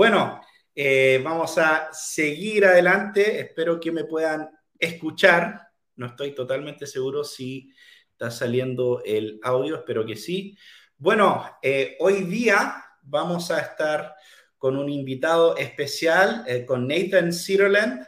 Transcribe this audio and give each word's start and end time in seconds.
Bueno, 0.00 0.40
eh, 0.74 1.20
vamos 1.22 1.58
a 1.58 1.90
seguir 1.92 2.64
adelante. 2.64 3.38
Espero 3.38 3.78
que 3.78 3.92
me 3.92 4.04
puedan 4.04 4.48
escuchar. 4.78 5.60
No 5.96 6.06
estoy 6.06 6.34
totalmente 6.34 6.86
seguro 6.86 7.22
si 7.22 7.70
está 8.10 8.30
saliendo 8.30 9.02
el 9.04 9.38
audio, 9.42 9.76
espero 9.76 10.06
que 10.06 10.16
sí. 10.16 10.56
Bueno, 10.96 11.44
eh, 11.60 11.98
hoy 12.00 12.22
día 12.22 12.82
vamos 13.02 13.50
a 13.50 13.60
estar 13.60 14.14
con 14.56 14.78
un 14.78 14.88
invitado 14.88 15.54
especial, 15.58 16.44
eh, 16.46 16.64
con 16.64 16.88
Nathan 16.88 17.30
Sutherland, 17.30 18.06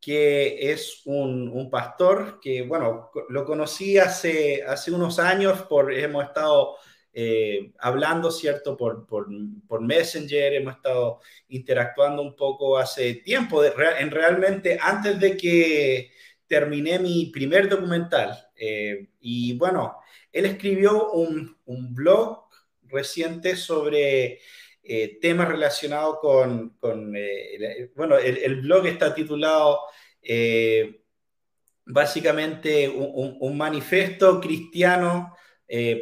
que 0.00 0.72
es 0.72 1.02
un, 1.04 1.68
pastor 1.70 2.40
que, 2.40 2.62
bueno, 2.62 3.10
lo 3.28 3.44
conocí 3.44 3.98
hace, 3.98 4.62
hace 4.66 4.90
unos 4.90 5.18
años, 5.18 5.60
por, 5.68 5.92
hemos 5.92 6.24
estado 6.24 6.78
eh, 7.12 7.72
hablando, 7.78 8.30
¿cierto? 8.30 8.76
Por, 8.76 9.06
por, 9.06 9.28
por, 9.68 9.80
Messenger, 9.80 10.54
hemos 10.54 10.76
estado 10.76 11.20
interactuando 11.48 12.22
un 12.22 12.34
poco 12.34 12.78
hace 12.78 13.14
tiempo, 13.16 13.62
en 13.64 14.10
realmente 14.10 14.78
antes 14.80 15.20
de 15.20 15.36
que 15.36 16.10
terminé 16.46 16.98
mi 16.98 17.26
primer 17.26 17.68
documental. 17.68 18.36
y 19.20 19.56
bueno, 19.56 19.98
él 20.32 20.46
escribió 20.46 21.10
un, 21.12 21.56
un 21.66 21.94
blog 21.94 22.48
reciente 22.88 23.56
sobre 23.56 24.40
eh, 24.84 25.18
temas 25.20 25.48
relacionados 25.48 26.18
con, 26.20 27.14
eh, 27.14 27.90
bueno, 27.94 28.16
el, 28.18 28.62
blog 28.62 28.86
está 28.86 29.14
titulado 29.14 29.80
eh, 30.20 31.02
básicamente 31.84 32.88
un, 32.88 33.36
un, 33.40 33.56
manifiesto 33.56 34.40
cristiano 34.40 35.36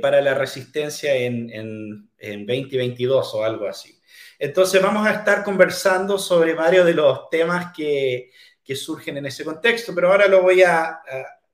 para 0.02 0.20
la 0.20 0.34
resistencia 0.34 1.14
en, 1.14 1.48
en, 1.50 2.10
en, 2.18 2.46
2022 2.46 3.34
o 3.34 3.44
algo 3.44 3.68
así. 3.68 4.00
Entonces 4.38 4.82
vamos 4.82 5.06
a 5.06 5.12
estar 5.12 5.44
conversando 5.44 6.18
sobre 6.18 6.54
varios 6.54 6.84
de 6.86 6.94
los 6.94 7.28
temas 7.30 7.72
que, 7.76 8.30
que 8.64 8.74
surgen 8.74 9.18
en 9.18 9.26
ese 9.26 9.44
contexto, 9.44 9.94
pero 9.94 10.10
ahora 10.10 10.26
lo 10.26 10.42
voy 10.42 10.62
a, 10.62 10.88
a 10.88 11.00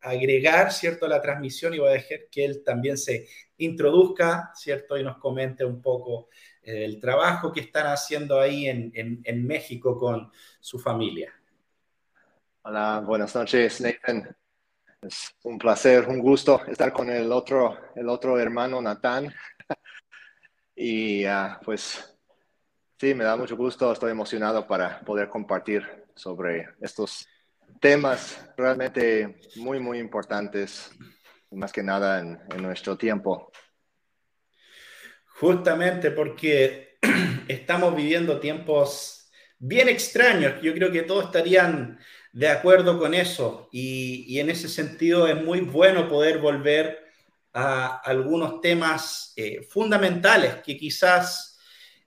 agregar, 0.01 0.73
¿cierto?, 0.73 1.07
a 1.07 1.09
la 1.09 1.21
transmisión 1.21 1.75
y 1.75 1.79
voy 1.79 1.89
a 1.89 1.93
dejar 1.93 2.21
que 2.31 2.45
él 2.45 2.63
también 2.65 2.97
se 2.97 3.29
introduzca, 3.59 4.53
¿cierto?, 4.55 4.97
y 4.97 5.03
nos 5.03 5.19
comente 5.19 5.65
un 5.65 5.83
poco 5.83 6.29
eh, 6.63 6.85
el 6.85 7.01
trabajo 7.01 7.53
que 7.53 7.61
están 7.61 7.87
haciendo 7.87 8.41
ahí 8.41 8.69
en, 8.69 8.93
en, 8.95 9.47
México 9.47 9.99
con 9.99 10.31
su 10.61 10.79
familia. 10.79 11.33
Hola, 12.63 13.03
buenas 13.05 13.35
noches, 13.35 13.81
Nathan. 13.81 14.37
Es 15.03 15.35
un 15.45 15.59
placer, 15.59 16.09
un 16.09 16.19
gusto 16.19 16.65
estar 16.67 16.93
con 16.93 17.11
el 17.11 17.31
otro, 17.31 17.79
el 17.95 18.09
otro 18.09 18.39
hermano, 18.39 18.81
Natán. 18.81 19.33
y 20.75 21.27
uh, 21.27 21.59
pues 21.65 22.19
sí, 22.99 23.15
me 23.15 23.25
da 23.25 23.37
mucho 23.37 23.57
gusto, 23.57 23.93
estoy 23.93 24.11
emocionado 24.11 24.67
para 24.67 25.01
poder 25.01 25.29
compartir 25.29 25.85
sobre 26.15 26.69
estos 26.81 27.29
temas 27.81 28.49
realmente 28.57 29.39
muy, 29.57 29.79
muy 29.79 29.99
importantes, 29.99 30.91
más 31.51 31.73
que 31.73 31.83
nada 31.83 32.21
en, 32.21 32.63
nuestro 32.63 32.97
tiempo. 32.97 33.53
Justamente 35.39 36.11
porque 36.11 36.99
estamos 37.49 37.95
viviendo 37.95 38.41
tiempos 38.41 39.31
bien 39.59 39.89
extraños. 39.89 40.61
Yo 40.63 40.73
creo 40.75 40.91
que 40.91 41.03
todos 41.03 41.27
estarían 41.27 41.99
de 42.37 42.51
acuerdo 42.51 42.99
con 42.99 43.15
eso 43.15 43.67
y, 43.73 44.39
en 44.39 44.51
ese 44.51 44.69
sentido 44.69 45.27
es 45.27 45.43
muy 45.43 45.61
bueno 45.61 46.07
poder 46.07 46.37
volver 46.37 47.03
a 47.55 47.97
algunos 48.05 48.61
temas 48.61 49.33
eh, 49.37 49.63
fundamentales 49.63 50.57
que 50.57 50.77
quizás 50.77 51.59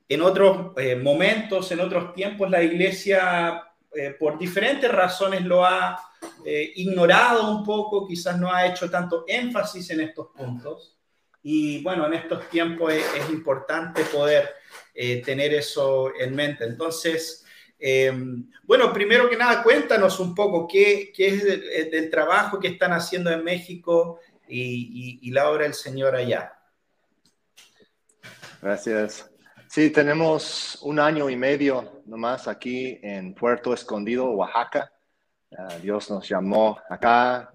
en 0.07 0.21
otros 0.21 0.73
eh, 0.77 0.95
momentos, 0.95 1.71
en 1.71 1.79
otros 1.79 2.13
tiempos, 2.13 2.47
la 2.47 2.61
iglesia 2.61 3.63
eh, 3.91 4.15
por 4.19 4.37
diferentes 4.37 4.91
razones 4.91 5.43
lo 5.45 5.65
ha 5.65 5.99
ignorado 6.75 7.49
un 7.49 7.65
poco, 7.65 8.07
quizás 8.07 8.39
no 8.39 8.53
ha 8.53 8.67
hecho 8.67 8.87
tanto 8.87 9.25
énfasis 9.27 9.89
en 9.89 10.01
estos 10.01 10.27
puntos. 10.27 10.95
Y 11.41 11.81
bueno, 11.81 12.05
en 12.05 12.13
estos 12.13 12.47
tiempos 12.49 12.93
es, 12.93 13.29
importante 13.31 14.03
poder 14.03 14.53
tener 14.93 15.53
eso 15.53 16.11
en 16.19 16.35
mente. 16.35 16.65
Entonces, 16.65 17.45
bueno, 18.63 18.91
primero 18.91 19.29
que 19.29 19.37
nada, 19.37 19.63
cuéntanos 19.63 20.19
un 20.19 20.35
poco 20.35 20.67
qué, 20.67 21.13
es 21.17 21.43
del, 21.91 22.09
trabajo 22.09 22.59
que 22.59 22.69
están 22.69 22.91
haciendo 22.91 23.31
en 23.31 23.43
México 23.43 24.19
y, 24.47 25.19
y 25.21 25.31
la 25.31 25.49
obra 25.49 25.63
del 25.63 25.73
Señor 25.73 26.15
allá. 26.15 26.53
Gracias. 28.61 29.29
Sí, 29.69 29.91
tenemos 29.91 30.79
un 30.81 30.99
año 30.99 31.29
y 31.29 31.35
medio 31.35 32.01
nomás 32.07 32.47
aquí 32.47 32.99
en 33.03 33.35
Puerto 33.35 33.71
Escondido, 33.73 34.31
Oaxaca. 34.31 34.91
Ah, 35.55 35.77
Dios 35.81 36.09
nos 36.09 36.27
llamó 36.27 36.79
acá, 36.89 37.53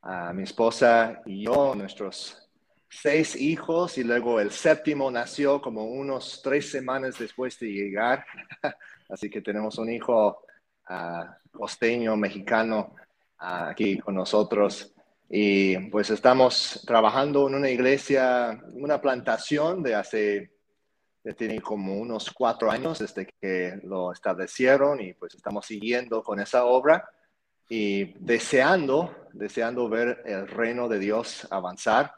a 0.00 0.32
mi 0.32 0.44
esposa 0.44 1.20
y 1.26 1.44
yo, 1.44 1.74
nuestros 1.74 2.48
seis 2.88 3.34
hijos, 3.34 3.98
y 3.98 4.04
luego 4.04 4.38
el 4.40 4.52
séptimo 4.52 5.10
nació 5.10 5.60
como 5.60 5.84
unos 5.86 6.40
tres 6.42 6.70
semanas 6.70 7.18
después 7.18 7.58
de 7.58 7.66
llegar. 7.66 8.24
Así 9.08 9.30
que 9.30 9.40
tenemos 9.42 9.78
un 9.78 9.90
hijo 9.90 10.44
uh, 10.88 11.24
costeño, 11.50 12.16
mexicano, 12.16 12.94
ah, 13.38 13.68
aquí 13.70 13.98
con 13.98 14.14
nosotros. 14.14 14.92
Y 15.28 15.76
pues 15.90 16.10
estamos 16.10 16.84
trabajando 16.86 17.48
en 17.48 17.56
una 17.56 17.70
iglesia, 17.70 18.62
una 18.72 19.00
plantación 19.00 19.82
de 19.82 19.94
hace 19.94 20.56
tiene 21.34 21.60
como 21.60 21.94
unos 21.94 22.30
cuatro 22.30 22.70
años 22.70 23.00
desde 23.00 23.26
que 23.40 23.80
lo 23.82 24.12
establecieron 24.12 25.00
y 25.00 25.12
pues 25.14 25.34
estamos 25.34 25.66
siguiendo 25.66 26.22
con 26.22 26.38
esa 26.38 26.66
obra 26.66 27.08
y 27.68 28.14
deseando, 28.24 29.12
deseando 29.32 29.88
ver 29.88 30.22
el 30.24 30.46
reino 30.46 30.88
de 30.88 31.00
Dios 31.00 31.48
avanzar 31.50 32.14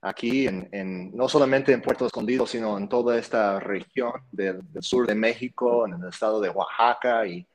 aquí, 0.00 0.46
en, 0.46 1.14
no 1.14 1.28
solamente 1.28 1.72
en 1.72 1.82
Puerto 1.82 2.06
Escondido, 2.06 2.46
sino 2.46 2.78
en 2.78 2.88
toda 2.88 3.18
esta 3.18 3.58
región 3.60 4.12
del, 4.30 4.62
sur 4.80 5.06
de 5.06 5.14
México, 5.14 5.86
en 5.86 5.94
el 5.94 6.08
estado 6.08 6.40
de 6.40 6.50
Oaxaca 6.50 7.26
y 7.26 7.46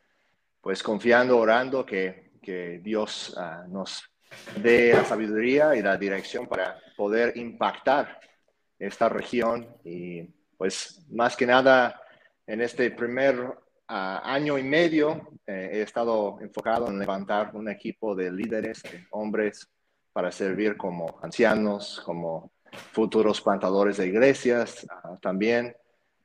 pues 0.59 0.83
confiando, 0.83 1.37
orando 1.37 1.85
que, 1.85 2.31
que 2.41 2.79
Dios 2.83 3.33
ah, 3.37 3.65
nos 3.67 4.03
dé 4.61 4.93
la 4.93 5.05
sabiduría 5.05 5.75
y 5.75 5.81
la 5.81 5.97
dirección 5.97 6.47
para 6.47 6.77
poder 6.95 7.35
impactar 7.37 8.19
esta 8.77 9.09
región. 9.09 9.67
Y 9.83 10.23
pues 10.57 11.05
más 11.09 11.35
que 11.35 11.45
nada 11.45 12.01
en 12.45 12.61
este 12.61 12.91
primer 12.91 13.53
ah, 13.87 14.21
año 14.23 14.57
y 14.57 14.63
medio 14.63 15.31
eh, 15.47 15.69
he 15.73 15.81
estado 15.81 16.37
enfocado 16.41 16.87
en 16.87 16.99
levantar 16.99 17.51
un 17.55 17.69
equipo 17.69 18.15
de 18.15 18.31
líderes, 18.31 18.83
de 18.83 19.05
hombres, 19.11 19.67
para 20.13 20.31
servir 20.31 20.77
como 20.77 21.19
ancianos, 21.21 22.01
como 22.05 22.51
futuros 22.91 23.41
plantadores 23.41 23.97
de 23.97 24.07
iglesias 24.07 24.87
ah, 24.89 25.17
también. 25.21 25.75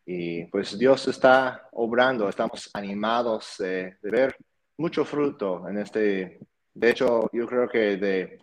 Y 0.05 0.45
pues 0.47 0.79
Dios 0.79 1.09
está 1.09 1.69
obrando, 1.73 2.29
estamos 2.29 2.71
animados 2.75 3.57
de 3.59 3.97
ver 4.03 4.37
mucho 4.79 5.05
fruto 5.05 5.69
en 5.69 5.79
este, 5.79 6.39
de 6.75 6.91
hecho 6.91 7.29
yo 7.33 7.47
creo 7.47 7.69
que 7.69 7.97
de 7.97 8.39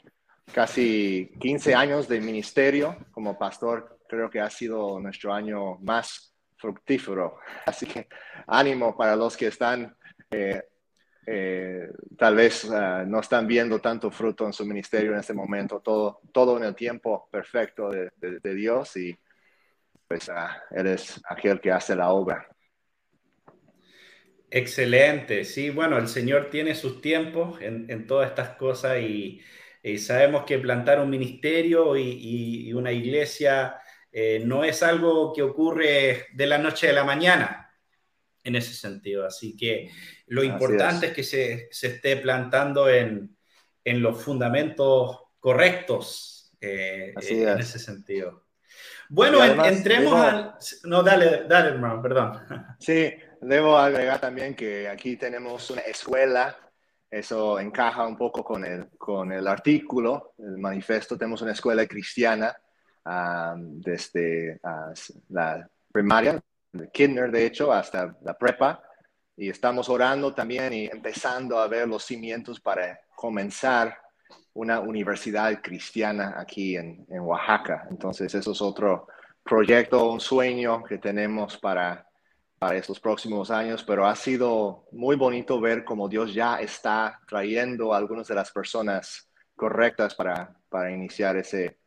casi 0.51 1.31
15 1.39 1.75
años 1.75 2.07
de 2.07 2.19
ministerio 2.19 2.97
como 3.11 3.37
pastor 3.37 3.99
creo 4.09 4.29
que 4.29 4.41
ha 4.41 4.49
sido 4.49 4.99
nuestro 4.99 5.33
año 5.33 5.77
más 5.79 6.33
fructífero. 6.57 7.37
Así 7.65 7.85
que 7.85 8.07
ánimo 8.47 8.95
para 8.95 9.15
los 9.15 9.37
que 9.37 9.47
están, 9.47 9.95
eh, 10.31 10.63
eh, 11.25 11.89
tal 12.17 12.35
vez 12.35 12.69
ah, 12.69 13.03
no 13.07 13.19
están 13.19 13.47
viendo 13.47 13.79
tanto 13.79 14.11
fruto 14.11 14.45
en 14.45 14.53
su 14.53 14.65
ministerio 14.65 15.13
en 15.13 15.19
este 15.19 15.33
momento, 15.33 15.79
todo, 15.79 16.21
todo 16.31 16.57
en 16.57 16.63
el 16.63 16.75
tiempo 16.75 17.29
perfecto 17.31 17.89
de, 17.89 18.11
Dios 18.55 18.97
y 18.97 19.17
pues 20.07 20.27
uh, 20.29 20.75
Él 20.75 20.87
es 20.87 21.21
aquel 21.27 21.59
que 21.61 21.71
hace 21.71 21.95
la 21.95 22.11
obra. 22.11 22.47
Excelente, 24.49 25.45
sí, 25.45 25.69
bueno, 25.69 25.97
el 25.97 26.07
Señor 26.07 26.49
tiene 26.49 26.75
sus 26.75 27.01
tiempos 27.01 27.59
en, 27.61 28.05
todas 28.05 28.29
estas 28.29 28.49
cosas 28.57 28.99
y, 28.99 29.41
sabemos 29.97 30.45
que 30.45 30.59
plantar 30.59 31.01
un 31.01 31.09
ministerio 31.09 31.97
y, 31.97 32.67
y 32.67 32.73
una 32.73 32.91
iglesia 32.91 33.75
eh, 34.15 34.43
no 34.45 34.63
es 34.63 34.83
algo 34.83 35.33
que 35.33 35.41
ocurre 35.41 36.27
de 36.33 36.45
la 36.45 36.59
noche 36.59 36.87
a 36.89 36.93
la 36.93 37.03
mañana 37.03 37.62
en 38.43 38.55
ese 38.55 38.73
sentido. 38.73 39.25
Así 39.25 39.55
que 39.55 39.89
lo 40.27 40.43
importante 40.43 41.07
es. 41.07 41.13
que 41.13 41.23
se, 41.23 41.69
esté 41.71 42.17
plantando 42.17 42.89
en, 42.89 43.35
los 43.85 44.21
fundamentos 44.21 45.19
correctos 45.39 46.51
eh, 46.61 47.13
en 47.15 47.59
ese 47.59 47.79
sentido. 47.79 48.45
Bueno, 49.09 49.43
entremos 49.43 50.13
al... 50.13 50.55
No, 50.85 51.03
dale, 51.03 51.43
dale, 51.47 51.69
hermano, 51.69 52.01
perdón. 52.01 52.39
Sí, 52.79 53.13
debo 53.41 53.77
agregar 53.77 54.19
también 54.19 54.55
que 54.55 54.87
aquí 54.87 55.17
tenemos 55.17 55.69
una 55.69 55.81
escuela 55.81 56.57
eso 57.13 57.59
encaja 57.59 58.07
un 58.07 58.17
poco 58.17 58.43
con 58.43 58.65
el, 58.65 58.89
con 58.97 59.31
el 59.31 59.47
artículo, 59.47 60.33
el 60.39 60.57
manifiesto. 60.57 61.15
Tenemos 61.15 61.43
una 61.43 61.51
escuela 61.51 61.85
cristiana 61.85 62.57
desde 63.55 64.59
la 65.29 65.69
primaria, 65.91 66.41
kinder, 66.91 67.31
de 67.31 67.45
hecho, 67.45 67.71
hasta 67.71 68.15
la 68.21 68.37
prepa. 68.37 68.83
Y 69.35 69.49
estamos 69.49 69.89
orando 69.89 70.33
también 70.33 70.73
y 70.73 70.85
empezando 70.85 71.57
a 71.57 71.67
ver 71.67 71.87
los 71.87 72.03
cimientos 72.03 72.59
para 72.59 72.99
comenzar 73.15 73.97
una 74.53 74.79
universidad 74.79 75.61
cristiana 75.61 76.35
aquí 76.37 76.77
en, 76.77 77.05
en 77.09 77.19
Oaxaca. 77.21 77.87
Entonces, 77.89 78.33
eso 78.35 78.51
es 78.51 78.61
otro 78.61 79.07
proyecto, 79.43 80.11
un 80.11 80.19
sueño 80.19 80.83
que 80.83 80.99
tenemos 80.99 81.57
para, 81.57 82.07
para 82.59 82.77
estos 82.77 82.99
próximos 82.99 83.51
años, 83.51 83.83
pero 83.83 84.05
ha 84.05 84.15
sido 84.15 84.85
muy 84.91 85.15
bonito 85.15 85.59
ver 85.59 85.83
cómo 85.83 86.07
Dios 86.07 86.33
ya 86.33 86.61
está 86.61 87.19
trayendo 87.27 87.93
a 87.93 87.97
algunas 87.97 88.27
de 88.27 88.35
las 88.35 88.51
personas 88.51 89.29
correctas 89.55 90.15
para, 90.15 90.55
para 90.69 90.91
iniciar 90.91 91.35
ese, 91.37 91.79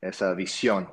esa 0.00 0.32
visión. 0.34 0.88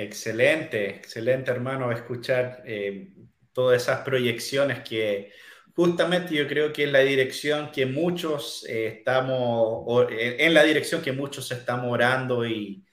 Excelente, 0.00 0.90
excelente 0.90 1.50
hermano, 1.50 1.90
escuchar 1.90 2.62
eh, 2.64 3.08
todas 3.52 3.82
esas 3.82 4.02
proyecciones 4.02 4.80
que 4.88 5.32
justamente 5.74 6.36
yo 6.36 6.46
creo 6.46 6.72
que 6.72 6.84
es 6.84 6.92
la 6.92 7.00
dirección 7.00 7.72
que 7.72 7.84
muchos 7.84 8.64
eh, 8.68 8.86
estamos, 8.98 10.06
en 10.10 10.54
la 10.54 10.62
dirección 10.62 11.02
que 11.02 11.10
muchos 11.10 11.50
estamos 11.50 11.90
orando 11.90 12.46
y, 12.46 12.84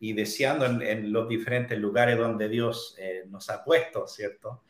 y 0.00 0.12
deseando 0.14 0.66
en, 0.66 1.12
los 1.12 1.28
diferentes 1.28 1.78
lugares 1.78 2.18
donde 2.18 2.48
Dios 2.48 2.96
eh, 2.98 3.22
nos 3.28 3.48
ha 3.50 3.62
puesto, 3.64 4.08
¿cierto? 4.08 4.64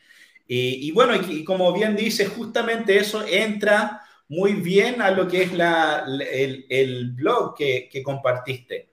Y, 0.46 0.90
bueno, 0.92 1.14
y, 1.14 1.44
como 1.44 1.72
bien 1.72 1.96
dice, 1.96 2.26
justamente 2.26 2.98
eso 2.98 3.26
entra 3.26 4.02
muy 4.28 4.54
bien 4.54 5.02
a 5.02 5.10
lo 5.10 5.28
que 5.28 5.42
es 5.42 5.52
la, 5.52 6.04
el, 6.06 6.66
el, 6.70 7.12
blog 7.12 7.54
que, 7.56 7.88
que 7.90 8.02
compartiste. 8.02 8.87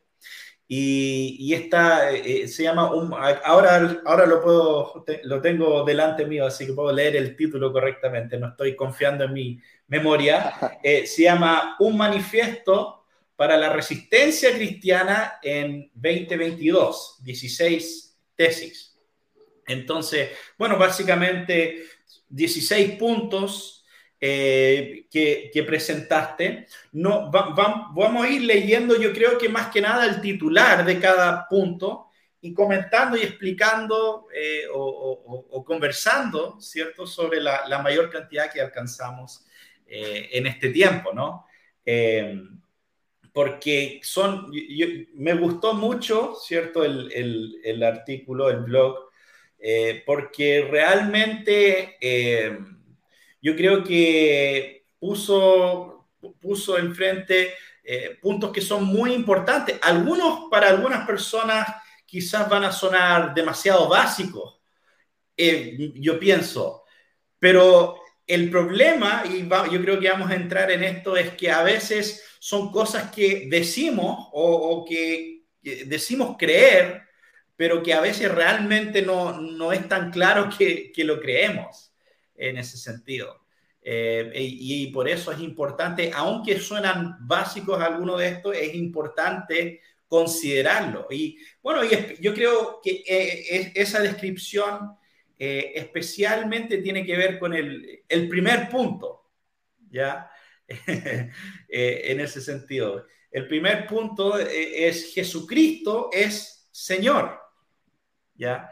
Y, 0.67 1.37
y 1.39 1.53
esta 1.53 2.11
eh, 2.11 2.47
se 2.47 2.63
llama, 2.63 2.91
un, 2.93 3.13
ahora, 3.13 4.01
ahora 4.03 4.25
lo, 4.25 4.41
puedo, 4.41 5.05
lo 5.23 5.41
tengo 5.41 5.83
delante 5.83 6.25
mío, 6.25 6.45
así 6.47 6.65
que 6.65 6.73
puedo 6.73 6.91
leer 6.91 7.15
el 7.15 7.35
título 7.35 7.71
correctamente, 7.71 8.39
no 8.39 8.49
estoy 8.49 8.75
confiando 8.75 9.25
en 9.25 9.33
mi 9.33 9.61
memoria. 9.87 10.53
Eh, 10.83 11.07
se 11.07 11.23
llama 11.23 11.75
Un 11.79 11.97
manifiesto 11.97 13.05
para 13.35 13.57
la 13.57 13.69
resistencia 13.69 14.53
cristiana 14.53 15.39
en 15.41 15.89
2022, 15.95 17.17
16 17.23 18.17
tesis. 18.35 18.95
Entonces, 19.67 20.29
bueno, 20.57 20.77
básicamente 20.77 21.83
16 22.29 22.97
puntos 22.97 23.74
eh, 24.19 25.07
que, 25.11 25.63
presentaste. 25.65 26.67
No, 26.93 27.31
vamos 27.31 28.25
a 28.25 28.29
ir 28.29 28.41
leyendo, 28.43 28.99
yo 28.99 29.13
creo 29.13 29.37
que 29.37 29.49
más 29.49 29.71
que 29.71 29.81
nada 29.81 30.05
el 30.05 30.21
titular 30.21 30.85
de 30.85 30.99
cada 30.99 31.47
punto 31.47 32.07
y 32.41 32.53
comentando 32.53 33.17
y 33.17 33.21
explicando 33.21 34.27
eh, 34.33 34.65
o, 34.71 35.63
conversando, 35.65 36.59
¿cierto?, 36.59 37.07
sobre 37.07 37.41
la, 37.41 37.79
mayor 37.83 38.09
cantidad 38.09 38.51
que 38.51 38.61
alcanzamos 38.61 39.45
eh, 39.87 40.29
en 40.33 40.47
este 40.47 40.69
tiempo, 40.69 41.13
¿no? 41.13 41.45
porque 43.35 43.99
son, 44.01 44.49
me 45.15 45.33
gustó 45.33 45.73
mucho, 45.73 46.35
¿cierto? 46.41 46.85
El, 46.85 47.83
artículo, 47.83 48.49
el 48.49 48.61
blog, 48.61 49.09
eh, 49.59 50.03
porque 50.05 50.65
realmente 50.71 51.97
eh, 51.99 52.57
yo 53.45 53.55
creo 53.55 53.83
que 53.83 54.87
puso, 54.97 56.09
puso 56.41 56.79
enfrente 56.79 57.53
eh, 57.83 58.17
puntos 58.19 58.51
que 58.51 58.59
son 58.59 58.85
muy 58.85 59.13
importantes. 59.13 59.77
Algunos 59.83 60.49
para 60.49 60.69
algunas 60.69 61.05
personas 61.05 61.67
quizás 62.07 62.49
van 62.49 62.63
a 62.63 62.71
sonar 62.71 63.35
demasiado 63.35 63.87
básicos, 63.87 64.59
yo 65.37 66.17
pienso, 66.17 66.85
pero 67.37 67.99
el 68.25 68.49
problema, 68.49 69.23
y 69.25 69.47
yo 69.71 69.81
creo 69.81 69.99
que 69.99 70.09
vamos 70.09 70.31
a 70.31 70.35
entrar 70.35 70.71
en 70.71 70.83
esto, 70.83 71.15
es 71.15 71.35
que 71.35 71.51
a 71.51 71.61
veces 71.61 72.23
son 72.39 72.71
cosas 72.71 73.11
que 73.11 73.47
decimos 73.47 74.29
o, 74.31 74.83
que, 74.89 75.43
decimos 75.61 76.35
creer, 76.39 77.03
pero 77.55 77.83
que 77.83 77.93
a 77.93 78.01
veces 78.01 78.31
realmente 78.31 79.03
no, 79.03 79.39
no 79.39 79.71
es 79.71 79.87
tan 79.87 80.09
claro 80.09 80.49
que, 80.57 80.91
que, 80.91 81.03
lo 81.03 81.19
creemos 81.19 81.94
en 82.35 82.57
ese 82.57 82.77
sentido. 82.77 83.45
Eh, 83.87 84.31
y, 84.35 84.87
por 84.87 85.07
eso 85.07 85.31
es 85.31 85.39
importante, 85.39 86.11
aunque 86.11 86.59
suenan 86.59 87.17
básicos 87.19 87.79
algunos 87.79 88.19
de 88.19 88.29
estos, 88.29 88.55
es 88.57 88.73
importante 88.73 89.81
considerarlo. 90.07 91.07
Y 91.11 91.37
bueno, 91.61 91.83
y 91.83 91.89
yo 92.19 92.33
creo 92.33 92.79
que 92.83 93.03
eh, 93.07 93.71
esa 93.75 94.01
descripción 94.01 94.95
eh, 95.37 95.73
especialmente 95.75 96.79
tiene 96.79 97.05
que 97.05 97.15
ver 97.15 97.37
con 97.37 97.53
el, 97.53 98.03
primer 98.27 98.69
punto, 98.69 99.29
¿ya? 99.89 100.31
En 101.67 102.19
ese 102.19 102.41
sentido. 102.41 103.05
El 103.29 103.47
primer 103.47 103.85
punto 103.85 104.39
es 104.39 105.13
Jesucristo 105.13 106.09
es 106.11 106.67
Señor. 106.71 107.39
¿Ya? 108.33 108.71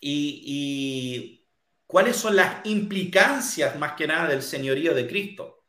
Y, 0.00 1.39
cuáles 1.90 2.16
son 2.16 2.36
las 2.36 2.64
implicancias 2.66 3.76
más 3.76 3.94
que 3.94 4.06
nada 4.06 4.28
del 4.28 4.42
señorío 4.42 4.94
de 4.94 5.08
Cristo. 5.08 5.64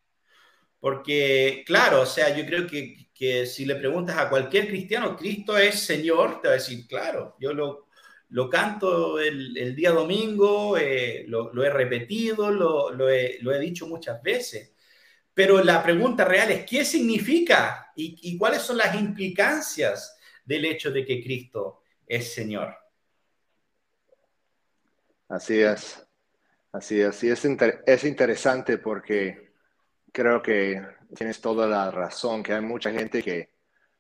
Porque, 0.79 1.63
claro, 1.65 2.01
o 2.01 2.05
sea, 2.05 2.35
yo 2.35 2.45
creo 2.45 2.67
que, 2.67 3.45
si 3.45 3.65
le 3.65 3.75
preguntas 3.75 4.17
a 4.17 4.29
cualquier 4.29 4.67
cristiano, 4.67 5.15
Cristo 5.15 5.57
es 5.57 5.79
Señor, 5.79 6.41
te 6.41 6.47
va 6.47 6.55
a 6.55 6.57
decir, 6.57 6.87
claro, 6.87 7.35
yo 7.39 7.53
lo, 7.53 7.87
lo 8.29 8.49
canto 8.49 9.19
el, 9.19 9.75
día 9.75 9.91
domingo, 9.91 10.77
eh, 10.77 11.25
lo, 11.27 11.63
he 11.63 11.69
repetido, 11.69 12.49
lo, 12.51 13.09
he, 13.09 13.59
dicho 13.59 13.87
muchas 13.87 14.21
veces. 14.21 14.73
Pero 15.33 15.63
la 15.63 15.83
pregunta 15.83 16.25
real 16.25 16.51
es, 16.51 16.65
¿qué 16.65 16.85
significa 16.85 17.91
y, 17.95 18.37
cuáles 18.37 18.61
son 18.61 18.77
las 18.77 18.95
implicancias 18.95 20.17
del 20.45 20.65
hecho 20.65 20.91
de 20.91 21.05
que 21.05 21.21
Cristo 21.21 21.81
es 22.07 22.33
Señor? 22.33 22.75
Así 25.27 25.61
es, 25.61 26.05
así 26.71 27.01
es. 27.01 27.23
Y 27.23 27.29
es, 27.29 27.45
es 27.85 28.03
interesante 28.03 28.77
porque 28.77 29.53
creo 30.11 30.41
que 30.41 30.81
tienes 31.15 31.41
toda 31.41 31.67
la 31.67 31.91
razón, 31.91 32.43
que 32.43 32.53
hay 32.53 32.61
mucha 32.61 32.91
gente 32.91 33.21
que 33.21 33.49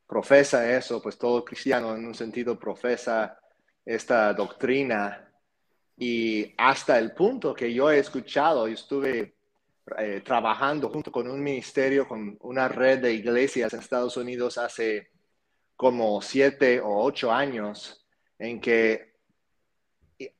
profesa 0.07 0.69
eso, 0.75 1.01
pues 1.01 1.17
todo 1.17 1.45
cristiano 1.45 1.95
en 1.95 2.05
un 2.05 2.15
sentido 2.15 2.59
profesa 2.59 3.39
esta 3.85 4.33
doctrina 4.33 5.31
y 5.97 6.53
hasta 6.57 6.97
el 6.97 7.13
punto 7.13 7.53
que 7.53 7.73
yo 7.73 7.91
he 7.91 7.99
escuchado, 7.99 8.67
y 8.67 8.73
estuve 8.73 9.35
eh, 9.97 10.21
trabajando 10.25 10.89
junto 10.89 11.11
con 11.11 11.29
un 11.29 11.41
ministerio, 11.41 12.07
con 12.07 12.37
una 12.41 12.67
red 12.67 12.99
de 12.99 13.13
iglesias 13.13 13.73
en 13.73 13.79
Estados 13.79 14.17
Unidos 14.17 14.57
hace 14.57 15.11
como 15.75 16.21
siete 16.21 16.79
o 16.79 17.03
ocho 17.03 17.31
años, 17.31 18.05
en 18.39 18.59
que 18.59 19.10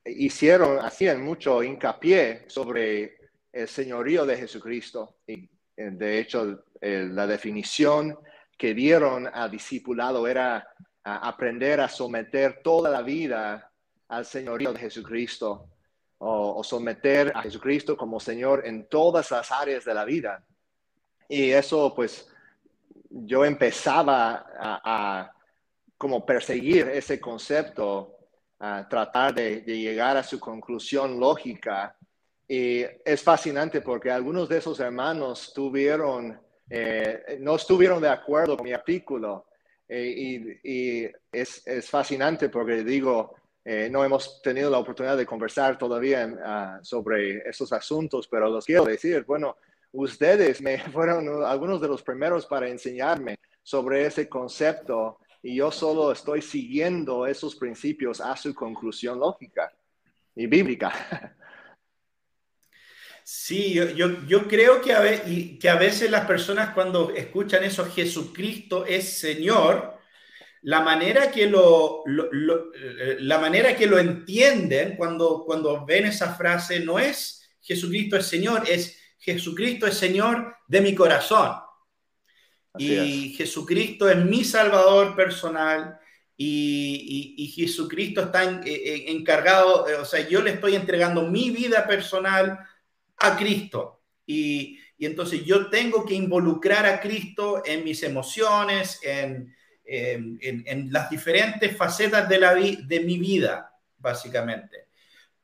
hicieron, 0.04 0.78
hacían 0.78 1.22
mucho 1.22 1.62
hincapié 1.62 2.44
sobre 2.48 3.16
el 3.52 3.68
señorío 3.68 4.26
de 4.26 4.36
Jesucristo. 4.36 5.16
Y 5.26 5.48
eh, 5.76 5.90
de 5.90 6.18
hecho, 6.18 6.64
la 6.80 7.26
definición 7.26 8.18
que 8.58 8.74
dieron 8.74 9.28
al 9.32 9.50
discipulado 9.50 10.26
era 10.26 10.68
aprender 11.04 11.80
a 11.80 11.88
someter 11.88 12.60
toda 12.62 12.90
la 12.90 13.02
vida 13.02 13.70
al 14.08 14.24
señorío 14.24 14.72
de 14.72 14.80
Jesucristo 14.80 15.68
o, 16.18 16.62
someter 16.62 17.32
a 17.34 17.42
Jesucristo 17.42 17.96
como 17.96 18.20
Señor 18.20 18.64
en 18.64 18.88
todas 18.88 19.30
las 19.30 19.50
áreas 19.50 19.84
de 19.84 19.94
la 19.94 20.04
vida. 20.04 20.44
Y 21.28 21.50
eso 21.50 21.92
pues 21.94 22.28
yo 23.10 23.44
empezaba 23.44 24.46
a, 24.56 25.32
como 25.98 26.24
perseguir 26.24 26.88
ese 26.88 27.20
concepto, 27.20 28.16
a 28.64 28.88
tratar 28.88 29.34
de, 29.34 29.60
llegar 29.62 30.16
a 30.16 30.22
su 30.22 30.38
conclusión 30.38 31.18
lógica. 31.18 31.96
Y 32.46 32.84
es 33.04 33.20
fascinante 33.20 33.80
porque 33.80 34.08
algunos 34.08 34.48
de 34.48 34.58
esos 34.58 34.78
hermanos 34.78 35.52
tuvieron, 35.52 36.40
eh, 36.70 37.38
no 37.40 37.56
estuvieron 37.56 38.00
de 38.00 38.08
acuerdo 38.08 38.56
con 38.56 38.64
mi 38.64 38.72
artículo, 38.72 39.46
eh, 39.88 40.54
y, 40.62 41.10
es, 41.32 41.66
es, 41.66 41.90
fascinante 41.90 42.48
porque 42.48 42.84
digo, 42.84 43.34
eh, 43.64 43.88
no 43.90 44.04
hemos 44.04 44.40
tenido 44.40 44.70
la 44.70 44.78
oportunidad 44.78 45.16
de 45.16 45.26
conversar 45.26 45.76
todavía 45.76 46.32
ah, 46.44 46.78
sobre 46.82 47.38
esos 47.48 47.72
asuntos, 47.72 48.28
pero 48.28 48.48
los 48.48 48.64
quiero 48.64 48.84
decir, 48.84 49.24
bueno, 49.24 49.56
ustedes 49.90 50.62
me 50.62 50.78
fueron 50.92 51.44
algunos 51.44 51.80
de 51.80 51.88
los 51.88 52.02
primeros 52.04 52.46
para 52.46 52.68
enseñarme 52.68 53.40
sobre 53.60 54.06
ese 54.06 54.28
concepto 54.28 55.18
y 55.42 55.56
yo 55.56 55.72
solo 55.72 56.12
estoy 56.12 56.40
siguiendo 56.40 57.26
esos 57.26 57.56
principios 57.56 58.20
a 58.20 58.36
su 58.36 58.54
conclusión 58.54 59.18
lógica 59.18 59.72
y 60.34 60.46
bíblica. 60.46 61.36
Sí, 63.24 63.72
yo, 63.72 63.86
yo, 64.26 64.48
creo 64.48 64.80
que 64.82 64.92
a, 64.92 65.76
veces 65.76 66.10
las 66.10 66.26
personas 66.26 66.74
cuando 66.74 67.12
escuchan 67.14 67.62
eso, 67.62 67.86
Jesucristo 67.86 68.84
es 68.84 69.20
Señor, 69.20 69.96
la 70.62 70.80
manera 70.80 71.30
que 71.30 71.46
lo, 71.46 72.02
eh, 72.04 73.18
la 73.20 73.38
manera 73.38 73.76
que 73.76 73.86
lo 73.86 73.98
entienden 73.98 74.96
cuando, 74.96 75.44
cuando 75.46 75.86
ven 75.86 76.06
esa 76.06 76.34
frase 76.34 76.80
no 76.80 76.98
es 76.98 77.48
Jesucristo 77.60 78.16
es 78.16 78.26
Señor, 78.26 78.64
es 78.68 78.98
Jesucristo 79.18 79.86
es 79.86 79.96
Señor 79.96 80.56
de 80.66 80.80
mi 80.80 80.94
corazón. 80.94 81.52
Y 82.78 83.34
Jesucristo 83.34 84.08
es 84.08 84.24
mi 84.24 84.44
Salvador 84.44 85.14
personal 85.14 85.98
y, 86.36 87.52
Jesucristo 87.54 88.22
está 88.22 88.44
eh, 88.44 88.60
eh, 88.64 89.04
encargado, 89.08 89.86
o 90.00 90.04
sea, 90.04 90.26
yo 90.26 90.42
le 90.42 90.52
estoy 90.52 90.74
entregando 90.74 91.22
mi 91.22 91.50
vida 91.50 91.86
personal 91.86 92.58
a 93.18 93.36
Cristo. 93.36 94.00
Y, 94.26 94.78
y 94.96 95.06
entonces 95.06 95.44
yo 95.44 95.68
tengo 95.68 96.04
que 96.06 96.14
involucrar 96.14 96.86
a 96.86 97.00
Cristo 97.00 97.62
en 97.64 97.84
mis 97.84 98.02
emociones, 98.02 99.00
en, 99.02 99.54
en, 99.84 100.92
las 100.92 101.10
diferentes 101.10 101.76
facetas 101.76 102.28
de, 102.28 102.38
la 102.38 102.54
de 102.54 103.00
mi 103.00 103.18
vida, 103.18 103.72
básicamente. 103.98 104.88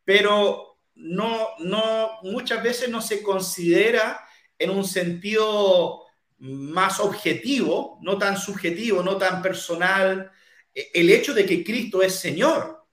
Pero 0.04 0.78
no, 0.94 1.48
no, 1.58 2.20
muchas 2.22 2.62
veces 2.62 2.88
no 2.88 3.02
se 3.02 3.22
considera 3.22 4.20
en 4.58 4.70
un 4.70 4.84
sentido 4.84 6.07
más 6.38 7.00
objetivo, 7.00 7.98
no 8.02 8.16
tan 8.18 8.36
subjetivo, 8.36 9.02
no 9.02 9.16
tan 9.16 9.42
personal, 9.42 10.30
e, 10.74 10.90
el 10.94 11.10
hecho 11.10 11.34
de 11.34 11.44
que 11.44 11.64
Cristo 11.64 12.02
es 12.02 12.14
Señor. 12.14 12.86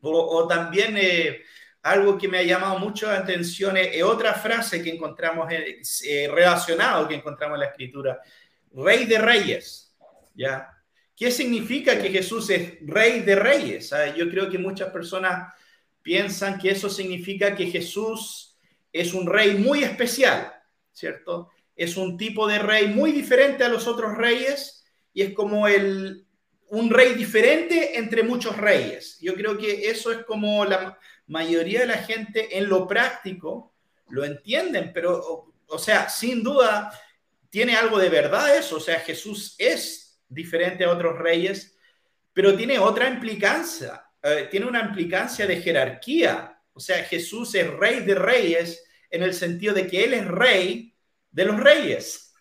O, 0.00 0.46
también 0.46 0.96
eh, 0.96 1.42
algo 1.82 2.16
que 2.16 2.28
me 2.28 2.38
ha 2.38 2.42
llamado 2.42 2.78
mucho 2.78 3.08
la 3.08 3.18
atención 3.18 3.76
es, 3.76 4.00
otra 4.02 4.32
frase 4.34 4.82
que 4.82 4.90
encontramos 4.90 5.52
eh, 5.52 6.28
relacionado 6.32 7.08
que 7.08 7.16
encontramos 7.16 7.56
en 7.56 7.60
la 7.60 7.66
Escritura, 7.66 8.20
Rey 8.72 9.06
de 9.06 9.18
Reyes. 9.18 9.88
¿ya? 10.38 10.70
¿Qué 11.16 11.32
significa 11.32 12.00
que 12.00 12.10
Jesús 12.10 12.48
es 12.50 12.74
rey 12.82 13.20
de 13.20 13.34
reyes? 13.34 13.92
Ah, 13.92 14.14
yo 14.14 14.30
creo 14.30 14.48
que 14.48 14.56
muchas 14.56 14.90
personas 14.90 15.52
piensan 16.00 16.58
que 16.58 16.70
eso 16.70 16.88
significa 16.88 17.56
que 17.56 17.66
Jesús 17.66 18.56
es 18.92 19.12
un 19.14 19.26
rey 19.26 19.56
muy 19.56 19.82
especial, 19.82 20.52
¿cierto? 20.92 21.50
Es 21.78 21.96
un 21.96 22.18
tipo 22.18 22.46
de 22.46 22.58
rey 22.58 22.88
muy 22.88 23.12
diferente 23.12 23.64
a 23.64 23.70
los 23.70 23.86
otros 23.86 24.18
reyes 24.18 24.84
y 25.14 25.22
es 25.22 25.32
como 25.32 25.66
el, 25.66 26.26
un 26.70 26.90
rey 26.90 27.14
diferente 27.14 27.96
entre 27.96 28.22
muchos 28.22 28.56
reyes. 28.56 29.16
Yo 29.20 29.34
creo 29.34 29.56
que 29.56 29.88
eso 29.88 30.12
es 30.12 30.24
como 30.24 30.64
la 30.64 30.98
mayoría 31.28 31.80
de 31.80 31.86
la 31.86 31.98
gente 31.98 32.58
en 32.58 32.68
lo 32.68 32.86
práctico 32.86 33.72
lo 34.10 34.24
entienden, 34.24 34.90
pero, 34.92 35.52
o 35.66 35.78
sea, 35.78 36.08
sin 36.08 36.42
duda 36.42 36.90
tiene 37.50 37.76
algo 37.76 37.98
de 37.98 38.08
verdad 38.08 38.56
eso, 38.56 38.76
o 38.76 38.80
sea, 38.80 39.00
Jesús 39.00 39.54
es 39.58 40.20
diferente 40.28 40.84
a 40.84 40.90
otros 40.90 41.18
reyes, 41.18 41.76
pero 42.32 42.56
tiene 42.56 42.78
otra 42.78 43.08
implicancia, 43.08 44.04
eh, 44.22 44.48
tiene 44.50 44.66
una 44.66 44.80
implicancia 44.80 45.46
de 45.46 45.60
jerarquía. 45.60 46.60
O 46.72 46.80
sea, 46.80 47.02
Jesús 47.04 47.54
es 47.54 47.68
rey 47.74 48.00
de 48.00 48.14
reyes 48.14 48.84
en 49.10 49.22
el 49.22 49.34
sentido 49.34 49.74
de 49.74 49.86
que 49.86 50.04
Él 50.04 50.14
es 50.14 50.26
rey 50.26 50.94
de 51.30 51.44
los 51.44 51.58
reyes. 51.58 52.34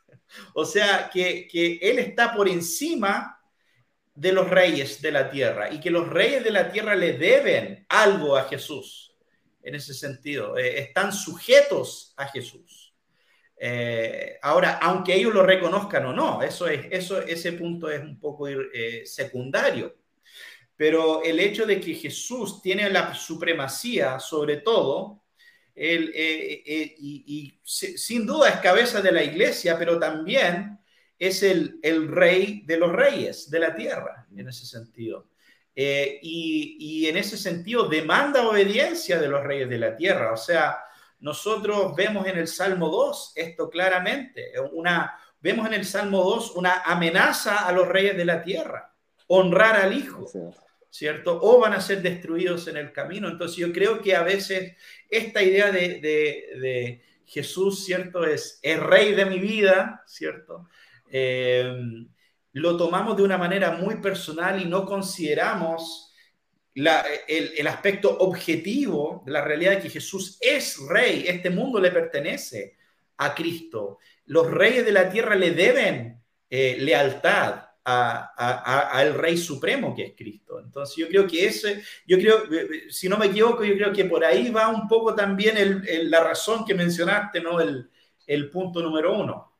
O 0.53 0.65
sea, 0.65 1.09
que, 1.11 1.47
Él 1.81 1.99
está 1.99 2.33
por 2.33 2.47
encima 2.49 3.39
de 4.13 4.31
los 4.31 4.49
reyes 4.49 5.01
de 5.01 5.11
la 5.11 5.29
tierra 5.29 5.71
y 5.71 5.79
que 5.79 5.91
los 5.91 6.09
reyes 6.09 6.43
de 6.43 6.51
la 6.51 6.71
tierra 6.71 6.95
le 6.95 7.13
deben 7.13 7.85
algo 7.89 8.35
a 8.35 8.45
Jesús. 8.45 9.15
En 9.61 9.75
ese 9.75 9.93
sentido, 9.93 10.57
eh, 10.57 10.79
están 10.79 11.11
sujetos 11.11 12.13
a 12.17 12.27
Jesús. 12.27 12.95
Eh, 13.59 14.37
ahora, 14.41 14.77
aunque 14.81 15.15
ellos 15.15 15.33
lo 15.33 15.43
reconozcan 15.43 16.05
o 16.05 16.13
no, 16.13 16.41
eso 16.41 16.67
es, 16.67 16.87
eso, 16.91 17.21
ese 17.21 17.53
punto 17.53 17.89
es 17.89 18.01
un 18.01 18.19
poco 18.19 18.47
eh, 18.47 19.03
secundario. 19.05 19.95
Pero 20.75 21.23
el 21.23 21.39
hecho 21.39 21.65
de 21.65 21.81
que 21.81 21.95
Jesús 21.95 22.61
tiene 22.61 22.89
la 22.89 23.13
supremacía 23.15 24.19
sobre 24.19 24.57
todo, 24.57 25.23
él, 25.77 26.11
eh, 26.15 26.95
y, 26.97 27.59
sin 27.63 28.25
duda 28.25 28.49
es 28.49 28.59
cabeza 28.59 29.01
de 29.01 29.11
la 29.11 29.23
iglesia, 29.23 29.77
pero 29.77 29.99
también 29.99 30.79
es 31.19 31.43
el, 31.43 31.79
el 31.83 32.07
rey 32.07 32.63
de 32.65 32.77
los 32.77 32.91
reyes 32.91 33.49
de 33.49 33.59
la 33.59 33.75
tierra, 33.75 34.27
en 34.35 34.47
ese 34.47 34.65
sentido. 34.65 35.29
y, 35.75 36.77
y 36.79 37.05
en 37.07 37.17
ese 37.17 37.37
sentido 37.37 37.87
demanda 37.87 38.47
obediencia 38.47 39.19
de 39.19 39.27
los 39.27 39.43
reyes 39.43 39.69
de 39.69 39.77
la 39.77 39.95
tierra. 39.95 40.33
O 40.33 40.37
sea, 40.37 40.77
nosotros 41.19 41.95
vemos 41.95 42.27
en 42.27 42.37
el 42.37 42.47
Salmo 42.47 42.89
2 42.89 43.33
esto 43.35 43.69
claramente, 43.69 44.53
una, 44.73 45.19
vemos 45.39 45.65
en 45.67 45.73
el 45.73 45.85
Salmo 45.85 46.23
2 46.23 46.55
una 46.55 46.81
amenaza 46.83 47.67
a 47.67 47.71
los 47.71 47.87
reyes 47.87 48.15
de 48.15 48.25
la 48.25 48.43
tierra, 48.43 48.93
honrar 49.27 49.77
al 49.77 49.97
Hijo, 49.97 50.25
¿cierto? 50.89 51.39
O 51.41 51.59
van 51.59 51.73
a 51.73 51.81
ser 51.81 52.01
destruidos 52.01 52.67
en 52.67 52.77
el 52.77 52.91
camino. 52.91 53.27
Entonces 53.27 53.57
yo 53.57 53.71
creo 53.71 54.01
que 54.01 54.15
a 54.15 54.23
veces 54.23 54.75
esta 55.09 55.43
idea 55.43 55.71
de, 55.71 57.01
Jesús, 57.25 57.83
¿cierto? 57.83 58.25
Es 58.25 58.59
el 58.61 58.79
rey 58.79 59.13
de 59.13 59.25
mi 59.25 59.39
vida, 59.39 60.01
¿cierto? 60.07 60.69
Eh, 61.11 61.77
lo 62.53 62.77
tomamos 62.77 63.17
de 63.17 63.23
una 63.23 63.37
manera 63.37 63.71
muy 63.71 63.97
personal 63.97 64.61
y 64.61 64.65
no 64.65 64.85
consideramos 64.85 66.07
el, 66.73 67.67
aspecto 67.67 68.17
objetivo 68.19 69.23
de 69.25 69.31
la 69.31 69.43
realidad 69.43 69.71
de 69.71 69.79
que 69.79 69.89
Jesús 69.89 70.37
es 70.39 70.77
rey, 70.87 71.25
este 71.27 71.49
mundo 71.49 71.79
le 71.79 71.91
pertenece 71.91 72.77
a 73.17 73.33
Cristo. 73.33 73.99
Los 74.25 74.49
reyes 74.51 74.85
de 74.85 74.91
la 74.91 75.09
tierra 75.09 75.35
le 75.35 75.51
deben 75.51 76.23
eh, 76.49 76.77
lealtad 76.79 77.66
al 77.87 79.13
rey 79.13 79.37
supremo 79.37 79.95
que 79.95 80.07
es 80.07 80.13
Cristo. 80.15 80.59
Entonces 80.59 80.95
yo 80.97 81.07
creo 81.07 81.25
que 81.27 81.45
ese, 81.45 81.83
yo 82.05 82.17
creo, 82.17 82.43
si 82.89 83.07
no 83.07 83.17
me 83.17 83.27
equivoco, 83.27 83.63
yo 83.63 83.75
creo 83.75 83.93
que 83.93 84.05
por 84.05 84.25
ahí 84.25 84.49
va 84.49 84.67
un 84.67 84.87
poco 84.87 85.15
también 85.15 85.83
la 86.09 86.23
razón 86.23 86.65
que 86.65 86.73
mencionaste, 86.73 87.39
¿no? 87.39 87.61
El, 87.61 87.89
el 88.27 88.51
punto 88.51 88.81
número 88.81 89.17
uno. 89.17 89.53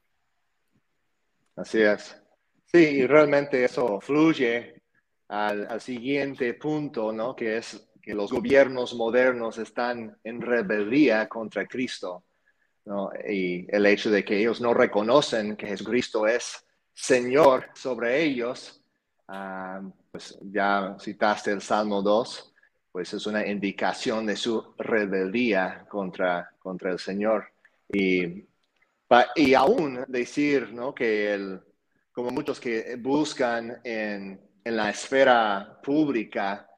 Así 1.56 1.82
es. 1.82 2.22
Sí, 2.66 2.80
y 2.80 3.08
realmente 3.08 3.64
eso 3.64 4.00
fluye 4.02 4.84
al, 5.30 5.82
siguiente 5.82 6.54
punto, 6.54 7.12
¿no? 7.12 7.36
Que 7.36 7.58
es 7.58 7.90
que 8.02 8.14
los 8.14 8.32
gobiernos 8.32 8.94
modernos 8.94 9.58
están 9.58 10.18
en 10.24 10.42
rebeldía 10.42 11.28
contra 11.28 11.66
Cristo, 11.66 12.26
¿no? 12.86 13.10
Y 13.28 13.66
el 13.74 13.86
hecho 13.86 14.12
de 14.12 14.24
que 14.24 14.40
ellos 14.40 14.62
no 14.62 14.74
reconocen 14.74 15.56
que 15.56 15.68
Jesucristo 15.68 16.28
es 16.28 16.67
Señor 17.00 17.70
sobre 17.76 18.24
ellos, 18.24 18.82
ah, 19.28 19.82
pues 20.12 20.38
ya 20.42 20.98
citaste 21.00 21.52
el 21.52 21.62
Salmo 21.62 22.02
2, 22.02 22.54
pues 22.92 23.14
es 23.14 23.26
una 23.28 23.46
indicación 23.46 24.26
de 24.26 24.36
su 24.36 24.74
rebeldía 24.78 25.86
contra, 25.88 26.50
contra 26.60 26.92
el 26.92 27.00
Señor. 27.00 27.52
Y, 27.88 28.46
y 29.36 29.54
aún 29.54 30.04
decir, 30.08 30.74
¿no? 30.74 30.96
Que 30.96 31.34
el, 31.34 31.62
como 32.12 32.32
muchos 32.32 32.60
que 32.60 32.96
buscan 33.00 33.80
en 33.84 34.48
en 34.68 34.76
la 34.76 34.90
esfera 34.90 35.80
pública 35.82 36.70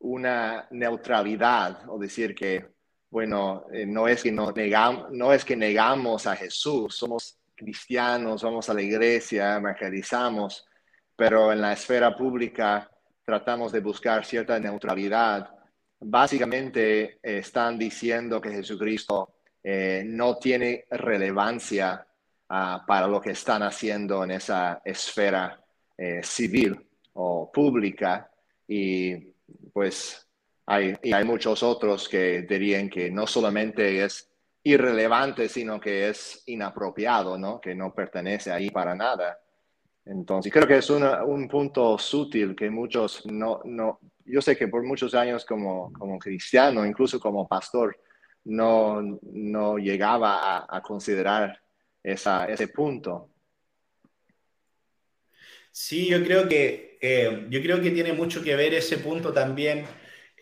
una 0.00 0.66
neutralidad 0.72 1.88
o 1.88 1.96
decir 1.96 2.34
que, 2.34 2.66
bueno, 3.08 3.66
eh, 3.72 3.86
no, 3.86 4.08
es 4.08 4.24
que 4.24 4.32
no, 4.32 4.50
negamos, 4.50 5.12
no 5.12 5.32
es 5.32 5.44
que 5.44 5.54
negamos 5.54 6.26
a 6.26 6.34
Jesús, 6.34 6.96
somos 6.96 7.35
cristianos, 7.56 8.42
vamos 8.42 8.68
a 8.68 8.74
la 8.74 8.82
iglesia, 8.82 9.56
evangelizamos, 9.56 10.66
pero 11.16 11.52
en 11.52 11.60
la 11.60 11.72
esfera 11.72 12.14
pública 12.14 12.90
tratamos 13.24 13.72
de 13.72 13.80
buscar 13.80 14.24
cierta 14.24 14.58
neutralidad. 14.60 15.50
Básicamente 15.98 17.18
están 17.22 17.78
diciendo 17.78 18.40
que 18.40 18.50
Jesucristo 18.50 19.36
eh, 19.62 20.04
no 20.06 20.36
tiene 20.36 20.84
relevancia 20.90 22.06
ah, 22.48 22.84
para 22.86 23.08
lo 23.08 23.20
que 23.20 23.30
están 23.30 23.62
haciendo 23.62 24.22
en 24.22 24.32
esa 24.32 24.80
esfera 24.84 25.60
eh, 25.96 26.20
civil 26.22 26.86
o 27.14 27.50
pública 27.50 28.30
y 28.68 29.16
pues 29.72 30.26
hay, 30.66 30.96
muchos 31.24 31.62
otros 31.62 32.08
que 32.08 32.42
dirían 32.42 32.90
que 32.90 33.10
no 33.10 33.26
solamente 33.26 34.04
es 34.04 34.28
irrelevante, 34.66 35.48
sino 35.48 35.78
que 35.78 36.08
es 36.08 36.42
inapropiado, 36.46 37.38
¿no? 37.38 37.60
Que 37.60 37.72
no 37.72 37.94
pertenece 37.94 38.50
ahí 38.50 38.68
para 38.70 38.96
nada. 38.96 39.38
Entonces, 40.04 40.52
creo 40.52 40.66
que 40.66 40.78
es 40.78 40.90
un 40.90 41.48
punto 41.48 41.96
sutil 41.98 42.56
que 42.56 42.68
muchos 42.68 43.24
no, 43.26 43.60
no, 43.64 44.00
yo 44.24 44.40
sé 44.40 44.56
que 44.56 44.66
por 44.66 44.82
muchos 44.82 45.14
años 45.14 45.44
como, 45.44 45.92
como 45.92 46.18
cristiano, 46.18 46.84
incluso 46.84 47.20
como 47.20 47.46
pastor, 47.46 47.96
no, 48.44 49.00
no 49.22 49.78
llegaba 49.78 50.58
a, 50.58 50.76
a 50.76 50.82
considerar 50.82 51.60
esa, 52.02 52.46
ese 52.46 52.66
punto. 52.66 53.30
Sí, 55.70 56.08
yo 56.08 56.24
creo 56.24 56.48
que, 56.48 56.98
eh, 57.00 57.46
yo 57.50 57.62
creo 57.62 57.80
que 57.80 57.92
tiene 57.92 58.12
mucho 58.12 58.42
que 58.42 58.56
ver 58.56 58.74
ese 58.74 58.98
punto 58.98 59.32
también. 59.32 59.84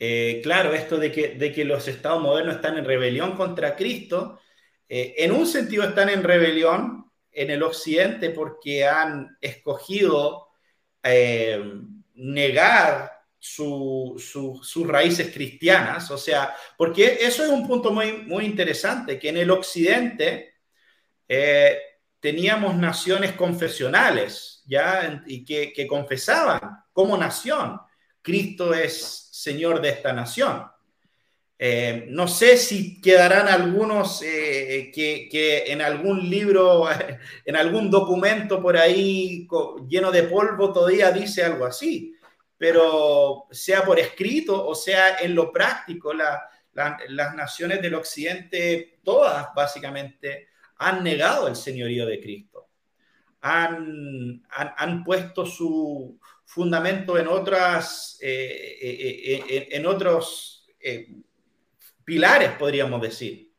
Eh, 0.06 0.40
claro, 0.42 0.74
esto 0.74 0.98
de 0.98 1.10
que, 1.10 1.28
de 1.30 1.50
que 1.50 1.64
los 1.64 1.88
estados 1.88 2.20
modernos 2.20 2.56
están 2.56 2.76
en 2.76 2.84
rebelión 2.84 3.34
contra 3.36 3.74
Cristo, 3.74 4.38
eh, 4.86 5.14
en 5.16 5.32
un 5.32 5.46
sentido 5.46 5.82
están 5.82 6.10
en 6.10 6.22
rebelión 6.22 7.10
en 7.32 7.50
el 7.50 7.62
occidente 7.62 8.28
porque 8.28 8.86
han 8.86 9.38
escogido 9.40 10.48
eh, 11.02 11.58
negar 12.16 13.12
sus 13.38 14.86
raíces 14.86 15.32
cristianas, 15.32 16.10
o 16.10 16.18
sea, 16.18 16.54
porque 16.76 17.18
eso 17.22 17.42
es 17.42 17.50
un 17.50 17.66
punto 17.66 17.90
muy, 17.90 18.12
muy 18.12 18.44
interesante, 18.44 19.18
que 19.18 19.30
en 19.30 19.38
el 19.38 19.50
occidente 19.50 20.54
teníamos 22.20 22.76
naciones 22.76 23.32
confesionales, 23.32 24.62
¿ya? 24.66 25.22
Y 25.26 25.44
que 25.44 25.86
confesaban 25.86 26.84
como 26.92 27.16
nación, 27.16 27.80
Cristo 28.22 28.72
es 28.72 29.23
Señor 29.44 29.82
de 29.82 29.90
esta 29.90 30.14
nación. 30.14 30.64
Eh, 31.58 32.06
no 32.08 32.26
sé 32.26 32.56
si 32.56 32.98
quedarán 33.02 33.46
algunos 33.46 34.22
eh, 34.22 34.90
que, 34.90 35.64
en 35.66 35.82
algún 35.82 36.30
libro, 36.30 36.88
en 37.44 37.54
algún 37.54 37.90
documento 37.90 38.62
por 38.62 38.78
ahí 38.78 39.46
lleno 39.86 40.10
de 40.10 40.22
polvo 40.22 40.72
todavía 40.72 41.12
dice 41.12 41.44
algo 41.44 41.66
así, 41.66 42.14
pero 42.56 43.46
sea 43.50 43.84
por 43.84 43.98
escrito 44.00 44.66
o 44.66 44.74
sea 44.74 45.18
en 45.18 45.34
lo 45.34 45.52
práctico, 45.52 46.14
las 46.14 47.34
naciones 47.34 47.82
del 47.82 47.96
occidente, 47.96 48.98
todas 49.04 49.48
básicamente, 49.54 50.48
han 50.78 51.04
negado 51.04 51.48
el 51.48 51.56
señorío 51.56 52.06
de 52.06 52.18
Cristo. 52.18 52.68
Han, 53.42 54.42
han, 54.50 55.04
puesto 55.04 55.44
su 55.44 56.18
fundamento 56.54 57.18
en 57.18 57.26
otras, 57.26 58.16
eh, 58.22 59.66
en 59.70 59.86
otros 59.86 60.66
pilares, 62.04 62.50
podríamos 62.52 63.02
decir. 63.02 63.50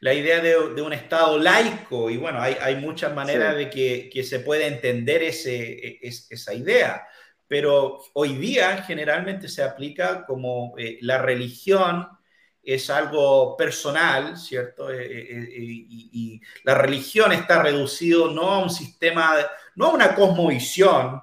La 0.00 0.12
idea 0.12 0.40
de, 0.40 0.82
un 0.82 0.92
Estado 0.92 1.38
laico, 1.38 2.10
y 2.10 2.16
bueno, 2.16 2.40
hay, 2.42 2.76
muchas 2.76 3.14
maneras 3.14 3.56
de 3.56 3.70
que, 3.70 4.24
se 4.24 4.40
pueda 4.40 4.66
entender 4.66 5.22
ese, 5.22 6.00
esa 6.02 6.52
idea, 6.52 7.06
pero 7.46 8.00
hoy 8.14 8.34
día 8.34 8.82
generalmente 8.82 9.48
se 9.48 9.62
aplica 9.62 10.26
como 10.26 10.74
eh, 10.76 10.98
la 11.02 11.18
religión 11.18 12.08
es 12.64 12.88
algo 12.88 13.56
personal, 13.56 14.36
¿cierto? 14.38 14.90
Eh, 14.90 15.06
eh, 15.06 15.54
y, 15.56 16.40
la 16.64 16.74
religión 16.74 17.32
está 17.32 17.62
reducido 17.62 18.30
no 18.30 18.50
a 18.50 18.58
un 18.58 18.70
sistema, 18.70 19.36
no 19.74 19.86
a 19.86 19.94
una 19.94 20.14
cosmovisión, 20.14 21.22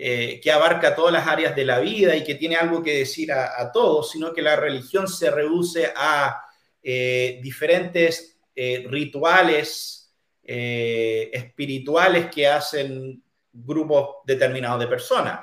eh, 0.00 0.38
que 0.40 0.52
abarca 0.52 0.94
todas 0.94 1.12
las 1.12 1.26
áreas 1.26 1.56
de 1.56 1.64
la 1.64 1.80
vida 1.80 2.14
y 2.14 2.22
que 2.22 2.36
tiene 2.36 2.54
algo 2.54 2.84
que 2.84 2.98
decir 2.98 3.32
a, 3.32 3.72
todos, 3.72 4.12
sino 4.12 4.32
que 4.32 4.42
la 4.42 4.54
religión 4.54 5.08
se 5.08 5.28
reduce 5.28 5.92
a 5.96 6.40
eh, 6.80 7.40
diferentes 7.42 8.38
eh, 8.54 8.86
rituales 8.88 10.14
espirituales 10.40 12.28
que 12.32 12.46
hacen 12.46 13.22
grupos 13.52 14.18
determinados 14.24 14.78
de 14.78 14.86
personas. 14.86 15.40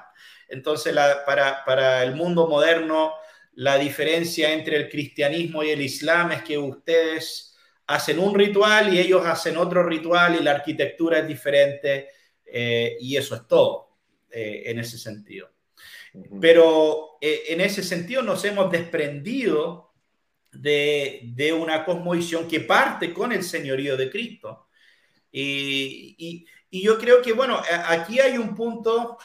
Entonces, 0.48 0.96
para, 1.26 1.66
para 1.66 2.02
el 2.02 2.16
mundo 2.16 2.48
moderno, 2.48 3.14
la 3.56 3.78
diferencia 3.78 4.54
entre 4.54 4.78
el 4.78 4.90
cristianismo 4.90 5.64
y 5.64 5.72
el 5.72 5.82
islam 5.82 6.32
es 6.32 6.44
que 6.44 6.58
ustedes 6.58 7.58
hacen 7.88 8.20
un 8.20 8.34
ritual 8.34 8.94
y 8.94 9.00
ellos 9.00 9.26
hacen 9.26 9.58
otro 9.58 9.84
ritual 9.84 10.38
y 10.40 10.44
la 10.44 10.52
arquitectura 10.52 11.20
es 11.20 11.28
diferente 11.28 12.10
y 13.02 13.18
eso 13.18 13.36
es 13.36 13.46
todo. 13.48 13.95
Eh, 14.32 14.70
en 14.70 14.80
ese 14.80 14.98
sentido. 14.98 15.50
Pero 16.42 17.18
eh, 17.22 17.44
en 17.50 17.62
ese 17.62 17.84
sentido 17.84 18.22
nos 18.22 18.44
hemos 18.44 18.70
desprendido 18.70 19.94
de, 20.52 21.56
una 21.58 21.86
cosmovisión 21.86 22.46
que 22.46 22.60
parte 22.60 23.14
con 23.14 23.32
el 23.32 23.44
señorío 23.44 23.96
de 23.96 24.10
Cristo. 24.10 24.68
Y, 25.32 26.46
yo 26.70 26.98
creo 27.00 27.22
que, 27.22 27.32
bueno, 27.32 27.62
aquí 27.88 28.20
hay 28.20 28.38
un 28.38 28.54
punto 28.54 29.18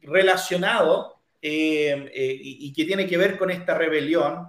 relacionado 0.00 1.20
eh, 1.42 2.10
y, 2.14 2.72
que 2.72 2.86
tiene 2.86 3.06
que 3.06 3.18
ver 3.18 3.36
con 3.36 3.50
esta 3.50 3.76
rebelión 3.76 4.48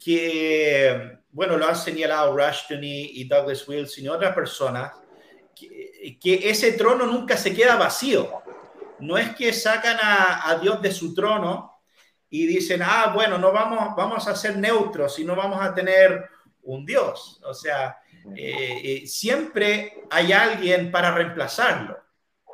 que, 0.00 1.18
bueno, 1.30 1.56
lo 1.56 1.68
han 1.68 1.76
señalado 1.76 2.36
Rushton 2.36 2.82
y, 2.82 3.22
Douglas 3.24 3.68
Wilson 3.68 4.04
y 4.04 4.08
otras 4.08 4.34
personas, 4.34 4.94
que 5.54 6.50
ese 6.50 6.72
trono 6.72 7.06
nunca 7.06 7.36
se 7.36 7.54
queda 7.54 7.76
vacío 7.76 8.42
no 9.00 9.16
es 9.18 9.34
que 9.34 9.52
sacan 9.52 9.98
a, 10.00 10.58
Dios 10.60 10.80
de 10.82 10.92
su 10.92 11.14
trono 11.14 11.80
y 12.30 12.46
dicen, 12.46 12.82
ah, 12.82 13.12
bueno, 13.14 13.38
no 13.38 13.52
vamos, 13.52 13.96
vamos 13.96 14.28
a 14.28 14.34
ser 14.34 14.56
neutros 14.56 15.18
y 15.18 15.24
no 15.24 15.34
vamos 15.34 15.60
a 15.60 15.74
tener 15.74 16.28
un 16.62 16.84
Dios. 16.84 17.40
O 17.44 17.54
sea, 17.54 17.98
eh, 18.36 18.80
eh, 18.84 19.06
siempre 19.06 20.04
hay 20.10 20.32
alguien 20.32 20.90
para 20.90 21.10
reemplazarlo 21.12 21.98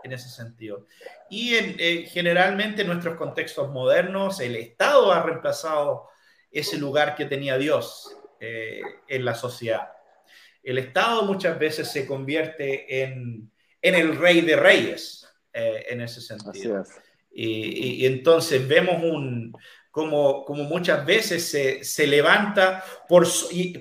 en 0.03 0.13
ese 0.13 0.29
sentido. 0.29 0.87
Y 1.31 1.55
eh, 1.55 2.07
generalmente 2.11 2.83
en 2.83 2.89
nuestros 2.89 3.17
contextos 3.17 3.71
modernos, 3.71 4.41
el 4.41 4.57
Estado 4.57 5.13
ha 5.13 5.23
reemplazado 5.23 6.09
ese 6.51 6.79
lugar 6.79 7.17
que 7.17 7.25
tenía 7.25 7.59
Dios 7.59 8.17
en 8.41 9.25
la 9.25 9.35
sociedad. 9.35 9.89
El 10.63 10.77
Estado 10.77 11.23
muchas 11.23 11.59
veces 11.59 11.91
se 11.91 12.07
convierte 12.07 13.03
en, 13.03 13.51
en 13.81 13.95
el 13.95 14.17
rey 14.19 14.43
de 14.43 14.55
reyes, 14.55 15.24
eh, 15.55 15.87
en 15.89 16.01
ese 16.01 16.21
sentido. 16.21 16.85
Y, 17.33 18.05
entonces 18.07 18.67
vemos 18.67 19.03
un, 19.03 19.57
como, 19.91 20.45
como 20.45 20.65
muchas 20.65 21.07
veces 21.07 21.49
se, 21.49 21.83
se 21.85 22.07
levanta 22.07 22.85
por, 23.09 23.27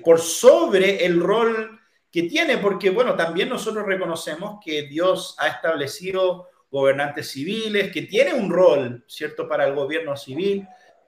por 0.02 0.20
sobre 0.20 1.04
el 1.04 1.20
rol 1.20 1.80
que 2.10 2.22
tiene, 2.22 2.58
porque 2.58 2.90
bueno, 2.90 3.16
también 3.16 3.48
nosotros 3.48 3.84
reconocemos 3.84 4.60
que 4.64 4.82
Dios 4.82 5.34
ha 5.38 5.48
establecido 5.48 6.48
gobernantes 6.70 7.32
civiles, 7.32 7.92
que 7.92 8.02
tiene 8.02 8.34
un 8.34 8.50
rol, 8.50 9.04
¿cierto?, 9.08 9.48
para 9.48 9.66
el 9.66 9.74
gobierno 9.74 10.16
civil, 10.16 10.66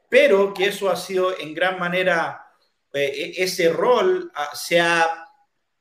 pero 0.09 0.53
que 0.53 0.67
eso 0.67 0.91
ha 0.91 0.97
sido 0.97 1.39
en 1.39 1.55
gran 1.55 1.79
manera, 1.79 2.45
eh, 2.93 3.35
e, 3.37 3.45
ese 3.45 3.69
rol 3.73 4.33
se 4.53 4.81
ha 4.81 5.29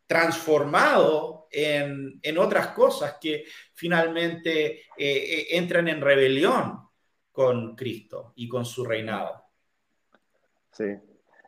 transformado 0.08 1.45
en, 1.56 2.38
otras 2.38 2.68
cosas 2.68 3.18
que 3.20 3.46
finalmente 3.74 4.82
eh, 4.82 4.82
eh, 4.98 5.48
entran 5.52 5.88
en 5.88 6.02
rebelión 6.02 6.80
con 7.32 7.76
Cristo 7.76 8.34
y 8.36 8.48
con 8.48 8.66
su 8.66 8.86
reinado. 8.86 9.46
Sí, 10.72 10.86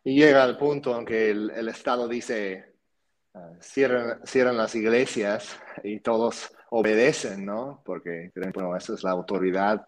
y 0.03 0.15
llega 0.15 0.43
al 0.43 0.57
punto 0.57 0.97
en 0.97 1.05
que 1.05 1.31
el, 1.31 1.69
Estado 1.69 2.07
dice, 2.07 2.75
ah, 3.33 3.51
cierran, 3.59 4.57
las 4.57 4.73
iglesias 4.75 5.59
y 5.83 5.99
todos 5.99 6.49
obedecen, 6.69 7.45
¿no? 7.45 7.81
Porque, 7.85 8.31
bueno, 8.53 8.75
esa 8.75 8.93
es 8.93 9.03
la 9.03 9.11
autoridad. 9.11 9.85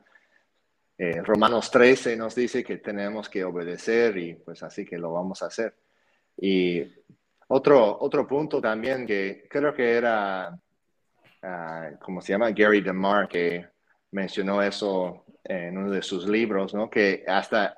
Eh, 0.98 1.22
Romanos 1.24 1.72
13 1.72 2.18
nos 2.18 2.36
dice 2.36 2.62
que 2.64 2.78
tenemos 2.78 3.30
que 3.30 3.46
obedecer 3.46 4.18
y 4.18 4.34
pues 4.34 4.62
así 4.64 4.84
que 4.84 4.98
lo 4.98 5.14
vamos 5.14 5.42
a 5.42 5.46
hacer. 5.46 5.74
Y 6.36 6.84
otro, 7.52 7.98
otro 8.02 8.28
punto 8.28 8.62
también 8.62 9.06
que 9.06 9.48
creo 9.50 9.74
que 9.74 9.92
era, 9.92 10.56
uh, 11.44 11.98
¿cómo 12.00 12.22
se 12.22 12.34
llama? 12.34 12.52
Gary 12.52 12.82
DeMar, 12.82 13.28
que 13.28 13.66
mencionó 14.12 14.62
eso 14.62 15.26
en 15.44 15.78
uno 15.78 15.92
de 15.92 16.02
sus 16.02 16.28
libros, 16.28 16.74
¿no? 16.74 16.90
Que 16.90 17.24
hasta, 17.28 17.76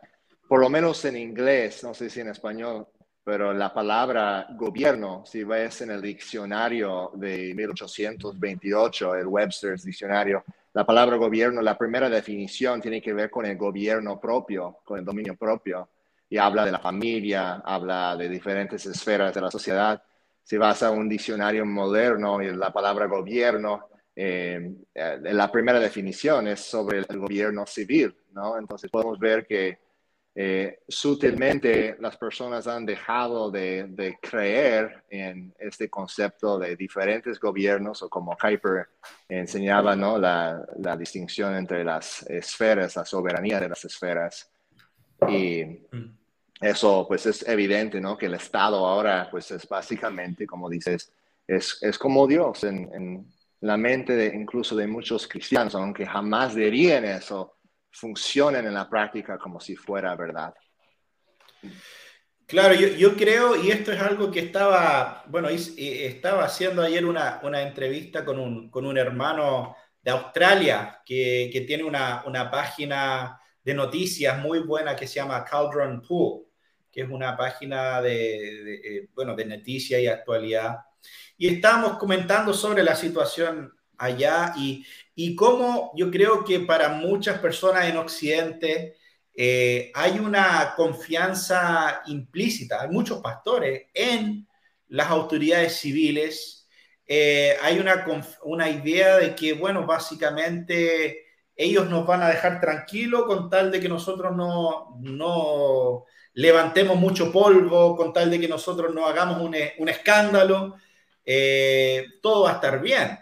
por 0.47 0.59
lo 0.59 0.69
menos 0.69 1.03
en 1.05 1.15
inglés, 1.15 1.83
no 1.83 1.93
sé 1.93 2.09
si 2.09 2.19
en 2.19 2.29
español, 2.29 2.87
pero 3.23 3.53
la 3.53 3.73
palabra 3.73 4.47
gobierno, 4.57 5.23
si 5.25 5.43
ves 5.43 5.81
en 5.81 5.91
el 5.91 6.01
diccionario 6.01 7.11
de 7.13 7.53
1828, 7.55 9.15
el 9.15 9.27
Webster's 9.27 9.83
diccionario, 9.83 10.43
la 10.73 10.85
palabra 10.85 11.15
gobierno, 11.15 11.61
la 11.61 11.77
primera 11.77 12.09
definición 12.09 12.81
tiene 12.81 13.01
que 13.01 13.13
ver 13.13 13.29
con 13.29 13.45
el 13.45 13.57
gobierno 13.57 14.19
propio, 14.19 14.79
con 14.83 14.99
el 14.99 15.05
dominio 15.05 15.35
propio 15.35 15.87
y 16.31 16.37
habla 16.37 16.63
de 16.63 16.71
la 16.71 16.79
familia, 16.79 17.61
habla 17.65 18.15
de 18.15 18.29
diferentes 18.29 18.85
esferas 18.85 19.33
de 19.35 19.41
la 19.41 19.51
sociedad. 19.51 20.01
Si 20.41 20.55
vas 20.55 20.81
a 20.81 20.89
un 20.89 21.09
diccionario 21.09 21.65
moderno 21.65 22.41
y 22.41 22.55
la 22.55 22.71
palabra 22.71 23.05
gobierno, 23.07 23.89
eh, 24.15 24.75
eh, 24.93 25.19
la 25.23 25.51
primera 25.51 25.77
definición 25.77 26.47
es 26.47 26.61
sobre 26.61 26.99
el 26.99 27.19
gobierno 27.19 27.65
civil, 27.65 28.15
¿no? 28.31 28.57
Entonces 28.57 28.89
podemos 28.89 29.19
ver 29.19 29.45
que 29.45 29.77
eh, 30.33 30.79
sutilmente 30.87 31.97
las 31.99 32.15
personas 32.15 32.65
han 32.65 32.85
dejado 32.85 33.51
de, 33.51 34.17
creer 34.21 35.03
en 35.09 35.53
este 35.59 35.89
concepto 35.89 36.57
de 36.57 36.77
diferentes 36.77 37.41
gobiernos 37.41 38.03
o 38.03 38.09
como 38.09 38.37
Kuiper 38.37 38.87
enseñaba, 39.27 39.97
¿no? 39.97 40.17
La, 40.17 40.65
la 40.77 40.95
distinción 40.95 41.57
entre 41.57 41.83
las 41.83 42.23
esferas, 42.29 42.95
la 42.95 43.03
soberanía 43.03 43.59
de 43.59 43.67
las 43.67 43.83
esferas. 43.83 44.49
Y, 45.27 45.65
mm 45.91 46.20
eso 46.61 47.05
pues 47.07 47.25
es 47.25 47.47
evidente, 47.47 47.99
¿no? 47.99 48.17
Que 48.17 48.27
el 48.27 48.35
Estado 48.35 48.85
ahora 48.85 49.27
pues 49.31 49.49
es 49.51 49.67
básicamente, 49.67 50.45
como 50.45 50.69
dices, 50.69 51.11
es, 51.47 51.79
es 51.81 51.97
como 51.97 52.27
Dios 52.27 52.63
en, 52.63 53.25
la 53.61 53.77
mente 53.77 54.31
incluso 54.33 54.75
de 54.75 54.87
muchos 54.87 55.27
cristianos, 55.27 55.75
aunque 55.75 56.05
jamás 56.05 56.55
dirían 56.55 57.05
eso, 57.05 57.57
funcionan 57.91 58.65
en 58.65 58.73
la 58.73 58.89
práctica 58.89 59.37
como 59.37 59.59
si 59.59 59.75
fuera 59.75 60.15
verdad. 60.15 60.53
Claro, 62.47 62.73
yo, 62.73 62.87
yo 62.87 63.15
creo, 63.15 63.55
y 63.55 63.69
esto 63.69 63.91
es 63.91 64.01
algo 64.01 64.31
que 64.31 64.39
estaba, 64.39 65.23
bueno, 65.27 65.47
estaba 65.49 66.43
haciendo 66.43 66.81
ayer 66.81 67.05
una, 67.05 67.39
una 67.43 67.61
entrevista 67.61 68.25
con 68.25 68.39
un, 68.39 68.69
con 68.71 68.85
un 68.85 68.97
hermano 68.97 69.75
de 70.01 70.11
Australia, 70.11 71.01
que, 71.05 71.49
que 71.53 71.61
tiene 71.61 71.83
una, 71.83 72.23
una, 72.25 72.49
página 72.49 73.39
de 73.63 73.73
noticias 73.73 74.39
muy 74.39 74.59
buena 74.59 74.95
que 74.95 75.07
se 75.07 75.15
llama 75.15 75.45
Cauldron 75.45 76.01
Pool, 76.01 76.50
que 76.91 77.01
es 77.01 77.09
una 77.09 77.37
página 77.37 78.01
de, 78.01 78.09
de 78.63 78.75
eh, 78.75 79.09
bueno, 79.13 79.35
de 79.35 79.45
noticias 79.45 80.01
y 80.01 80.07
actualidad. 80.07 80.77
Y 81.37 81.47
estábamos 81.47 81.97
comentando 81.97 82.53
sobre 82.53 82.83
la 82.83 82.95
situación 82.95 83.73
allá 83.97 84.53
y, 84.57 84.85
y 85.15 85.35
cómo 85.35 85.91
yo 85.95 86.11
creo 86.11 86.43
que 86.43 86.59
para 86.61 86.89
muchas 86.89 87.39
personas 87.39 87.85
en 87.87 87.97
Occidente 87.97 88.97
eh, 89.35 89.91
hay 89.93 90.19
una 90.19 90.73
confianza 90.75 92.01
implícita, 92.07 92.81
hay 92.81 92.89
muchos 92.89 93.19
pastores 93.21 93.87
en 93.93 94.47
las 94.89 95.09
autoridades 95.09 95.77
civiles 95.77 96.61
eh, 97.13 97.57
hay 97.61 97.77
una, 97.77 98.05
una 98.43 98.69
idea 98.69 99.17
de 99.17 99.35
que, 99.35 99.51
bueno, 99.51 99.85
básicamente 99.85 101.25
ellos 101.57 101.89
nos 101.89 102.07
van 102.07 102.23
a 102.23 102.29
dejar 102.29 102.61
tranquilos 102.61 103.25
con 103.25 103.49
tal 103.49 103.69
de 103.69 103.81
que 103.81 103.89
nosotros 103.89 104.33
no, 104.33 104.95
no 105.01 106.05
levantemos 106.33 106.97
mucho 106.97 107.31
polvo, 107.31 107.95
con 107.95 108.13
tal 108.13 108.29
de 108.29 108.39
que 108.39 108.47
nosotros 108.47 108.93
no 108.93 109.05
hagamos 109.05 109.41
un, 109.41 109.55
un 109.77 109.89
escándalo, 109.89 110.75
eh, 111.25 112.05
todo 112.21 112.43
va 112.43 112.51
a 112.51 112.55
estar 112.55 112.81
bien. 112.81 113.19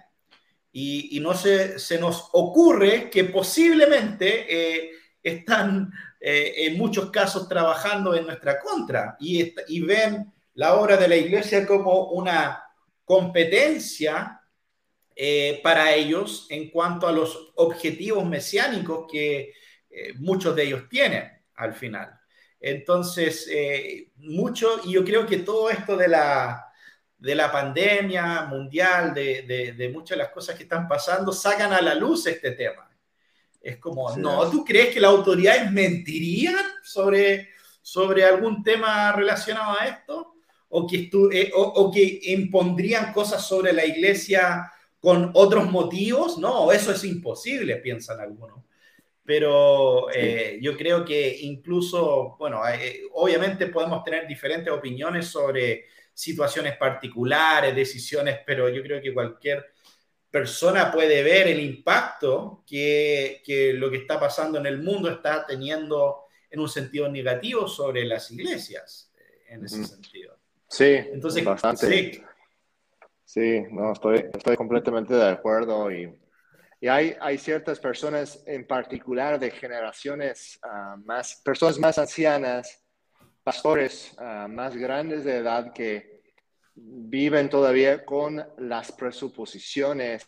Y, 0.72 1.20
no 1.20 1.34
se, 1.34 1.78
nos 2.00 2.30
ocurre 2.32 3.10
que 3.10 3.26
posiblemente 3.26 4.46
eh, 4.48 4.92
están 5.22 5.92
en 6.22 6.78
muchos 6.78 7.12
casos 7.12 7.48
trabajando 7.48 8.14
en 8.14 8.26
nuestra 8.26 8.60
contra 8.60 9.16
y, 9.20 9.80
ven 9.82 10.32
la 10.54 10.76
obra 10.76 10.98
de 10.98 11.08
la 11.08 11.16
iglesia 11.16 11.66
como 11.66 12.10
una 12.12 12.62
competencia 13.06 14.40
eh, 15.16 15.60
para 15.64 15.96
ellos 15.96 16.46
en 16.50 16.70
cuanto 16.70 17.08
a 17.08 17.12
los 17.12 17.52
objetivos 17.56 18.24
mesiánicos 18.26 19.08
que 19.12 19.54
eh, 19.90 20.14
muchos 20.18 20.56
de 20.56 20.64
ellos 20.64 20.84
tienen 20.88 21.28
al 21.56 21.74
final. 21.74 22.19
Entonces, 22.60 23.48
eh, 23.50 24.12
mucho, 24.18 24.82
y 24.84 24.94
yo 24.94 25.06
creo 25.06 25.26
que 25.26 25.38
todo 25.38 25.70
esto 25.70 25.96
de 25.96 26.08
la, 26.08 26.66
de 27.18 27.36
la 27.36 27.52
pandemia 27.52 28.46
mundial, 28.46 29.14
de, 29.14 29.74
de, 29.78 29.90
muchas 29.90 30.18
de 30.18 30.24
las 30.24 30.34
cosas 30.34 30.56
que 30.56 30.64
están 30.64 30.88
pasando, 30.88 31.32
sacan 31.32 31.72
a 31.74 31.82
la 31.82 31.96
luz 31.96 32.28
este 32.28 32.52
tema. 32.52 32.90
Es 33.62 33.78
como, 33.78 34.16
no, 34.16 34.50
¿tú 34.50 34.64
crees 34.64 34.94
que 34.94 35.00
las 35.00 35.12
autoridades 35.12 35.72
mentirían 35.72 36.64
sobre, 36.84 37.50
sobre 37.82 38.24
algún 38.24 38.64
tema 38.64 39.12
relacionado 39.12 39.78
a 39.80 39.86
esto? 39.86 40.36
o 40.70 40.88
que, 40.88 41.10
eh, 41.34 41.52
o, 41.56 41.92
que 41.92 42.20
impondrían 42.24 43.12
cosas 43.12 43.46
sobre 43.46 43.74
la 43.74 43.86
iglesia 43.86 44.72
con 45.00 45.32
otros 45.34 45.70
motivos, 45.70 46.38
no, 46.38 46.72
eso 46.72 46.92
es 46.92 47.04
imposible, 47.04 47.78
piensan 47.78 48.20
algunos. 48.20 48.60
Pero 49.30 50.10
eh, 50.12 50.58
yo 50.60 50.76
creo 50.76 51.06
que 51.06 51.38
incluso, 51.42 52.36
bueno, 52.40 52.68
eh, 52.68 53.04
obviamente 53.14 53.68
podemos 53.68 54.04
tener 54.04 54.26
diferentes 54.26 54.74
opiniones 54.74 55.28
sobre 55.28 55.86
situaciones 56.12 56.76
particulares, 56.78 57.76
decisiones, 57.76 58.40
pero 58.44 58.70
yo 58.70 58.82
creo 58.82 59.00
que 59.00 59.14
cualquier 59.14 59.68
persona 60.32 60.92
puede 60.92 61.22
ver 61.22 61.48
el 61.48 61.60
impacto 61.60 62.64
que, 62.66 63.44
que 63.46 63.72
lo 63.74 63.92
que 63.92 63.98
está 63.98 64.20
pasando 64.20 64.58
en 64.58 64.66
el 64.66 64.82
mundo 64.82 65.12
está 65.12 65.46
teniendo 65.46 66.24
en 66.50 66.62
un 66.62 66.68
sentido 66.68 67.08
negativo 67.08 67.68
sobre 67.68 68.06
las 68.06 68.32
iglesias, 68.32 69.14
en 69.48 69.64
ese 69.64 69.84
sentido. 69.84 70.40
Sí, 70.68 70.86
Entonces, 70.86 71.46
bastante. 71.46 72.26
Sí. 73.26 73.62
no, 73.70 73.94
estoy, 73.94 74.26
estoy 74.34 74.56
completamente 74.56 75.14
de 75.14 75.30
acuerdo 75.30 75.92
y, 75.92 76.12
y 76.82 76.88
hay, 76.88 77.16
hay 77.20 77.38
ciertas 77.38 77.80
personas 77.80 78.42
en 78.46 78.66
particular 78.66 79.40
de 79.40 79.52
generaciones 79.52 80.60
uh, 80.64 80.98
más, 81.06 81.42
personas 81.44 81.78
más 81.80 81.98
ancianas, 81.98 82.84
pastores 83.44 84.16
uh, 84.18 84.48
más 84.48 84.76
grandes 84.76 85.24
de 85.24 85.38
edad 85.38 85.74
que 85.74 86.22
viven 86.76 87.50
todavía 87.50 88.06
con 88.06 88.46
las 88.58 88.92
presuposiciones 88.94 90.26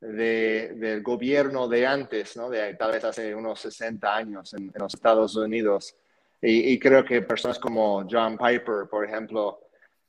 de, 0.00 0.74
del 0.76 1.02
gobierno 1.02 1.66
de 1.68 1.86
antes, 1.86 2.36
¿no? 2.36 2.50
de 2.50 2.74
tal 2.74 2.92
vez 2.92 3.04
hace 3.04 3.34
unos 3.34 3.60
60 3.60 4.14
años 4.14 4.52
en, 4.54 4.64
en 4.64 4.82
los 4.82 4.94
Estados 4.94 5.34
Unidos. 5.36 5.96
Y, 6.40 6.72
y, 6.72 6.78
creo 6.78 7.04
que 7.04 7.22
personas 7.22 7.58
como 7.58 8.06
John 8.08 8.38
Piper, 8.38 8.88
por 8.88 9.04
ejemplo, 9.04 9.60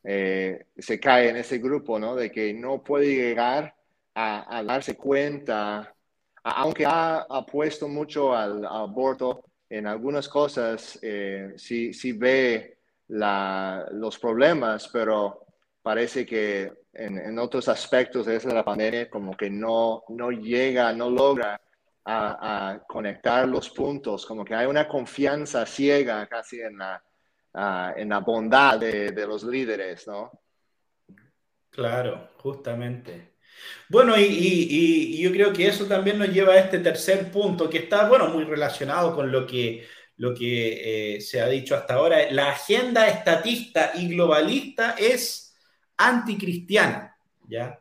eh, 0.04 0.68
se 0.78 1.00
cae 1.00 1.30
en 1.30 1.38
ese 1.38 1.58
grupo, 1.58 1.98
¿no? 1.98 2.16
De 2.16 2.32
que 2.32 2.54
no 2.54 2.84
puede 2.84 3.16
llegar 3.16 3.76
a, 4.20 4.64
darse 4.64 4.98
cuenta, 4.98 5.96
aunque 6.44 6.86
ha, 6.86 7.46
puesto 7.50 7.88
mucho 7.88 8.36
al, 8.36 8.66
aborto 8.66 9.46
en 9.70 9.88
algunas 9.88 10.28
cosas, 10.28 11.00
eh, 11.02 11.54
sí, 11.56 11.94
sí, 11.94 12.12
ve 12.14 12.80
los 13.08 14.20
problemas, 14.20 14.88
pero 14.90 15.46
parece 15.82 16.26
que 16.26 16.72
en, 16.94 17.40
otros 17.40 17.68
aspectos 17.70 18.26
de 18.26 18.40
la 18.54 18.66
pandemia 18.66 19.10
como 19.10 19.36
que 19.38 19.50
no, 19.50 20.04
no 20.10 20.32
llega, 20.32 20.92
no 20.94 21.10
logra 21.10 21.60
a, 22.06 22.82
conectar 22.88 23.48
los 23.48 23.70
puntos, 23.70 24.26
como 24.26 24.44
que 24.44 24.56
hay 24.56 24.66
una 24.66 24.88
confianza 24.88 25.66
ciega 25.66 26.28
casi 26.28 26.60
en 26.60 26.78
la, 26.78 27.04
en 27.96 28.10
la 28.10 28.20
bondad 28.20 28.80
de, 28.80 29.26
los 29.28 29.44
líderes, 29.44 30.08
¿no? 30.08 30.32
Claro, 31.70 32.32
justamente. 32.38 33.39
Bueno, 33.90 34.16
y, 34.18 35.20
yo 35.22 35.32
creo 35.32 35.54
que 35.54 35.68
eso 35.68 35.86
también 35.86 36.20
nos 36.20 36.30
lleva 36.30 36.54
a 36.54 36.60
este 36.60 36.80
tercer 36.80 37.32
punto, 37.32 37.70
que 37.70 37.80
está, 37.80 38.08
bueno, 38.08 38.28
muy 38.30 38.44
relacionado 38.44 39.16
con 39.16 39.32
lo 39.32 39.46
que, 39.46 39.88
lo 40.18 40.34
que 40.34 41.16
eh, 41.16 41.22
se 41.22 41.42
ha 41.42 41.48
dicho 41.48 41.76
hasta 41.76 41.96
ahora. 41.96 42.32
La 42.32 42.52
agenda 42.52 43.08
estatista 43.08 43.92
y 43.96 44.08
globalista 44.10 44.96
es 44.98 45.56
anticristiana, 45.98 47.18
¿ya? 47.48 47.80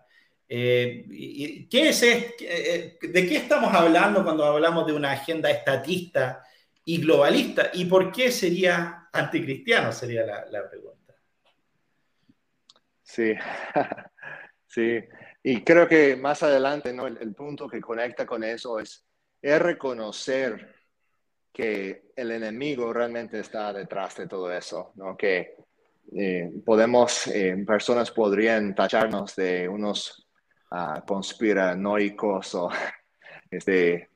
Eh, 0.50 1.66
¿qué 1.70 1.90
es, 1.90 2.02
eh, 2.02 2.98
¿De 3.02 3.28
qué 3.28 3.36
estamos 3.36 3.74
hablando 3.74 4.24
cuando 4.24 4.44
hablamos 4.44 4.86
de 4.86 4.94
una 4.94 5.12
agenda 5.12 5.50
estatista 5.50 6.42
y 6.84 7.02
globalista? 7.02 7.70
¿Y 7.74 7.84
por 7.84 8.10
qué 8.10 8.32
sería 8.32 8.98
anticristiano 9.12 9.92
sería 9.92 10.24
la, 10.24 10.68
pregunta. 10.68 11.14
Sí, 13.02 13.34
sí. 14.66 15.00
Y 15.50 15.62
creo 15.62 15.88
que 15.88 16.14
más 16.14 16.42
adelante, 16.42 16.92
¿no? 16.92 17.06
El, 17.06 17.34
punto 17.34 17.66
que 17.66 17.80
conecta 17.80 18.26
con 18.26 18.44
eso 18.44 18.78
es, 18.78 19.02
reconocer 19.40 20.74
que 21.50 22.10
el 22.14 22.32
enemigo 22.32 22.92
realmente 22.92 23.40
está 23.40 23.72
detrás 23.72 24.14
de 24.16 24.26
todo 24.26 24.52
eso, 24.52 24.92
¿no? 24.96 25.16
Que 25.16 25.56
eh, 26.14 26.52
podemos, 26.66 27.28
eh, 27.28 27.64
personas 27.66 28.10
podrían 28.10 28.74
tacharnos 28.74 29.34
de 29.36 29.66
unos 29.66 30.28
uh, 30.70 31.00
conspiranoicos 31.06 32.54
o 32.54 32.68
este, 33.50 34.10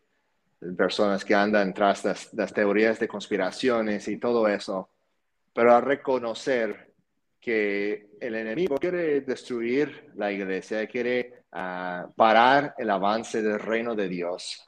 personas 0.76 1.24
que 1.24 1.34
andan 1.34 1.72
tras 1.72 2.04
las, 2.34 2.52
teorías 2.52 3.00
de 3.00 3.08
conspiraciones 3.08 4.06
y 4.06 4.18
todo 4.18 4.48
eso, 4.48 4.90
pero 5.54 5.72
a 5.72 5.80
reconocer 5.80 6.91
que 7.42 8.06
el 8.20 8.36
enemigo 8.36 8.76
quiere 8.76 9.20
destruir 9.22 10.12
la 10.14 10.30
iglesia, 10.30 10.86
quiere 10.86 11.42
ah, 11.50 12.08
parar 12.14 12.76
el 12.78 12.88
avance 12.88 13.42
del 13.42 13.58
reino 13.58 13.96
de 13.96 14.08
Dios. 14.08 14.64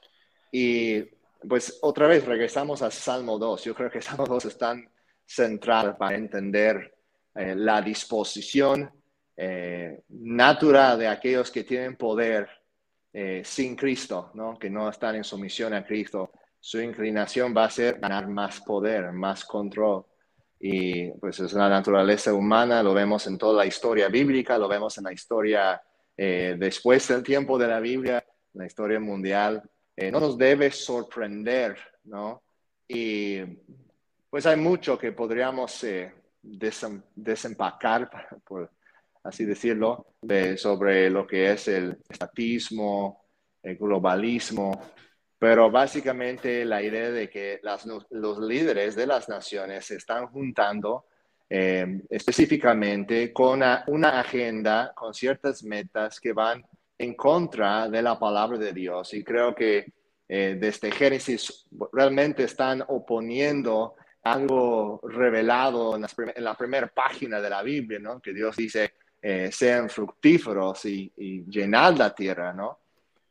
Y 0.51 1.01
pues 1.47 1.79
otra 1.81 2.07
vez 2.07 2.25
regresamos 2.25 2.81
a 2.81 2.91
Salmo 2.91 3.39
2. 3.39 3.63
Yo 3.63 3.73
creo 3.73 3.89
que 3.89 4.01
Salmo 4.01 4.25
2 4.25 4.45
es 4.45 4.57
tan 4.57 4.87
central 5.25 5.95
para 5.95 6.17
entender 6.17 6.93
eh, 7.33 7.55
la 7.55 7.81
disposición 7.81 8.91
eh, 9.37 10.01
natural 10.09 10.99
de 10.99 11.07
aquellos 11.07 11.49
que 11.51 11.63
tienen 11.63 11.95
poder 11.95 12.49
eh, 13.13 13.41
sin 13.45 13.77
Cristo, 13.77 14.31
¿no? 14.33 14.59
que 14.59 14.69
no 14.69 14.89
están 14.89 15.15
en 15.15 15.23
sumisión 15.23 15.73
a 15.73 15.85
Cristo, 15.85 16.31
su 16.59 16.81
inclinación 16.81 17.55
va 17.55 17.65
a 17.65 17.69
ser 17.69 17.99
ganar 17.99 18.27
más 18.27 18.59
poder, 18.59 19.13
más 19.13 19.45
control. 19.45 20.05
Y 20.59 21.11
pues 21.11 21.39
es 21.39 21.53
la 21.53 21.69
naturaleza 21.69 22.33
humana, 22.33 22.81
lo 22.81 22.93
vemos 22.93 23.27
en 23.27 23.37
toda 23.37 23.63
la 23.63 23.65
historia 23.65 24.07
bíblica, 24.07 24.57
lo 24.57 24.67
vemos 24.67 24.97
en 24.97 25.03
la 25.03 25.13
historia 25.13 25.81
eh, 26.17 26.55
después 26.57 27.07
del 27.07 27.23
tiempo 27.23 27.57
de 27.57 27.67
la 27.67 27.79
Biblia, 27.79 28.25
en 28.53 28.59
la 28.59 28.65
historia 28.65 28.99
mundial. 28.99 29.61
Eh, 29.95 30.11
no 30.11 30.19
nos 30.19 30.37
debe 30.37 30.71
sorprender, 30.71 31.77
¿no? 32.05 32.43
Y 32.87 33.41
pues 34.29 34.45
hay 34.45 34.57
mucho 34.57 34.97
que 34.97 35.11
podríamos 35.11 35.85
desempacar, 36.41 38.09
por, 38.45 38.71
así 39.23 39.45
decirlo, 39.45 40.07
sobre 40.57 41.09
lo 41.09 41.25
que 41.25 41.51
es 41.51 41.67
el 41.67 41.97
estatismo, 42.09 43.25
el 43.61 43.77
globalismo, 43.77 44.79
pero 45.37 45.69
básicamente 45.69 46.65
la 46.65 46.81
idea 46.81 47.11
de 47.11 47.29
que 47.29 47.59
los 47.61 48.39
líderes 48.39 48.95
de 48.95 49.07
las 49.07 49.27
naciones 49.27 49.85
se 49.85 49.95
están 49.95 50.27
juntando 50.27 51.05
eh, 51.47 52.01
específicamente 52.09 53.31
con 53.31 53.61
una, 53.87 54.19
agenda, 54.19 54.93
con 54.95 55.13
ciertas 55.13 55.63
metas 55.63 56.19
que 56.19 56.33
van 56.33 56.65
en 56.97 57.13
contra 57.13 57.87
de 57.87 58.01
la 58.01 58.17
palabra 58.17 58.57
de 58.57 58.73
Dios. 58.73 59.13
Y 59.13 59.23
creo 59.23 59.53
que 59.53 59.85
eh, 60.27 60.57
desde 60.59 60.91
Génesis 60.91 61.67
realmente 61.93 62.45
están 62.45 62.83
oponiendo 62.87 63.95
algo 64.23 64.99
revelado 65.03 65.95
en, 65.95 66.05
la 66.43 66.55
primera 66.55 66.87
página 66.87 67.39
de 67.39 67.49
la 67.49 67.61
Biblia, 67.61 67.99
¿no? 67.99 68.19
Que 68.19 68.33
Dios 68.33 68.55
dice, 68.55 68.93
eh, 69.21 69.51
sean 69.51 69.87
fructíferos 69.87 70.85
y, 70.85 71.11
y 71.17 71.43
llenad 71.45 71.95
la 71.95 72.15
tierra, 72.15 72.53
¿no? 72.53 72.79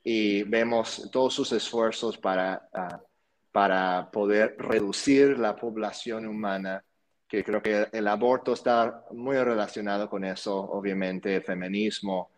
Y 0.04 0.42
vemos 0.44 1.08
todos 1.10 1.34
sus 1.34 1.50
esfuerzos 1.52 2.18
para, 2.18 2.68
ah, 2.72 3.00
para 3.50 4.10
poder 4.12 4.56
reducir 4.58 5.38
la 5.38 5.56
población 5.56 6.26
humana 6.26 6.84
que 7.34 7.42
creo 7.42 7.62
que 7.62 7.88
el 7.92 8.06
aborto 8.06 8.52
está 8.52 9.04
muy 9.12 9.36
relacionado 9.36 10.08
con 10.08 10.24
eso, 10.24 10.56
obviamente, 10.56 11.34
el 11.34 11.42
feminismo, 11.42 12.30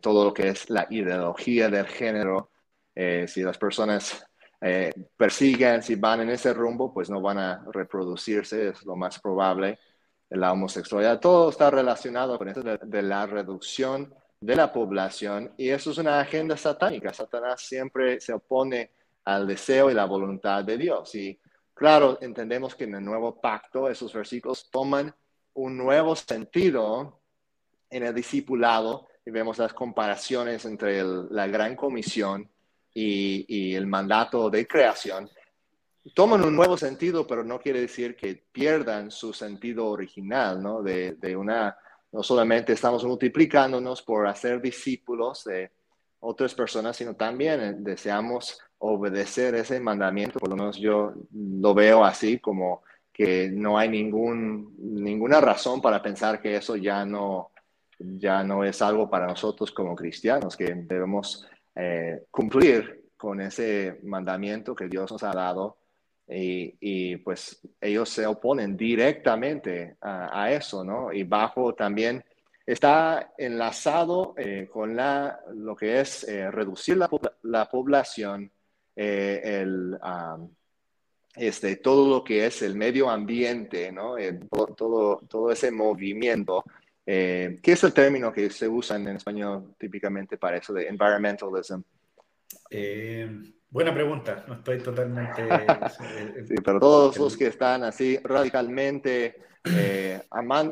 todo 0.00 0.24
lo 0.24 0.34
que 0.34 0.48
es 0.48 0.68
la 0.70 0.86
ideología 0.90 1.68
del 1.68 1.86
género. 1.86 2.50
Eh, 2.94 3.26
si 3.28 3.42
las 3.42 3.56
personas 3.56 4.26
eh, 4.60 4.92
persiguen, 5.16 5.82
si 5.82 5.94
van 5.94 6.22
en 6.22 6.30
ese 6.30 6.52
rumbo, 6.52 6.92
pues 6.92 7.08
no 7.08 7.20
van 7.20 7.38
a 7.38 7.64
reproducirse, 7.72 8.70
es 8.70 8.84
lo 8.84 8.96
más 8.96 9.20
probable. 9.20 9.78
La 10.30 10.52
homosexualidad, 10.52 11.20
todo 11.20 11.50
está 11.50 11.70
relacionado 11.70 12.36
con 12.36 12.48
eso 12.48 12.62
de, 12.62 13.02
la 13.02 13.26
reducción 13.26 14.12
de 14.40 14.56
la 14.56 14.72
población 14.72 15.52
y 15.56 15.70
eso 15.70 15.90
es 15.90 15.98
una 15.98 16.20
agenda 16.20 16.56
satánica. 16.56 17.12
Satanás 17.12 17.62
siempre 17.62 18.20
se 18.20 18.32
opone 18.32 18.90
al 19.24 19.46
deseo 19.46 19.90
y 19.90 19.94
la 19.94 20.04
voluntad 20.04 20.64
de 20.64 20.78
Dios. 20.78 21.14
Y 21.14 21.38
Claro, 21.78 22.18
entendemos 22.20 22.74
que 22.74 22.84
en 22.84 22.96
el 22.96 23.04
nuevo 23.04 23.40
pacto 23.40 23.88
esos 23.88 24.12
versículos 24.12 24.68
toman 24.68 25.14
un 25.54 25.76
nuevo 25.76 26.16
sentido 26.16 27.20
en 27.88 28.02
el 28.02 28.12
discipulado 28.12 29.06
y 29.24 29.30
vemos 29.30 29.58
las 29.58 29.72
comparaciones 29.74 30.64
entre 30.64 31.04
la 31.04 31.46
gran 31.46 31.76
comisión 31.76 32.50
y, 32.92 33.76
el 33.76 33.86
mandato 33.86 34.50
de 34.50 34.66
creación. 34.66 35.30
Toman 36.16 36.42
un 36.42 36.56
nuevo 36.56 36.76
sentido, 36.76 37.28
pero 37.28 37.44
no 37.44 37.60
quiere 37.60 37.82
decir 37.82 38.16
que 38.16 38.34
pierdan 38.50 39.12
su 39.12 39.32
sentido 39.32 39.86
original, 39.86 40.60
¿no? 40.60 40.82
De, 40.82 41.36
una, 41.36 41.78
no 42.12 42.22
solamente 42.22 42.72
estamos 42.72 43.04
multiplicándonos 43.04 44.02
por 44.02 44.26
hacer 44.26 44.60
discípulos 44.60 45.44
de 45.44 45.70
otras 46.20 46.54
personas, 46.54 46.96
sino 46.96 47.14
también 47.14 47.84
deseamos 47.84 48.60
obedecer 48.78 49.54
ese 49.54 49.80
mandamiento, 49.80 50.38
por 50.38 50.50
lo 50.50 50.56
menos 50.56 50.76
yo 50.78 51.12
lo 51.32 51.74
veo 51.74 52.04
así 52.04 52.38
como 52.38 52.82
que 53.12 53.50
no 53.50 53.76
hay 53.76 53.88
ningún, 53.88 54.74
ninguna 54.78 55.40
razón 55.40 55.82
para 55.82 56.00
pensar 56.00 56.40
que 56.40 56.56
eso 56.56 56.76
ya 56.76 57.04
no, 57.04 57.50
ya 57.98 58.44
no 58.44 58.62
es 58.62 58.80
algo 58.80 59.10
para 59.10 59.26
nosotros 59.26 59.72
como 59.72 59.96
cristianos, 59.96 60.56
que 60.56 60.72
debemos 60.72 61.46
eh, 61.74 62.24
cumplir 62.30 63.10
con 63.16 63.40
ese 63.40 63.98
mandamiento 64.04 64.76
que 64.76 64.86
Dios 64.86 65.10
nos 65.10 65.24
ha 65.24 65.32
dado 65.32 65.77
y, 66.28 67.16
pues 67.16 67.60
ellos 67.80 68.08
se 68.08 68.26
oponen 68.26 68.76
directamente 68.76 69.96
a, 70.00 70.52
eso, 70.52 70.84
¿no? 70.84 71.12
Y 71.12 71.22
bajo 71.24 71.74
también 71.74 72.22
está 72.66 73.32
enlazado 73.38 74.34
eh, 74.36 74.68
con 74.70 74.94
la, 74.94 75.40
lo 75.54 75.74
que 75.74 76.00
es 76.00 76.24
eh, 76.28 76.50
reducir 76.50 76.98
la, 76.98 77.08
la 77.42 77.68
población 77.68 78.50
eh, 79.00 79.60
el, 79.62 79.96
este, 81.36 81.76
todo 81.76 82.10
lo 82.10 82.24
que 82.24 82.46
es 82.46 82.62
el 82.62 82.74
medio 82.74 83.08
ambiente, 83.08 83.92
¿no? 83.92 84.16
todo, 84.76 85.20
todo 85.28 85.52
ese 85.52 85.70
movimiento. 85.70 86.64
Eh, 87.06 87.60
¿Qué 87.62 87.72
es 87.72 87.84
el 87.84 87.94
término 87.94 88.32
que 88.32 88.50
se 88.50 88.66
usa 88.66 88.96
en 88.96 89.08
español 89.08 89.74
típicamente 89.78 90.36
para 90.36 90.56
eso 90.56 90.72
de 90.72 90.88
environmentalism? 90.88 91.80
Eh, 93.68 93.70
buena 93.70 93.94
pregunta, 93.94 94.44
no 94.46 94.54
estoy 94.54 94.78
totalmente... 94.78 95.46
sí, 96.46 96.54
pero 96.64 96.80
todos 96.80 97.18
los 97.18 97.36
que 97.36 97.46
están 97.48 97.84
así 97.84 98.18
radicalmente, 98.22 99.42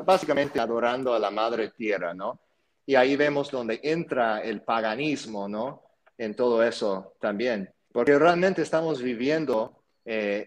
básicamente 0.05 0.59
adorando 0.59 1.13
a 1.13 1.19
la 1.19 1.31
madre 1.31 1.69
tierra, 1.69 2.13
¿no? 2.13 2.39
Y 2.85 2.95
ahí 2.95 3.15
vemos 3.15 3.51
donde 3.51 3.79
entra 3.83 4.41
el 4.41 4.61
paganismo, 4.61 5.47
¿no? 5.47 5.83
En 6.17 6.35
todo 6.35 6.63
eso 6.63 7.13
también 7.19 7.71
porque 7.97 8.19
realmente 8.19 8.61
estamos 8.61 9.01
viviendo 9.01 9.81
eh, 10.05 10.45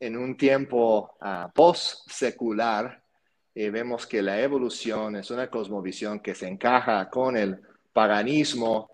en, 0.00 0.16
un 0.16 0.36
tiempo 0.36 1.16
uh, 1.20 1.48
post-secular 1.54 3.00
y 3.54 3.70
vemos 3.70 4.04
que 4.04 4.20
la 4.20 4.40
evolución 4.40 5.14
es 5.14 5.30
una 5.30 5.48
cosmovisión 5.48 6.18
que 6.18 6.34
se 6.34 6.48
encaja 6.48 7.08
con 7.08 7.36
el 7.36 7.60
paganismo 7.92 8.90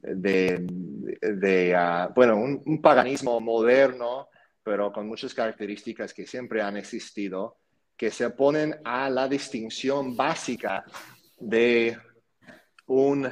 de, 0.00 1.74
ah, 1.76 2.10
bueno, 2.14 2.36
un, 2.36 2.82
paganismo 2.82 3.40
moderno, 3.40 4.28
pero 4.62 4.92
con 4.92 5.06
muchas 5.06 5.32
características 5.34 6.12
que 6.12 6.26
siempre 6.26 6.62
han 6.62 6.76
existido, 6.76 7.58
que 7.96 8.10
se 8.10 8.26
oponen 8.26 8.76
a 8.84 9.08
la 9.08 9.28
distinción 9.28 10.16
básica 10.16 10.84
de 11.38 11.96
un 12.86 13.28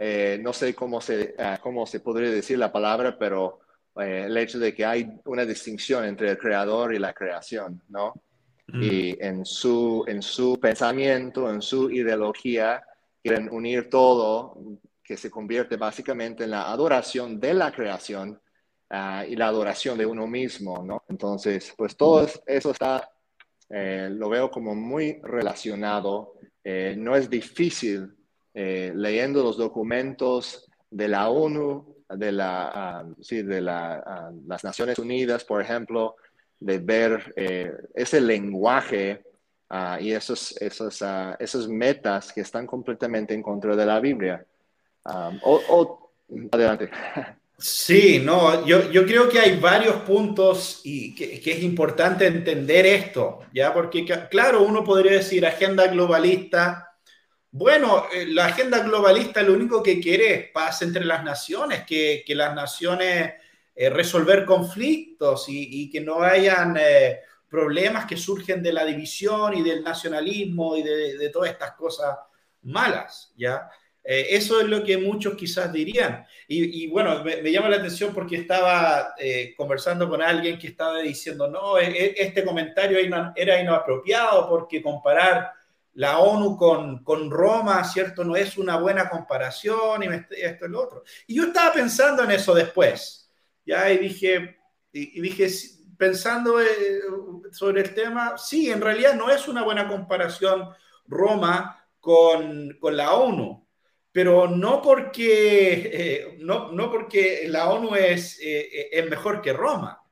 eh, 0.00 0.38
no 0.40 0.52
sé 0.52 0.74
cómo 0.74 1.00
se, 1.00 1.34
ah, 1.38 1.58
cómo 1.60 1.84
se 1.84 1.98
podría 1.98 2.30
decir 2.30 2.56
la 2.56 2.70
palabra, 2.70 3.18
pero 3.18 3.58
eh, 3.96 4.24
el 4.26 4.36
hecho 4.36 4.60
de 4.60 4.72
que 4.72 4.84
hay 4.84 5.10
una 5.24 5.44
distinción 5.44 6.04
entre 6.04 6.30
el 6.30 6.38
creador 6.38 6.94
y 6.94 7.00
la 7.00 7.12
creación, 7.12 7.82
¿no? 7.88 8.14
Mm. 8.68 8.82
Y 8.82 9.16
en 9.18 9.44
su, 9.44 10.04
en 10.06 10.22
su 10.22 10.60
pensamiento, 10.60 11.50
en 11.50 11.60
su 11.60 11.90
ideología, 11.90 12.84
quieren 13.20 13.48
unir 13.50 13.90
todo, 13.90 14.56
que 15.08 15.16
se 15.16 15.30
convierte 15.30 15.76
básicamente 15.76 16.44
en 16.44 16.50
la 16.50 16.70
adoración 16.70 17.40
de 17.40 17.54
la 17.54 17.72
creación 17.72 18.38
ah, 18.90 19.24
y 19.26 19.34
la 19.34 19.48
adoración 19.48 19.98
de 19.98 20.06
uno 20.06 20.26
mismo, 20.26 20.84
¿no? 20.84 21.02
Entonces, 21.08 21.74
pues 21.76 21.96
todo 21.96 22.28
eso 22.46 22.70
está, 22.70 23.10
eh, 23.70 24.08
lo 24.12 24.28
veo 24.28 24.50
como 24.50 24.74
muy 24.74 25.18
relacionado. 25.22 26.34
no 26.96 27.16
es 27.16 27.30
difícil 27.30 28.18
eh, 28.60 28.92
leyendo 28.92 29.44
los 29.44 29.56
documentos 29.56 30.68
de 30.90 31.06
la 31.06 31.28
ONU, 31.28 32.02
de, 32.08 32.32
la, 32.32 32.72
ah, 32.74 33.06
sí, 33.20 33.42
de 33.42 33.60
la, 33.60 34.02
ah, 34.04 34.32
las 34.48 34.64
Naciones 34.64 34.98
Unidas, 34.98 35.44
por 35.44 35.62
ejemplo, 35.62 36.16
de 36.58 36.78
ver 36.78 37.32
eh, 37.36 37.72
ese 37.94 38.20
lenguaje 38.20 39.22
ah, 39.70 39.98
y 40.00 40.10
esos, 40.10 40.60
esos, 40.60 41.04
esos 41.38 41.68
metas 41.68 42.32
que 42.32 42.40
están 42.40 42.66
completamente 42.66 43.32
en 43.32 43.42
contra 43.42 43.76
de 43.76 43.86
la 43.86 44.00
Biblia. 44.00 44.44
Adelante. 46.52 46.90
Sí, 47.60 48.20
no, 48.24 48.64
yo, 48.64 48.88
yo, 48.92 49.04
creo 49.04 49.28
que 49.28 49.40
hay 49.40 49.58
varios 49.58 49.96
puntos 50.02 50.80
y 50.84 51.12
que, 51.14 51.40
que, 51.40 51.52
es 51.52 51.62
importante 51.64 52.26
entender 52.26 52.86
esto, 52.86 53.40
¿ya? 53.52 53.74
Porque, 53.74 54.04
claro, 54.30 54.62
uno 54.62 54.84
podría 54.84 55.12
decir 55.12 55.44
agenda 55.44 55.88
globalista, 55.88 56.88
bueno, 57.50 58.06
eh, 58.12 58.26
la 58.26 58.46
agenda 58.46 58.80
globalista 58.80 59.42
lo 59.42 59.54
único 59.54 59.82
que 59.82 60.00
quiere 60.00 60.34
es 60.34 60.50
paz 60.50 60.82
entre 60.82 61.04
las 61.04 61.24
naciones, 61.24 61.84
que, 61.84 62.22
las 62.28 62.54
naciones 62.54 63.34
eh, 63.74 63.88
resolver 63.88 64.44
conflictos 64.44 65.46
y, 65.48 65.90
que 65.90 66.00
no 66.00 66.20
hayan 66.20 66.76
eh, 66.78 67.20
problemas 67.48 68.04
que 68.04 68.18
surgen 68.18 68.62
de 68.62 68.72
la 68.72 68.84
división 68.84 69.54
y 69.56 69.62
del 69.62 69.82
nacionalismo 69.82 70.76
y 70.76 70.82
de, 70.82 71.30
todas 71.30 71.50
estas 71.50 71.72
cosas 71.72 72.18
malas, 72.62 73.32
¿ya? 73.36 73.70
Eso 74.10 74.60
es 74.60 74.66
lo 74.66 74.82
que 74.82 74.96
muchos 74.96 75.34
quizás 75.34 75.72
dirían. 75.72 76.24
Y, 76.46 76.86
bueno, 76.88 77.22
me, 77.22 77.52
llama 77.52 77.68
la 77.68 77.76
atención 77.76 78.14
porque 78.14 78.36
estaba 78.36 79.14
conversando 79.56 80.08
con 80.08 80.22
alguien 80.22 80.58
que 80.58 80.68
estaba 80.68 80.98
diciendo, 81.00 81.48
no, 81.48 81.78
e, 81.78 81.86
e, 81.86 82.14
este 82.16 82.44
comentario 82.44 82.98
era 83.36 83.60
inapropiado 83.60 84.48
porque 84.48 84.82
comparar 84.82 85.52
la 85.98 86.18
ONU 86.20 86.56
con, 86.56 87.02
con, 87.02 87.28
Roma, 87.28 87.82
¿cierto? 87.82 88.22
No 88.22 88.36
es 88.36 88.56
una 88.56 88.78
buena 88.78 89.10
comparación 89.10 90.04
y 90.04 90.06
esto 90.06 90.66
y 90.66 90.68
lo 90.68 90.80
otro. 90.80 91.02
Y 91.26 91.34
yo 91.34 91.46
estaba 91.46 91.72
pensando 91.72 92.22
en 92.22 92.30
eso 92.30 92.54
después, 92.54 93.28
¿ya? 93.66 93.90
Y 93.90 93.98
dije, 93.98 94.60
y, 94.92 95.20
dije 95.20 95.48
pensando 95.98 96.60
eh, 96.60 97.00
sobre 97.50 97.80
el 97.80 97.94
tema, 97.94 98.38
sí, 98.38 98.70
en 98.70 98.80
realidad 98.80 99.14
no 99.14 99.28
es 99.28 99.48
una 99.48 99.64
buena 99.64 99.88
comparación 99.88 100.68
Roma 101.08 101.84
con, 101.98 102.78
con 102.78 102.96
la 102.96 103.14
ONU, 103.14 103.66
pero 104.18 104.48
no 104.48 104.82
porque, 104.82 105.90
eh, 105.94 106.38
no, 106.40 106.72
no, 106.72 106.90
porque 106.90 107.44
la 107.46 107.70
ONU 107.70 107.94
es, 107.94 108.40
eh, 108.42 108.88
es 108.90 109.08
mejor 109.08 109.40
que 109.40 109.52
Roma, 109.52 110.02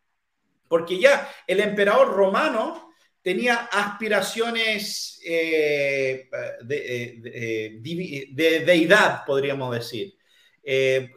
porque 0.68 1.00
ya 1.00 1.28
el 1.44 1.58
emperador 1.58 2.14
romano 2.14 2.92
tenía 3.20 3.68
aspiraciones 3.72 5.20
eh, 5.26 6.30
de, 6.62 7.80
deidad, 8.64 9.24
podríamos 9.26 9.74
decir. 9.74 10.16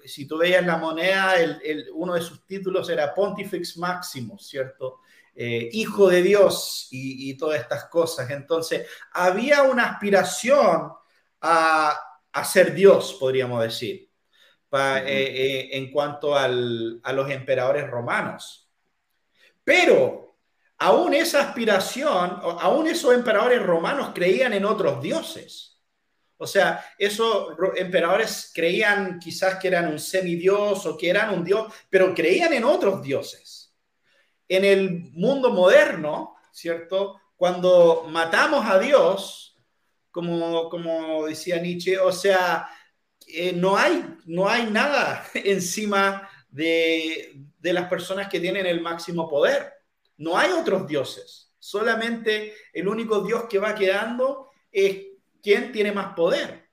si 0.06 0.26
tú 0.26 0.40
veías 0.40 0.66
la 0.66 0.78
moneda, 0.78 1.36
uno 1.94 2.16
de 2.16 2.22
sus 2.22 2.44
títulos 2.48 2.90
era 2.90 3.14
Pontifex 3.14 3.78
Maximus, 3.78 4.48
¿cierto? 4.48 5.02
hijo 5.36 6.10
de 6.10 6.24
Dios 6.24 6.88
y, 6.90 7.38
todas 7.38 7.62
estas 7.62 7.86
cosas. 7.86 8.32
Entonces, 8.32 8.88
había 9.12 9.62
una 9.62 9.92
aspiración 9.92 10.92
a, 11.40 12.09
a 12.32 12.44
ser 12.46 12.74
Dios, 12.74 13.18
podríamos 13.20 13.62
decir, 13.64 14.10
en 14.72 15.92
cuanto 15.92 16.36
a 16.36 16.48
los 16.48 17.30
emperadores 17.30 17.90
romanos. 17.90 18.70
Pero 19.64 20.38
aún 20.78 21.14
esa 21.14 21.42
aspiración, 21.42 22.40
aún 22.42 22.88
esos 22.88 23.14
emperadores 23.14 23.62
romanos 23.62 24.12
creían 24.14 24.54
en 24.54 24.66
otros 24.66 25.02
dioses. 25.02 25.80
O 26.38 26.48
sea, 26.48 26.86
esos 26.98 27.50
emperadores 27.76 28.52
creían 28.56 29.20
quizás 29.20 29.60
que 29.60 29.68
eran 29.68 29.88
un 29.88 30.00
semidios 30.00 30.86
o 30.86 30.98
que 30.98 31.10
eran 31.10 31.34
un 31.34 31.44
dios, 31.44 31.74
pero 31.90 32.16
creían 32.16 32.54
en 32.54 32.64
otros 32.64 33.02
dioses. 33.02 33.76
En 34.48 34.64
el 34.64 35.12
mundo 35.12 35.50
moderno, 35.50 36.38
¿cierto? 36.52 37.20
Cuando 37.36 38.06
matamos 38.08 38.66
a 38.66 38.80
Dios, 38.80 39.49
como, 40.12 40.70
como 40.70 41.26
decía 41.26 41.60
Nietzsche, 41.62 41.98
o 41.98 42.12
sea, 42.12 42.70
eh, 43.28 43.54
no, 43.54 43.78
hay, 43.78 44.04
no 44.26 44.50
hay 44.50 44.66
nada 44.70 45.26
encima 45.34 46.30
de, 46.50 47.44
de 47.60 47.74
las 47.74 47.90
personas 47.90 48.28
que 48.30 48.40
tienen 48.40 48.66
el 48.66 48.82
máximo 48.82 49.30
poder. 49.30 49.74
No 50.18 50.38
hay 50.38 50.52
otros 50.52 50.88
dioses. 50.88 51.54
Solamente 51.60 52.54
el 52.74 52.88
único 52.88 53.22
Dios 53.22 53.46
que 53.50 53.60
va 53.60 53.76
quedando 53.76 54.50
es 54.72 54.98
quién 55.42 55.72
tiene 55.72 55.92
más 55.92 56.14
poder. 56.14 56.70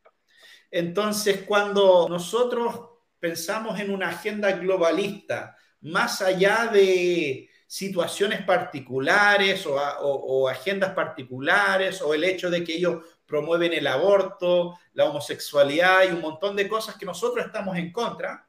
Entonces, 0.71 1.43
cuando 1.47 2.09
nosotros 2.09 2.81
pensamos 3.19 3.79
en 3.81 3.91
una 3.91 4.09
agenda 4.09 4.53
globalista, 4.53 5.57
más 5.81 6.21
allá 6.23 6.69
de 6.73 7.49
situaciones 7.67 8.43
particulares 8.43 9.67
o, 9.67 10.49
agendas 10.49 10.93
particulares 10.93 12.01
o 12.03 12.15
el 12.15 12.25
hecho 12.25 12.51
de 12.51 12.63
que 12.63 12.75
ellos 12.75 13.05
promueven 13.27 13.73
el 13.73 13.87
aborto, 13.87 14.79
la 14.93 15.07
homosexualidad 15.07 16.05
y 16.05 16.13
un 16.13 16.21
montón 16.21 16.57
de 16.57 16.69
cosas 16.69 16.97
que 16.97 17.07
nosotros 17.07 17.45
estamos 17.45 17.77
en 17.77 17.93
contra, 17.93 18.49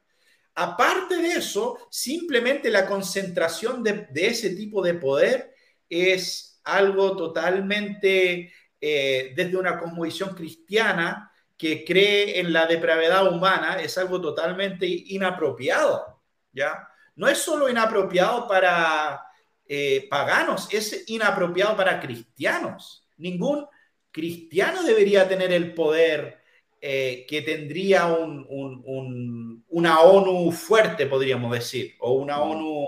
aparte 0.54 1.16
de 1.16 1.34
eso, 1.34 1.78
simplemente 1.90 2.70
la 2.70 2.86
concentración 2.86 3.82
de, 3.82 4.08
ese 4.14 4.50
tipo 4.50 4.82
de 4.82 4.94
poder 4.94 5.54
es 5.88 6.60
algo 6.64 7.16
totalmente 7.16 8.52
eh, 8.80 9.32
desde 9.36 9.56
una 9.56 9.78
cosmovisión 9.78 10.34
cristiana 10.34 11.30
que 11.56 11.84
cree 11.84 12.38
en 12.38 12.52
la 12.52 12.66
depravedad 12.66 13.32
humana 13.32 13.80
es 13.80 13.98
algo 13.98 14.20
totalmente 14.20 14.86
inapropiado, 14.86 16.22
¿ya? 16.52 16.88
No 17.16 17.26
es 17.26 17.38
solo 17.38 17.68
inapropiado 17.68 18.46
para 18.46 19.24
eh, 19.66 20.06
paganos, 20.08 20.68
es 20.70 21.04
inapropiado 21.08 21.76
para 21.76 22.00
cristianos. 22.00 23.08
Ningún 23.16 23.66
cristiano 24.10 24.82
debería 24.82 25.28
tener 25.28 25.52
el 25.52 25.74
poder 25.74 26.38
eh, 26.80 27.26
que 27.28 27.42
tendría 27.42 28.06
una 28.06 30.00
ONU 30.00 30.52
fuerte, 30.52 31.06
podríamos 31.06 31.52
decir, 31.52 31.94
o 32.00 32.12
una 32.12 32.40
ONU, 32.40 32.86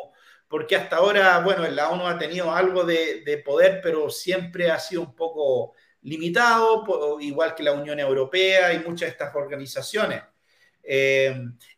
porque 0.48 0.76
hasta 0.76 0.96
ahora, 0.96 1.40
bueno, 1.40 1.66
la 1.68 1.90
ONU 1.90 2.06
ha 2.06 2.18
tenido 2.18 2.52
algo 2.52 2.84
de, 2.84 3.22
de 3.24 3.38
poder, 3.38 3.80
pero 3.82 4.10
siempre 4.10 4.70
ha 4.70 4.78
sido 4.78 5.02
un 5.02 5.14
poco 5.14 5.74
limitado, 6.02 7.20
igual 7.20 7.54
que 7.54 7.62
la 7.62 7.72
Unión 7.72 7.98
Europea 8.00 8.72
y 8.72 8.78
muchas 8.80 9.00
de 9.00 9.08
estas 9.08 9.34
organizaciones. 9.34 10.22
Eh, 10.82 11.34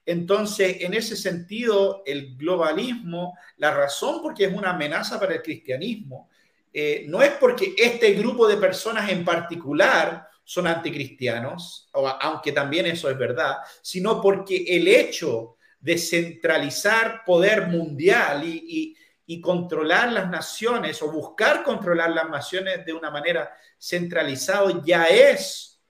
entonces, 0.06 0.78
en 0.80 0.94
ese 0.94 1.16
sentido, 1.16 2.02
el 2.06 2.36
globalismo, 2.36 3.36
la 3.56 3.72
razón 3.74 4.22
por 4.22 4.34
qué 4.34 4.44
es 4.44 4.52
una 4.52 4.70
amenaza 4.70 5.18
para 5.18 5.34
el 5.34 5.42
cristianismo, 5.42 6.30
eh, 6.72 7.04
no 7.08 7.20
es 7.22 7.32
porque 7.32 7.74
este 7.76 8.12
grupo 8.12 8.48
de 8.48 8.56
personas 8.56 9.10
en 9.10 9.24
particular 9.24 10.28
son 10.44 10.66
anticristianos, 10.66 11.88
aunque 11.92 12.52
también 12.52 12.86
eso 12.86 13.08
es 13.10 13.16
verdad, 13.16 13.58
sino 13.80 14.20
porque 14.20 14.64
el 14.68 14.88
hecho 14.88 15.56
de 15.78 15.98
centralizar 15.98 17.22
poder 17.24 17.68
mundial 17.68 18.42
y, 18.44 18.96
controlar 19.40 20.12
las 20.12 20.28
naciones 20.28 21.00
o 21.00 21.10
buscar 21.10 21.62
controlar 21.62 22.10
las 22.10 22.28
naciones 22.28 22.84
de 22.84 22.92
una 22.92 23.10
manera 23.10 23.50
centralizada 23.78 24.82
ya 24.84 25.06
es 25.06 25.80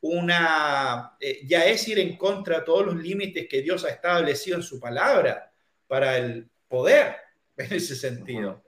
una, 0.00 1.16
eh, 1.18 1.40
ya 1.44 1.66
es 1.66 1.88
ir 1.88 1.98
en 1.98 2.16
contra 2.16 2.60
de 2.60 2.64
todos 2.64 2.86
los 2.86 2.94
límites 2.94 3.48
que 3.50 3.60
Dios 3.60 3.84
ha 3.84 3.88
establecido 3.88 4.56
en 4.56 4.62
su 4.62 4.78
palabra 4.78 5.52
para 5.88 6.16
el 6.16 6.48
poder 6.68 7.16
en 7.56 7.72
ese 7.72 7.96
sentido. 7.96 8.62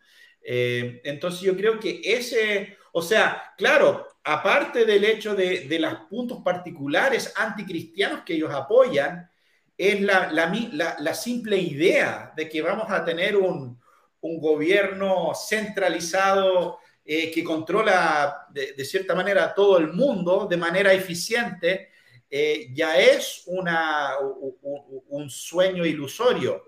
Eh, 0.46 1.00
entonces 1.04 1.40
yo 1.40 1.56
creo 1.56 1.80
que 1.80 2.02
ese, 2.04 2.76
o 2.92 3.00
sea, 3.00 3.54
claro, 3.56 4.06
aparte 4.22 4.84
del 4.84 5.04
hecho 5.04 5.34
de, 5.34 5.60
de 5.60 5.78
los 5.78 5.94
puntos 6.10 6.42
particulares 6.44 7.32
anticristianos 7.34 8.22
que 8.24 8.34
ellos 8.34 8.52
apoyan, 8.52 9.30
es 9.76 10.00
la, 10.02 10.30
la, 10.30 10.96
la 10.98 11.14
simple 11.14 11.56
idea 11.56 12.32
de 12.36 12.48
que 12.48 12.62
vamos 12.62 12.90
a 12.90 13.04
tener 13.04 13.36
un, 13.36 13.80
un 14.20 14.38
gobierno 14.38 15.32
centralizado 15.34 16.78
eh, 17.04 17.30
que 17.30 17.42
controla 17.42 18.46
de, 18.50 18.84
cierta 18.84 19.14
manera 19.14 19.52
todo 19.54 19.78
el 19.78 19.92
mundo 19.92 20.46
de 20.48 20.56
manera 20.56 20.92
eficiente, 20.92 21.90
eh, 22.30 22.68
ya 22.72 22.98
es 22.98 23.42
una, 23.46 24.12
un, 24.20 25.28
sueño 25.30 25.84
ilusorio 25.84 26.62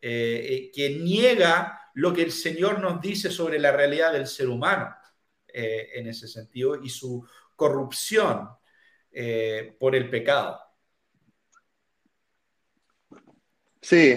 que 0.00 0.98
niega 1.00 1.79
lo 1.94 2.12
que 2.12 2.22
el 2.22 2.32
Señor 2.32 2.80
nos 2.80 3.00
dice 3.00 3.30
sobre 3.30 3.58
la 3.58 3.72
realidad 3.72 4.12
del 4.12 4.26
ser 4.26 4.48
humano 4.48 4.94
en 5.52 6.06
ese 6.06 6.28
sentido 6.28 6.80
y 6.80 6.88
su 6.88 7.26
corrupción 7.56 8.48
por 9.80 9.96
el 9.96 10.08
pecado. 10.08 10.60
Sí, 13.82 14.14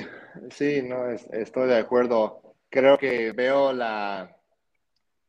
sí, 0.51 0.83
no, 0.83 1.09
estoy 1.09 1.69
de 1.69 1.77
acuerdo 1.77 2.43
creo 2.73 2.97
que 2.97 3.31
veo 3.33 3.71
la, 3.71 4.35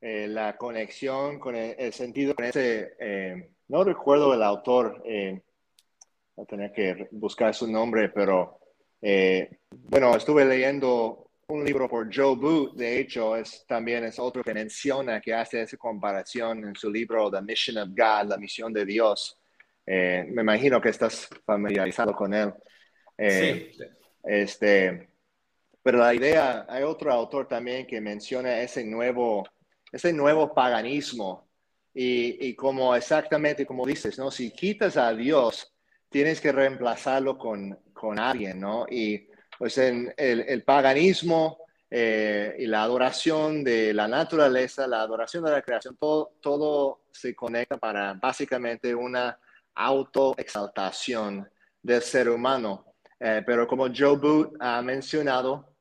eh, 0.00 0.26
la 0.28 0.56
conexión 0.56 1.38
con 1.38 1.54
el, 1.54 1.92
sentido, 1.92 2.34
con 2.34 2.46
ese, 2.46 2.94
eh, 2.98 3.50
no 3.68 3.84
recuerdo 3.84 4.32
el 4.32 4.42
autor, 4.42 5.02
eh, 5.04 5.42
voy 6.36 6.64
a 6.64 6.72
que 6.72 7.08
buscar 7.12 7.54
su 7.54 7.70
nombre, 7.70 8.08
pero 8.08 8.60
bueno, 9.70 10.16
estuve 10.16 10.46
leyendo 10.46 11.23
un 11.48 11.64
libro 11.64 11.88
por 11.88 12.14
Joe 12.14 12.36
Booth, 12.36 12.74
de 12.74 12.98
hecho, 12.98 13.36
es, 13.36 13.64
también 13.66 14.04
es 14.04 14.18
otro 14.18 14.42
que 14.42 14.54
menciona, 14.54 15.20
que 15.20 15.34
hace 15.34 15.62
esa 15.62 15.76
comparación 15.76 16.64
en 16.64 16.74
su 16.74 16.90
libro 16.90 17.30
The 17.30 17.42
Mission 17.42 17.78
of 17.78 17.88
God, 17.90 18.28
la 18.28 18.36
misión 18.36 18.72
de 18.72 18.84
Dios. 18.84 19.38
me 19.86 20.40
imagino 20.40 20.80
que 20.80 20.88
estás 20.88 21.28
familiarizado 21.44 22.14
con 22.14 22.34
él. 22.34 22.52
sí. 23.18 23.70
Este, 24.26 25.10
pero 25.84 25.98
la 25.98 26.14
idea, 26.14 26.64
hay 26.66 26.82
otro 26.82 27.12
autor 27.12 27.46
también 27.46 27.86
que 27.86 28.00
menciona 28.00 28.62
ese 28.62 28.82
nuevo, 28.84 29.46
ese 29.92 30.14
nuevo 30.14 30.54
paganismo 30.54 31.46
y, 31.92 32.48
y 32.48 32.54
como 32.54 32.96
exactamente 32.96 33.66
como 33.66 33.84
dices, 33.84 34.18
¿no? 34.18 34.30
Si 34.30 34.50
quitas 34.50 34.96
a 34.96 35.12
Dios, 35.12 35.74
tienes 36.08 36.40
que 36.40 36.52
reemplazarlo 36.52 37.36
con, 37.36 37.78
con 37.92 38.18
alguien, 38.18 38.60
¿no? 38.60 38.86
Y 38.88 39.28
pues 39.64 39.78
en 39.78 40.12
el, 40.18 40.62
paganismo 40.62 41.56
eh, 41.90 42.54
y 42.58 42.66
la 42.66 42.82
adoración 42.82 43.64
de 43.64 43.94
la 43.94 44.06
naturaleza, 44.06 44.86
la 44.86 45.00
adoración 45.00 45.42
de 45.42 45.52
la 45.52 45.62
creación, 45.62 45.96
todo, 45.96 46.34
todo 46.42 47.04
se 47.10 47.34
conecta 47.34 47.78
para 47.78 48.12
básicamente 48.12 48.94
una 48.94 49.38
autoexaltación 49.74 51.48
del 51.82 52.02
ser 52.02 52.28
humano. 52.28 52.92
Eh, 53.18 53.42
pero 53.46 53.66
como 53.66 53.86
Joe 53.86 54.18
Booth 54.18 54.54
ha 54.60 54.82
mencionado, 54.82 55.74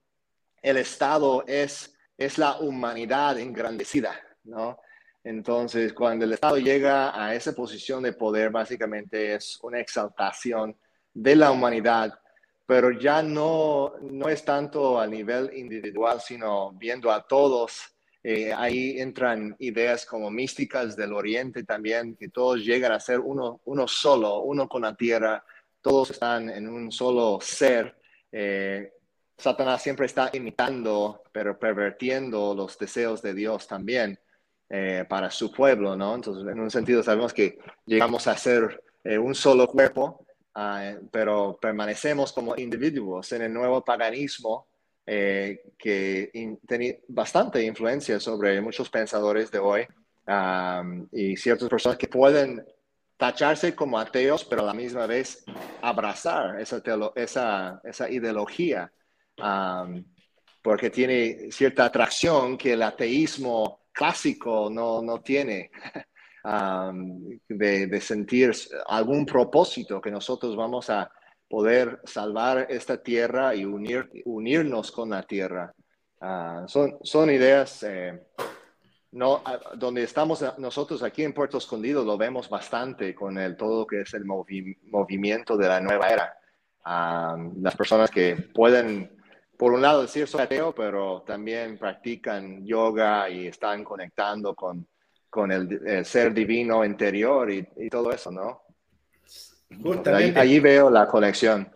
el 0.61 0.77
Estado 0.77 1.43
es, 1.45 1.93
es 2.17 2.37
la 2.37 2.59
humanidad 2.59 3.37
engrandecida, 3.37 4.17
¿no? 4.45 4.79
Entonces, 5.25 5.91
cuando 5.91 6.23
el 6.23 6.31
Estado 6.31 6.57
llega 6.57 7.21
a 7.21 7.35
esa 7.35 7.51
posición 7.51 8.01
de 8.01 8.13
poder, 8.13 8.49
básicamente 8.49 9.35
es 9.35 9.59
una 9.61 9.81
exaltación 9.81 10.73
de 11.13 11.35
la 11.35 11.51
humanidad, 11.51 12.17
pero 12.65 12.91
ya 12.91 13.21
no, 13.21 13.93
no 14.01 14.29
es 14.29 14.43
tanto 14.45 14.99
a 14.99 15.07
nivel 15.07 15.51
individual, 15.55 16.21
sino 16.21 16.71
viendo 16.73 17.11
a 17.11 17.25
todos. 17.27 17.81
Eh, 18.23 18.53
ahí 18.53 18.99
entran 18.99 19.55
ideas 19.59 20.05
como 20.05 20.31
místicas 20.31 20.95
del 20.95 21.13
Oriente 21.13 21.63
también, 21.63 22.15
que 22.15 22.29
todos 22.29 22.63
llegan 22.63 22.93
a 22.93 22.99
ser 22.99 23.19
uno, 23.19 23.59
uno 23.65 23.87
solo, 23.87 24.41
uno 24.41 24.69
con 24.69 24.83
la 24.83 24.95
tierra, 24.95 25.43
todos 25.81 26.11
están 26.11 26.49
en 26.49 26.67
un 26.69 26.91
solo 26.91 27.39
ser. 27.41 27.97
Eh, 28.31 28.93
Satanás 29.37 29.81
siempre 29.81 30.05
está 30.05 30.29
imitando, 30.33 31.23
pero 31.31 31.59
pervertiendo 31.59 32.55
los 32.55 32.77
deseos 32.77 33.21
de 33.21 33.33
Dios 33.33 33.67
también 33.67 34.17
eh, 34.69 35.05
para 35.07 35.29
su 35.29 35.51
pueblo, 35.51 35.95
¿no? 35.95 36.15
Entonces, 36.15 36.51
en 36.51 36.59
un 36.59 36.71
sentido, 36.71 37.03
sabemos 37.03 37.33
que 37.33 37.59
llegamos 37.85 38.25
a 38.27 38.37
ser 38.37 38.81
eh, 39.03 39.17
un 39.17 39.35
solo 39.35 39.67
cuerpo, 39.67 40.25
ah, 40.55 40.93
pero 41.11 41.57
permanecemos 41.61 42.31
como 42.33 42.55
individuos 42.57 43.31
en 43.31 43.43
el 43.43 43.53
nuevo 43.53 43.83
paganismo 43.83 44.67
eh, 45.05 45.73
que 45.77 46.31
tiene 46.65 47.01
bastante 47.09 47.61
influencia 47.63 48.19
sobre 48.19 48.61
muchos 48.61 48.89
pensadores 48.89 49.51
de 49.51 49.59
hoy 49.59 49.87
y 51.11 51.35
ciertas 51.35 51.67
personas 51.67 51.97
que 51.97 52.07
pueden 52.07 52.65
tacharse 53.17 53.75
como 53.75 53.99
ateos, 53.99 54.45
pero 54.45 54.61
a 54.61 54.65
la 54.65 54.73
misma 54.73 55.05
vez 55.05 55.43
abrazar 55.81 56.59
esa 56.61 58.09
ideología, 58.09 58.91
porque 60.61 60.89
tiene 60.89 61.51
cierta 61.51 61.85
atracción 61.85 62.57
que 62.57 62.73
el 62.73 62.83
ateísmo 62.83 63.81
clásico 63.91 64.69
no, 64.71 65.01
no 65.01 65.21
tiene. 65.21 65.71
de, 66.43 68.01
sentir 68.01 68.51
algún 68.87 69.25
propósito 69.25 70.01
que 70.01 70.11
nosotros 70.11 70.55
vamos 70.55 70.89
a 70.89 71.09
poder 71.49 72.01
salvar 72.03 72.67
esta 72.69 73.01
tierra 73.01 73.55
y 73.55 73.63
unir, 73.63 74.09
unirnos 74.25 74.91
con 74.91 75.11
la 75.11 75.23
tierra. 75.23 75.73
Ah, 76.19 76.65
son, 76.67 76.97
son 77.03 77.29
ideas 77.29 77.83
eh, 77.83 78.19
no, 79.11 79.43
donde 79.75 80.03
estamos 80.03 80.43
nosotros 80.57 81.03
aquí 81.03 81.23
en 81.23 81.33
Puerto 81.33 81.57
Escondido 81.57 82.03
lo 82.03 82.17
vemos 82.17 82.49
bastante 82.49 83.13
con 83.13 83.37
el 83.37 83.55
todo 83.55 83.81
lo 83.81 83.87
que 83.87 84.01
es 84.01 84.13
el 84.13 84.25
movimiento 84.25 85.55
de 85.55 85.67
la 85.67 85.79
nueva 85.79 86.07
era. 86.07 86.33
Ah, 86.83 87.37
las 87.61 87.75
personas 87.75 88.09
que 88.09 88.35
pueden, 88.35 89.15
por 89.57 89.71
un 89.71 89.81
lado, 89.81 90.01
decir 90.01 90.27
soy 90.27 90.41
ateo, 90.41 90.73
pero 90.73 91.21
también 91.21 91.77
practican 91.77 92.65
yoga 92.65 93.29
y 93.29 93.47
están 93.47 93.83
conectando 93.83 94.55
con, 94.55 94.87
con 95.33 95.51
el, 95.51 96.05
ser 96.05 96.31
divino 96.31 96.85
interior 96.85 97.49
y, 97.51 97.89
todo 97.89 98.11
eso, 98.11 98.29
¿no? 98.29 98.61
Justamente. 99.81 100.39
Allí, 100.39 100.59
veo 100.59 100.91
la 100.91 101.07
conexión. 101.07 101.67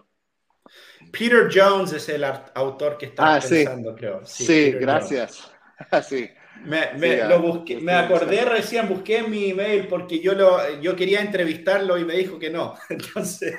Peter 1.12 1.50
Jones 1.52 1.92
es 1.94 2.08
el 2.10 2.24
autor 2.24 3.00
que 3.00 3.08
está 3.08 3.36
ah, 3.36 3.40
pensando, 3.40 3.96
creo. 3.96 4.22
Sí, 4.24 4.74
gracias. 4.74 5.52
sí. 6.08 6.30
Me, 6.66 6.94
me, 6.98 7.24
lo 7.28 7.40
busqué, 7.40 7.80
me 7.80 7.94
acordé 7.94 8.46
recién, 8.46 8.88
busqué 8.88 9.24
mi 9.24 9.52
email 9.52 9.88
porque 9.88 10.20
yo, 10.20 10.34
lo, 10.34 10.80
yo 10.80 10.96
quería 10.96 11.22
entrevistarlo 11.22 11.98
y 11.98 12.06
me 12.06 12.16
dijo 12.16 12.38
que 12.38 12.52
no. 12.52 12.76
Entonces, 12.90 13.56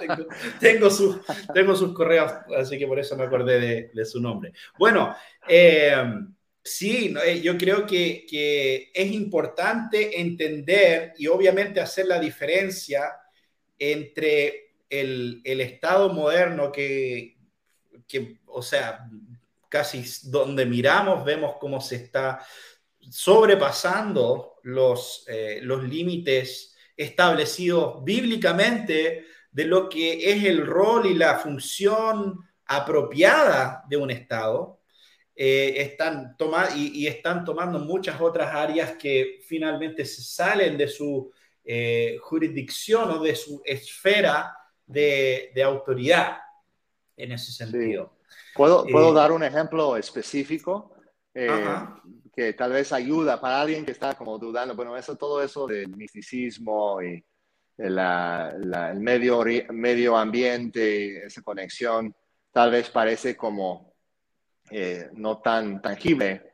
tengo, 0.00 0.26
tengo, 0.58 0.90
sus, 0.90 1.20
tengo 1.54 1.76
sus 1.76 1.92
correos, 1.92 2.32
así 2.58 2.76
que 2.78 2.86
por 2.88 2.98
eso 2.98 3.16
me 3.16 3.24
acordé 3.24 3.60
de, 3.60 3.90
de 3.94 4.04
su 4.04 4.20
nombre. 4.20 4.52
Bueno, 4.76 5.14
eh, 5.46 5.94
sí, 6.62 7.14
eh, 7.24 7.40
yo 7.40 7.56
creo 7.56 7.86
que, 7.86 8.26
que, 8.28 8.90
es 8.94 9.12
importante 9.12 10.20
entender 10.20 11.14
y 11.18 11.26
obviamente 11.26 11.80
hacer 11.80 12.06
la 12.06 12.18
diferencia 12.18 13.16
entre 13.78 14.74
el, 14.88 15.40
el 15.44 15.60
Estado 15.60 16.12
moderno 16.12 16.70
que, 16.70 17.36
que, 18.06 18.40
o 18.46 18.62
sea, 18.62 19.06
casi 19.68 20.04
donde 20.24 20.66
miramos 20.66 21.24
vemos 21.24 21.54
cómo 21.60 21.80
se 21.80 21.96
está 21.96 22.44
sobrepasando 23.08 24.56
los, 24.64 25.24
eh, 25.28 25.60
los 25.62 25.82
límites 25.84 26.76
establecidos 26.96 28.04
bíblicamente 28.04 29.24
de 29.50 29.64
lo 29.64 29.88
que 29.88 30.30
es 30.30 30.44
el 30.44 30.66
rol 30.66 31.06
y 31.06 31.14
la 31.14 31.38
función 31.38 32.38
apropiada 32.66 33.84
de 33.88 33.96
un 33.96 34.10
Estado. 34.10 34.79
Eh, 35.42 35.80
están 35.80 36.36
y, 36.76 37.06
están 37.06 37.46
tomando 37.46 37.78
muchas 37.78 38.20
otras 38.20 38.54
áreas 38.54 38.92
que 38.98 39.38
finalmente 39.42 40.04
se 40.04 40.20
salen 40.20 40.76
de 40.76 40.86
su 40.86 41.32
eh, 41.64 42.18
jurisdicción 42.20 43.10
o 43.12 43.22
de 43.22 43.34
su 43.34 43.62
esfera 43.64 44.54
de, 44.84 45.50
de 45.54 45.62
autoridad 45.62 46.36
en 47.16 47.32
ese 47.32 47.52
sentido. 47.52 48.18
¿Puedo, 48.54 48.84
¿Puedo, 48.84 49.14
dar 49.14 49.32
un 49.32 49.42
ejemplo 49.42 49.96
específico 49.96 50.94
eh, 51.32 51.48
que 52.36 52.52
tal 52.52 52.72
vez 52.72 52.92
ayuda 52.92 53.40
para 53.40 53.62
alguien 53.62 53.86
que 53.86 53.92
está 53.92 54.12
como 54.12 54.38
dudando? 54.38 54.76
Bueno, 54.76 54.94
eso, 54.94 55.16
todo 55.16 55.42
eso 55.42 55.66
del 55.66 55.96
misticismo 55.96 57.00
y 57.00 57.24
la, 57.78 58.54
el 58.92 59.00
medio, 59.00 59.42
medio 59.70 60.18
ambiente, 60.18 61.24
esa 61.24 61.40
conexión, 61.40 62.14
tal 62.52 62.72
vez 62.72 62.90
parece 62.90 63.38
como 63.38 63.89
eh, 64.70 65.10
no 65.14 65.38
tan 65.38 65.82
tangible, 65.82 66.52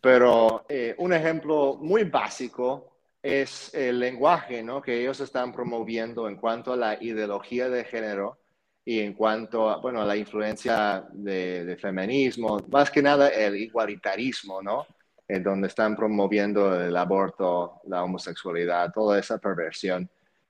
pero 0.00 0.64
eh, 0.68 0.94
un 0.98 1.12
ejemplo 1.12 1.76
muy 1.80 2.04
básico 2.04 2.94
es 3.22 3.72
el 3.74 3.98
lenguaje 3.98 4.62
¿no? 4.62 4.82
que 4.82 5.00
ellos 5.00 5.18
están 5.20 5.52
promoviendo 5.52 6.28
en 6.28 6.36
cuanto 6.36 6.72
a 6.72 6.76
la 6.76 7.02
ideología 7.02 7.68
de 7.68 7.84
género 7.84 8.38
y 8.84 9.00
en 9.00 9.14
cuanto 9.14 9.70
a, 9.70 9.78
bueno, 9.78 10.02
a 10.02 10.04
la 10.04 10.16
influencia 10.16 11.06
de, 11.10 11.76
feminismo, 11.80 12.58
más 12.70 12.90
que 12.90 13.00
nada 13.00 13.28
el 13.28 13.56
igualitarismo, 13.56 14.60
¿no? 14.60 14.86
En 15.26 15.42
donde 15.42 15.68
están 15.68 15.96
promoviendo 15.96 16.78
el 16.78 16.94
aborto, 16.94 17.80
la 17.86 18.04
homosexualidad, 18.04 18.92
toda 18.92 19.18
esa 19.18 19.38
perversión. 19.38 20.08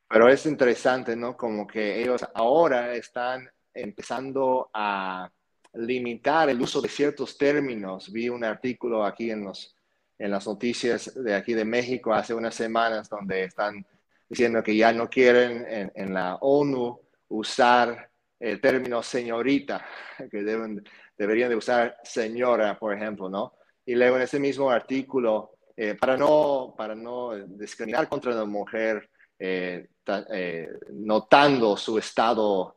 Pero 0.09 0.29
es 0.29 0.47
interesante, 0.47 1.15
¿no? 1.15 1.37
Como 1.37 1.65
que 1.65 2.03
ellos 2.03 2.27
ahora 2.35 2.93
están 2.95 3.49
empezando 3.73 4.69
a 4.75 5.31
limitar 5.75 6.49
el 6.49 6.61
uso 6.61 6.81
de 6.81 6.89
ciertos 6.89 7.37
términos. 7.37 8.11
Vi 8.13 8.29
un 8.29 8.45
artículo 8.45 9.05
aquí 9.05 9.31
en, 9.31 9.45
los, 9.45 9.75
en 10.19 10.31
las 10.31 10.47
noticias 10.47 11.13
de 11.15 11.35
aquí 11.35 11.55
de 11.55 11.65
México 11.65 12.13
hace 12.13 12.35
unas 12.35 12.55
semanas 12.55 13.09
donde 13.09 13.45
están 13.45 13.85
diciendo 14.29 14.63
que 14.63 14.77
ya 14.77 14.93
no 14.93 15.09
quieren 15.09 15.93
en, 15.95 16.15
la 16.15 16.37
ONU 16.37 17.01
usar 17.29 18.11
el 18.41 18.61
término 18.61 19.03
señorita, 19.03 19.85
que 20.31 20.43
deben, 20.43 20.83
deberían 21.17 21.51
de 21.51 21.57
usar 21.57 21.97
señora, 22.03 22.79
por 22.79 22.95
ejemplo, 22.95 23.29
¿no? 23.29 23.55
Y 23.87 23.95
luego 23.95 24.17
en 24.17 24.23
ese 24.23 24.41
mismo 24.41 24.71
artículo, 24.71 25.59
eh, 25.77 25.95
para, 25.95 26.17
no, 26.17 26.75
para 26.77 26.95
no 26.95 27.37
discriminar 27.47 28.09
contra 28.09 28.33
la 28.33 28.45
mujer, 28.45 29.11
eh, 29.39 29.89
eh, 30.31 30.69
notando 30.93 31.77
su 31.77 31.99
estado 31.99 32.77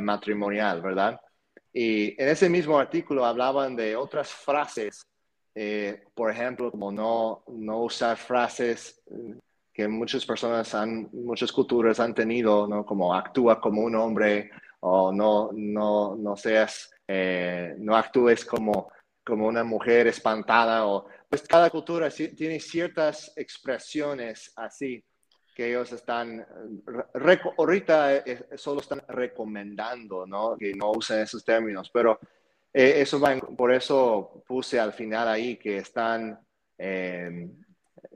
matrimonial, 0.00 0.82
¿verdad? 0.82 1.20
Y 1.80 2.20
en 2.20 2.28
ese 2.28 2.48
mismo 2.48 2.76
artículo 2.76 3.24
hablaban 3.24 3.76
de 3.76 3.94
otras 3.94 4.32
frases, 4.32 5.06
por 6.12 6.28
ejemplo, 6.28 6.72
como 6.72 6.90
no, 6.90 7.44
no 7.46 7.84
usar 7.84 8.16
frases 8.16 9.00
que 9.72 9.86
muchas 9.86 10.26
personas 10.26 10.74
han, 10.74 11.08
muchas 11.12 11.52
culturas 11.52 12.00
han 12.00 12.16
tenido, 12.16 12.66
¿no? 12.66 12.84
Como 12.84 13.14
actúa 13.14 13.60
como 13.60 13.82
un 13.82 13.94
hombre 13.94 14.50
o 14.80 15.12
no, 15.12 15.50
no, 15.52 16.16
no 16.16 16.36
seas, 16.36 16.90
eh, 17.06 17.76
no 17.78 17.94
actúes 17.94 18.44
como, 18.44 18.90
como 19.24 19.46
una 19.46 19.62
mujer 19.62 20.08
espantada 20.08 20.84
o 20.84 21.06
pues 21.28 21.42
cada 21.42 21.70
cultura 21.70 22.08
tiene 22.10 22.58
ciertas 22.58 23.32
expresiones 23.36 24.52
así 24.56 25.04
que 25.58 25.70
ellos 25.70 25.90
están, 25.90 26.46
ahorita 27.56 28.18
eh, 28.18 28.46
solo 28.54 28.80
están 28.80 29.02
recomendando, 29.08 30.24
¿no? 30.24 30.56
Que 30.56 30.72
no 30.72 30.92
usen 30.92 31.18
esos 31.18 31.44
términos, 31.44 31.90
pero 31.92 32.20
eh, 32.72 33.00
eso 33.00 33.18
va, 33.18 33.36
por 33.36 33.74
eso 33.74 34.44
puse 34.46 34.78
al 34.78 34.92
final 34.92 35.26
ahí 35.26 35.56
que 35.56 35.78
están, 35.78 36.38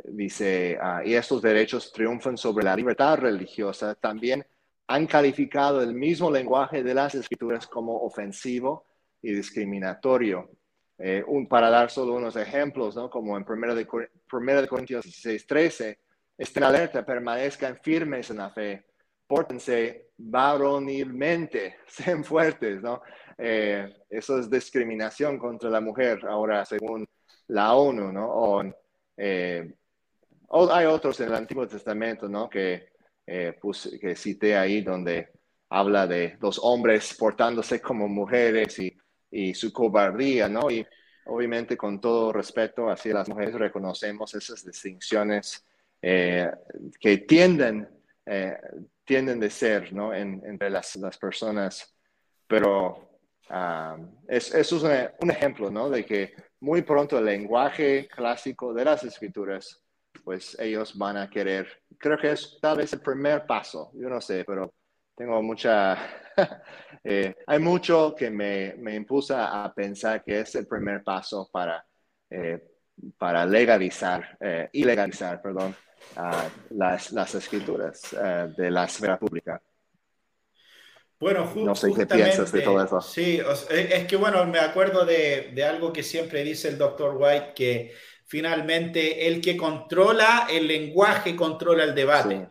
dice, 0.05 0.79
ah, 0.81 1.03
y 1.05 1.15
estos 1.15 1.43
derechos 1.43 1.91
triunfan 1.91 2.37
sobre 2.37 2.65
la 2.65 2.77
libertad 2.77 3.19
religiosa, 3.19 3.97
también 3.97 4.47
han 4.87 5.09
calificado 5.09 5.83
el 5.83 5.95
mismo 5.95 6.31
lenguaje 6.31 6.85
de 6.85 6.95
las 6.95 7.17
escrituras 7.17 7.67
como 7.67 8.05
ofensivo 8.05 8.87
y 9.21 9.33
discriminatorio. 9.33 10.49
Eh, 10.97 11.25
un, 11.27 11.49
para 11.49 11.71
dar 11.71 11.91
solo 11.91 12.15
unos 12.15 12.37
ejemplos, 12.37 12.95
¿no? 12.95 13.11
como 13.11 13.37
en 13.37 13.45
1 13.49 13.75
de, 13.75 13.85
de 13.85 14.69
Corintios 14.69 15.05
16, 15.05 15.47
13, 15.49 15.99
estén 16.43 16.65
alerta, 16.65 17.05
permanezcan 17.05 17.79
firmes 17.83 18.31
en 18.31 18.39
la 18.39 18.51
fe, 18.51 18.85
pórtense 19.27 20.11
varonilmente, 20.17 21.77
sean 21.87 22.25
fuertes, 22.25 22.83
¿no? 22.83 23.03
Eh, 23.39 24.05
eso 24.11 24.39
es 24.39 24.51
discriminación 24.51 25.39
contra 25.39 25.71
la 25.71 25.81
mujer, 25.81 26.21
ahora 26.27 26.65
según 26.65 27.07
la 27.49 27.75
ONU, 27.75 28.13
¿no? 28.13 28.27
O, 28.29 28.63
eh, 29.17 29.75
hay 30.71 30.87
otros 30.87 31.19
en 31.21 31.29
el 31.29 31.35
Antiguo 31.35 31.67
Testamento, 31.67 32.29
¿no? 32.29 32.49
Que 32.49 32.93
eh, 33.27 33.59
que 34.01 34.17
cité 34.17 34.57
ahí, 34.57 34.83
donde 34.83 35.31
habla 35.71 36.07
de 36.07 36.37
los 36.41 36.59
hombres 36.63 37.15
portándose 37.19 37.81
como 37.81 38.09
mujeres 38.09 38.79
y, 38.81 38.95
y 39.31 39.55
su 39.55 39.73
cobardía, 39.73 40.49
¿no? 40.49 40.71
Y 40.71 40.85
obviamente 41.27 41.77
con 41.77 42.01
todo 42.01 42.33
respeto 42.33 42.91
hacia 42.91 43.15
las 43.15 43.29
mujeres 43.29 43.55
reconocemos 43.55 44.35
esas 44.35 44.65
distinciones 44.65 45.65
eh, 46.03 46.51
que 47.01 47.19
tienden, 47.19 47.89
eh, 48.27 48.59
tienden 49.05 49.41
de 49.41 49.51
ser, 49.51 49.93
¿no? 49.93 50.13
entre 50.13 50.69
las, 50.69 50.97
las, 50.97 51.17
personas, 51.17 51.97
pero 52.47 53.19
ah, 53.49 53.97
eso 54.29 54.59
es 54.59 54.73
un, 54.73 55.31
ejemplo, 55.31 55.71
¿no? 55.71 55.89
De 55.89 56.05
que 56.05 56.35
muy 56.61 56.83
pronto 56.83 57.19
el 57.19 57.25
lenguaje 57.25 58.09
clásico 58.09 58.75
de 58.75 58.85
las 58.85 59.05
escrituras 59.05 59.83
pues 60.25 60.57
ellos 60.61 60.97
van 60.97 61.17
a 61.17 61.29
querer, 61.29 61.67
creo 61.99 62.19
que 62.19 62.33
es 62.33 62.59
tal 62.61 62.79
vez 62.79 62.93
el 62.93 63.01
primer 63.01 63.47
paso, 63.47 63.91
yo 63.95 64.09
no 64.09 64.21
sé, 64.21 64.45
pero 64.45 64.73
tengo 65.17 65.43
mucha, 65.43 65.99
eh, 67.05 67.35
hay 67.47 67.59
mucho 67.59 68.15
que 68.17 68.31
me, 68.31 68.75
me 68.79 68.95
impulsa 68.95 69.65
a 69.65 69.73
pensar 69.75 70.23
que 70.23 70.41
es 70.41 70.55
el 70.55 70.67
primer 70.67 71.03
paso 71.03 71.49
para, 71.53 71.85
eh, 72.31 72.63
para 73.19 73.45
legalizar, 73.47 74.37
eh, 74.41 74.69
ilegalizar, 74.73 75.41
perdón, 75.43 75.75
las, 76.71 77.13
las, 77.13 77.35
escrituras 77.35 78.13
eh, 78.13 78.53
de 78.57 78.71
la 78.71 78.85
esfera 78.85 79.19
pública. 79.19 79.63
Bueno, 81.19 81.53
no 81.55 81.75
sé 81.75 81.93
qué 81.95 82.07
piensas 82.07 82.51
de 82.51 82.63
todo 82.63 82.83
eso. 82.83 83.01
Sí, 83.01 83.41
es 83.71 84.07
que 84.07 84.17
bueno, 84.17 84.45
me 84.45 84.59
acuerdo 84.59 85.05
de, 85.05 85.53
de, 85.55 85.65
algo 85.65 85.93
que 85.93 86.03
siempre 86.03 86.43
dice 86.43 86.69
el 86.69 86.79
doctor 86.79 87.17
White, 87.17 87.53
que 87.55 87.95
finalmente 88.27 89.27
el 89.29 89.41
que 89.41 89.57
controla 89.57 90.49
el 90.51 90.67
lenguaje 90.67 91.37
controla 91.37 91.85
el 91.85 91.95
debate. 91.95 92.49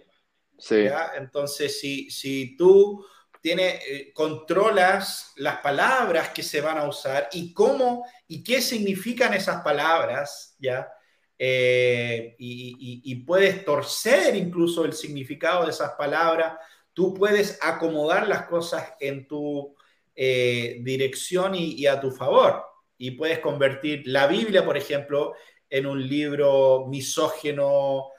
Sí. 0.57 0.85
Entonces, 1.17 1.79
si, 1.79 2.09
si 2.09 2.55
tú 2.55 3.03
tiene, 3.41 3.79
eh, 3.87 4.13
controlas 4.13 5.33
las 5.37 5.57
palabras 5.57 6.29
que 6.29 6.43
se 6.43 6.61
van 6.61 6.77
a 6.77 6.87
usar 6.87 7.27
y 7.31 7.51
cómo 7.51 8.05
y 8.27 8.43
qué 8.43 8.61
significan 8.61 9.33
esas 9.33 9.63
palabras, 9.63 10.55
¿ya? 10.59 10.87
Eh, 11.43 12.35
y, 12.37 13.15
puedes 13.25 13.65
torcer 13.65 14.35
incluso 14.35 14.85
el 14.85 14.93
significado 14.93 15.65
de 15.65 15.71
esas 15.71 15.93
palabras, 15.93 16.53
tú 16.93 17.13
puedes 17.13 17.57
acomodar 17.61 18.27
las 18.27 18.43
cosas 18.43 18.93
en 18.99 19.27
tu 19.27 19.75
eh, 20.15 20.77
dirección 20.81 21.55
y, 21.55 21.85
a 21.87 21.99
tu 21.99 22.11
favor. 22.11 22.63
Y 22.97 23.11
puedes 23.11 23.39
convertir 23.39 24.03
la 24.05 24.27
Biblia, 24.27 24.63
por 24.63 24.77
ejemplo, 24.77 25.33
en 25.69 25.87
un 25.87 26.07
libro 26.07 26.85
misógeno, 26.87 28.09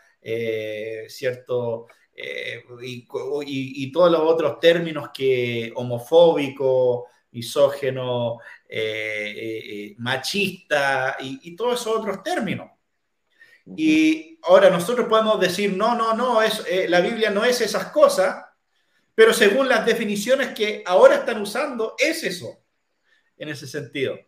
¿cierto? 1.06 1.86
Eh, 2.14 2.62
y, 2.82 3.92
todos 3.92 4.10
los 4.12 4.20
otros 4.20 4.60
términos 4.60 5.10
que 5.12 5.72
homofóbico, 5.74 7.06
misógeno, 7.32 8.38
eh, 8.68 9.32
eh, 9.34 9.94
machista 9.98 11.16
y, 11.20 11.56
todos 11.56 11.80
esos 11.80 11.96
otros 11.98 12.22
términos. 12.22 12.71
Y 13.76 14.38
ahora 14.42 14.70
nosotros 14.70 15.08
podemos 15.08 15.40
decir, 15.40 15.76
no, 15.76 15.94
no, 15.94 16.14
no, 16.14 16.42
es, 16.42 16.62
la 16.88 17.00
Biblia 17.00 17.30
no 17.30 17.44
es 17.44 17.60
esas 17.60 17.86
cosas, 17.86 18.44
pero 19.14 19.32
según 19.32 19.68
las 19.68 19.86
definiciones 19.86 20.48
que 20.48 20.82
ahora 20.86 21.16
están 21.16 21.40
usando, 21.40 21.94
es 21.98 22.24
eso, 22.24 22.64
en 23.36 23.48
ese 23.48 23.66
sentido. 23.66 24.18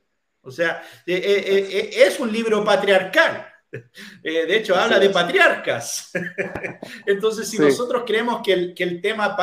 O 0.43 0.51
sea, 0.51 0.83
es 1.07 2.21
un 2.21 2.33
libro 2.33 2.65
patriarcal. 2.65 3.51
Eh, 4.23 4.47
de 4.47 4.57
hecho, 4.57 4.77
habla 4.77 5.01
de 5.01 5.11
patriarcas. 5.11 6.13
Entonces, 7.07 7.49
si 7.49 7.59
nosotros 7.59 8.05
creemos 8.07 8.41
que 8.41 8.53
el, 8.53 8.73
que 8.73 8.85
el 8.85 9.01
tema 9.01 9.37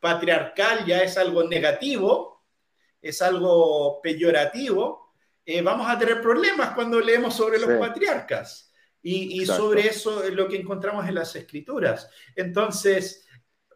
patriarcal 0.00 0.86
ya 0.86 1.02
es 1.02 1.18
algo 1.18 1.42
negativo, 1.42 2.44
es 3.00 3.20
algo 3.20 4.00
peyorativo, 4.00 5.14
eh, 5.44 5.60
vamos 5.60 5.88
a 5.88 5.98
tener 5.98 6.20
problemas 6.20 6.74
cuando 6.74 7.00
leemos 7.00 7.34
sobre 7.34 7.58
los 7.58 7.76
patriarcas. 7.78 8.71
Y, 9.02 9.42
y 9.42 9.46
sobre 9.46 9.88
eso 9.88 10.22
es 10.22 10.32
lo 10.32 10.48
que 10.48 10.56
encontramos 10.56 11.06
en 11.08 11.16
las 11.16 11.34
escrituras. 11.34 12.08
Entonces, 12.36 13.26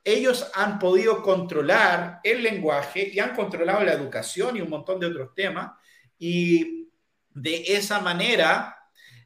ellos 0.07 0.49
han 0.55 0.79
podido 0.79 1.21
controlar 1.21 2.21
el 2.23 2.41
lenguaje 2.41 3.11
y 3.13 3.19
han 3.19 3.35
controlado 3.35 3.83
la 3.83 3.93
educación 3.93 4.57
y 4.57 4.61
un 4.61 4.71
montón 4.71 5.01
de 5.01 5.07
otros 5.07 5.35
temas. 5.35 5.73
Y 6.17 6.89
de 7.31 7.65
esa 7.67 8.01
manera 8.01 8.77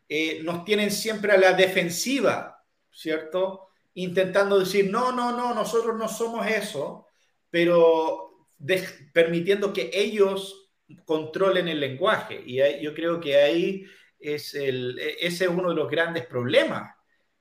eh, 0.08 0.40
nos 0.42 0.64
tienen 0.64 0.90
siempre 0.90 1.32
a 1.32 1.38
la 1.38 1.52
defensiva, 1.52 2.64
¿cierto? 2.90 3.68
Intentando 3.92 4.58
decir, 4.58 4.90
no, 4.90 5.12
no, 5.12 5.36
no, 5.36 5.54
nosotros 5.54 5.98
no 5.98 6.08
somos 6.08 6.46
eso, 6.46 7.06
pero 7.50 8.48
permitiendo 9.12 9.74
que 9.74 9.90
ellos 9.92 10.70
controlen 11.04 11.68
el 11.68 11.78
lenguaje. 11.78 12.42
Y 12.44 12.56
yo 12.82 12.94
creo 12.94 13.20
que 13.20 13.36
ahí 13.36 13.84
es 14.20 14.54
el, 14.54 14.98
ese 14.98 15.44
es 15.44 15.50
uno 15.50 15.70
de 15.70 15.74
los 15.74 15.90
grandes 15.90 16.26
problemas 16.26 16.94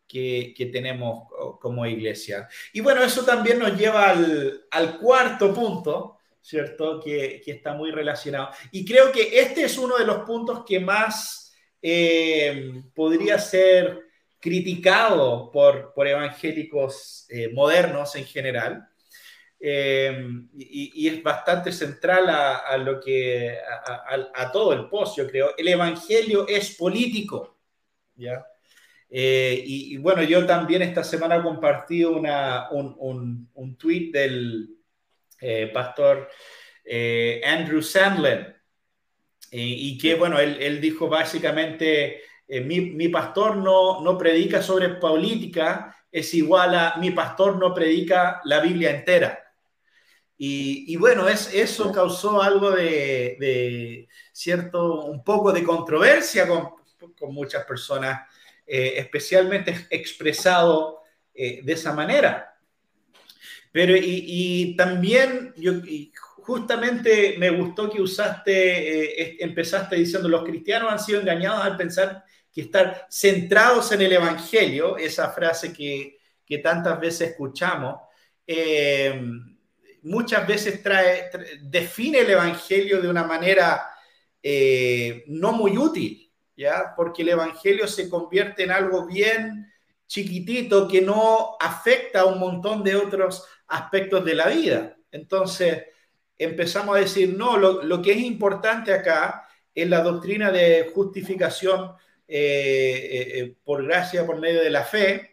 que, 0.07 0.53
que, 0.57 0.67
tenemos 0.67 1.27
como 1.59 1.86
iglesia. 1.86 2.47
Y 2.73 2.82
bueno, 2.82 3.03
eso 3.03 3.23
también 3.23 3.59
nos 3.59 3.77
lleva 3.77 4.09
al, 4.09 4.65
al 4.71 4.97
cuarto 4.97 5.53
punto, 5.53 6.17
¿cierto? 6.41 6.99
Que, 6.99 7.41
que, 7.43 7.51
está 7.51 7.73
muy 7.73 7.91
relacionado. 7.91 8.49
Y 8.71 8.84
creo 8.86 9.11
que 9.11 9.39
este 9.39 9.65
es 9.65 9.77
uno 9.77 9.97
de 9.97 10.05
los 10.05 10.25
puntos 10.25 10.63
que 10.65 10.80
más 10.80 11.53
eh, 11.82 12.82
podría 12.95 13.38
ser 13.39 14.09
criticado 14.39 15.51
por, 15.51 15.93
por 15.93 16.07
evangélicos 16.07 17.25
eh, 17.30 17.49
modernos 17.53 18.15
en 18.15 18.25
general. 18.25 18.89
Eh, 19.62 20.26
y, 20.57 21.07
es 21.07 21.22
bastante 21.22 21.72
central 21.72 22.30
a, 22.30 22.78
lo 22.78 22.99
que 22.99 23.57
a, 24.34 24.51
todo 24.51 24.74
el 24.74 24.88
post, 24.88 25.18
yo 25.18 25.28
creo. 25.28 25.51
El 25.57 25.68
evangelio 25.68 26.47
es 26.47 26.76
político, 26.76 27.60
¿ya? 28.16 28.45
y, 29.12 29.97
bueno, 29.97 30.24
yo 30.24 30.45
también 30.45 30.82
esta 30.84 31.03
semana 31.03 31.41
compartí 31.41 32.05
una, 32.05 32.70
un, 32.72 33.49
un, 33.53 33.76
tweet 33.76 34.12
del 34.12 34.70
pastor 35.74 36.30
Andrew 37.43 37.82
Sandlin, 37.82 38.55
y 39.51 39.97
que, 39.97 40.16
bueno, 40.16 40.39
él, 40.39 40.57
él 40.62 40.80
dijo 40.80 41.10
básicamente, 41.10 42.22
eh, 42.51 42.62
mi, 42.62 42.82
mi, 42.82 43.10
pastor 43.10 43.57
no, 43.57 44.01
no 44.01 44.18
predica 44.18 44.60
sobre 44.64 44.89
política, 44.89 45.95
es 46.12 46.34
igual 46.34 46.74
a 46.74 46.95
mi 46.97 47.12
pastor 47.12 47.57
no 47.57 47.76
predica 47.76 48.41
la 48.43 48.60
Biblia 48.60 48.89
entera. 48.89 49.49
Y, 50.42 50.86
y 50.88 50.96
bueno, 50.96 51.28
es, 51.28 51.54
eso 51.54 51.92
causó 51.92 52.42
algo 52.42 52.72
de, 52.72 53.36
de, 53.42 54.08
cierto, 54.32 55.04
un 55.04 55.22
poco 55.22 55.52
de 55.52 55.66
controversia 55.66 56.48
con, 56.48 56.76
con 57.20 57.34
muchas 57.34 57.66
personas, 57.66 58.22
eh, 58.66 58.94
especialmente 58.96 59.88
expresado 59.90 61.02
eh, 61.34 61.60
de 61.62 61.74
esa 61.74 61.92
manera. 61.92 62.58
Pero 63.74 63.98
y, 63.98 64.24
y 64.26 64.76
también 64.78 65.54
yo, 65.58 65.74
justamente 66.50 67.36
me 67.38 67.50
gustó 67.50 67.90
que 67.90 68.02
usaste, 68.02 69.22
eh, 69.22 69.38
empezaste 69.42 69.98
diciendo, 69.98 70.30
los 70.30 70.46
cristianos 70.46 70.90
han 70.90 71.00
sido 71.00 71.20
engañados 71.20 71.66
al 71.66 71.76
pensar 71.76 72.24
que 72.50 72.62
estar 72.62 73.08
centrados 73.12 73.92
en 73.92 74.04
el 74.04 74.14
Evangelio, 74.14 74.96
esa 74.96 75.32
frase 75.32 75.74
que, 75.74 76.18
que 76.46 76.60
tantas 76.60 76.98
veces 76.98 77.32
escuchamos, 77.32 78.00
eh, 78.48 79.22
muchas 80.04 80.47
veces 80.47 80.82
trae, 80.84 81.30
define 81.62 82.20
el 82.20 82.30
Evangelio 82.32 83.02
de 83.02 83.10
una 83.10 83.24
manera 83.24 83.89
eh, 84.41 85.24
no 85.28 85.52
muy 85.52 85.78
útil, 85.78 86.32
¿ya? 86.56 86.93
Porque 86.95 87.22
el 87.22 87.30
Evangelio 87.30 87.88
se 87.88 88.10
convierte 88.10 88.64
en 88.64 88.72
algo 88.72 89.06
bien 89.06 89.72
chiquitito 90.08 90.88
que 90.88 91.02
no 91.02 91.56
afecta 91.60 92.22
a 92.22 92.26
un 92.26 92.39
montón 92.39 92.84
de 92.84 92.95
otros 92.95 93.45
aspectos 93.68 94.26
de 94.26 94.34
la 94.34 94.47
vida. 94.47 94.97
Entonces, 95.12 95.84
empezamos 96.38 96.95
a 96.95 97.02
decir, 97.02 97.36
no, 97.38 97.58
lo, 97.58 98.02
que 98.02 98.14
es 98.14 98.20
importante 98.20 98.93
acá 98.93 99.47
es 99.76 99.88
la 99.88 100.02
doctrina 100.02 100.52
de 100.52 100.91
justificación 100.93 101.91
eh, 102.28 103.32
eh, 103.36 103.56
por 103.64 103.86
gracia, 103.86 104.26
por 104.26 104.39
medio 104.39 104.62
de 104.62 104.70
la 104.70 104.84
fe, 104.84 105.28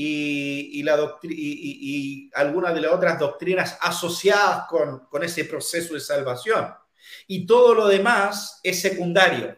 y, 0.00 0.82
la 0.84 1.18
y, 1.22 2.30
algunas 2.32 2.72
de 2.72 2.82
las 2.82 2.92
otras 2.92 3.18
doctrinas 3.18 3.76
asociadas 3.80 4.68
con, 4.68 5.06
con, 5.06 5.24
ese 5.24 5.44
proceso 5.44 5.94
de 5.94 6.00
salvación. 6.00 6.72
Y 7.26 7.44
todo 7.44 7.74
lo 7.74 7.88
demás 7.88 8.60
es 8.62 8.80
secundario. 8.80 9.56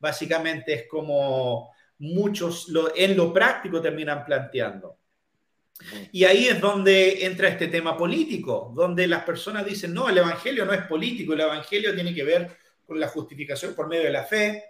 Básicamente 0.00 0.74
es 0.74 0.88
como 0.88 1.70
muchos 1.98 2.68
lo, 2.68 2.92
en 2.96 3.16
lo 3.16 3.32
práctico 3.32 3.80
terminan 3.80 4.24
planteando. 4.24 4.98
Y 6.10 6.24
ahí 6.24 6.48
es 6.48 6.60
donde 6.60 7.24
entra 7.24 7.48
este 7.48 7.68
tema 7.68 7.96
político, 7.96 8.72
donde 8.74 9.06
las 9.06 9.22
personas 9.22 9.64
dicen, 9.64 9.94
no, 9.94 10.08
el 10.08 10.18
Evangelio 10.18 10.64
no 10.64 10.72
es 10.72 10.82
político, 10.82 11.32
el 11.32 11.42
Evangelio 11.42 11.94
tiene 11.94 12.12
que 12.12 12.24
ver 12.24 12.56
con 12.84 12.98
la 12.98 13.06
justificación 13.06 13.76
por 13.76 13.86
medio 13.86 14.02
de 14.02 14.10
la 14.10 14.24
fe 14.24 14.64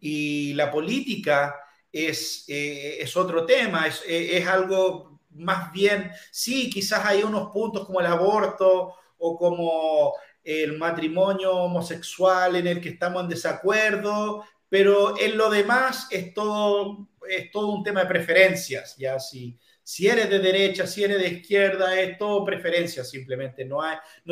y 0.00 0.54
la 0.54 0.70
política 0.70 1.54
es, 1.92 2.44
eh, 2.48 2.98
es 3.00 3.16
otro 3.16 3.44
tema, 3.46 3.86
es, 3.86 4.02
es, 4.06 4.46
algo 4.46 5.20
más 5.30 5.72
bien, 5.72 6.10
sí, 6.30 6.68
quizás 6.70 7.04
hay 7.04 7.22
unos 7.22 7.50
puntos 7.50 7.86
como 7.86 8.00
el 8.00 8.06
aborto 8.06 8.94
o 9.18 9.36
como 9.36 10.14
el 10.42 10.78
matrimonio 10.78 11.52
homosexual 11.52 12.56
en 12.56 12.66
el 12.66 12.80
que 12.80 12.90
estamos 12.90 13.22
en 13.22 13.28
desacuerdo, 13.28 14.44
pero 14.68 15.18
en 15.18 15.36
lo 15.36 15.50
demás 15.50 16.08
es 16.10 16.34
todo, 16.34 17.08
es 17.28 17.50
todo 17.50 17.68
un 17.68 17.82
tema 17.82 18.00
de 18.00 18.06
preferencias, 18.06 18.96
ya 18.96 19.18
sí 19.18 19.58
eres 20.06 20.28
de 20.28 20.38
derecha, 20.38 20.86
si 20.86 21.02
eres 21.02 21.18
de 21.18 21.28
izquierda, 21.28 21.98
es 21.98 22.18
todo 22.18 22.44
preferencia 22.44 23.02
simplemente, 23.02 23.64
no, 23.64 23.80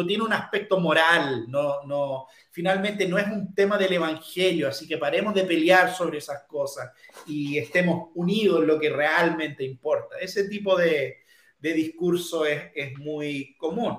tiene 0.07 0.23
un 0.23 0.33
aspecto 0.35 0.79
moral, 0.79 1.47
no, 1.49 2.27
finalmente 2.51 3.09
no 3.09 3.17
es 3.17 3.27
un 3.27 3.55
tema 3.55 3.79
del 3.79 3.95
evangelio, 3.95 4.69
así 4.69 4.87
que 4.87 4.99
paremos 4.99 5.35
de 5.35 5.45
pelear 5.45 5.95
sobre 5.95 6.19
esas 6.19 6.43
cosas 6.43 6.91
y 7.27 7.57
estemos 7.57 8.11
unidos 8.15 8.61
en 8.61 8.67
lo 8.67 8.79
que 8.79 8.91
realmente 8.91 9.65
importa. 9.65 10.19
Ese 10.19 10.47
tipo 10.47 10.77
de, 10.77 11.25
de 11.59 11.73
discurso 11.73 12.45
es, 12.45 12.93
muy 12.99 13.57
común, 13.57 13.97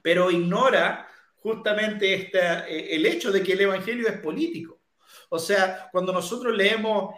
pero 0.00 0.30
ignora 0.30 1.08
justamente 1.36 2.14
esta, 2.14 2.68
el 2.68 3.04
hecho 3.04 3.32
de 3.32 3.42
que 3.42 3.54
el 3.54 3.62
evangelio 3.62 4.06
es 4.08 4.18
político. 4.20 4.80
O 5.28 5.38
sea, 5.38 5.88
cuando 5.90 6.12
nosotros 6.12 6.56
leemos 6.56 7.14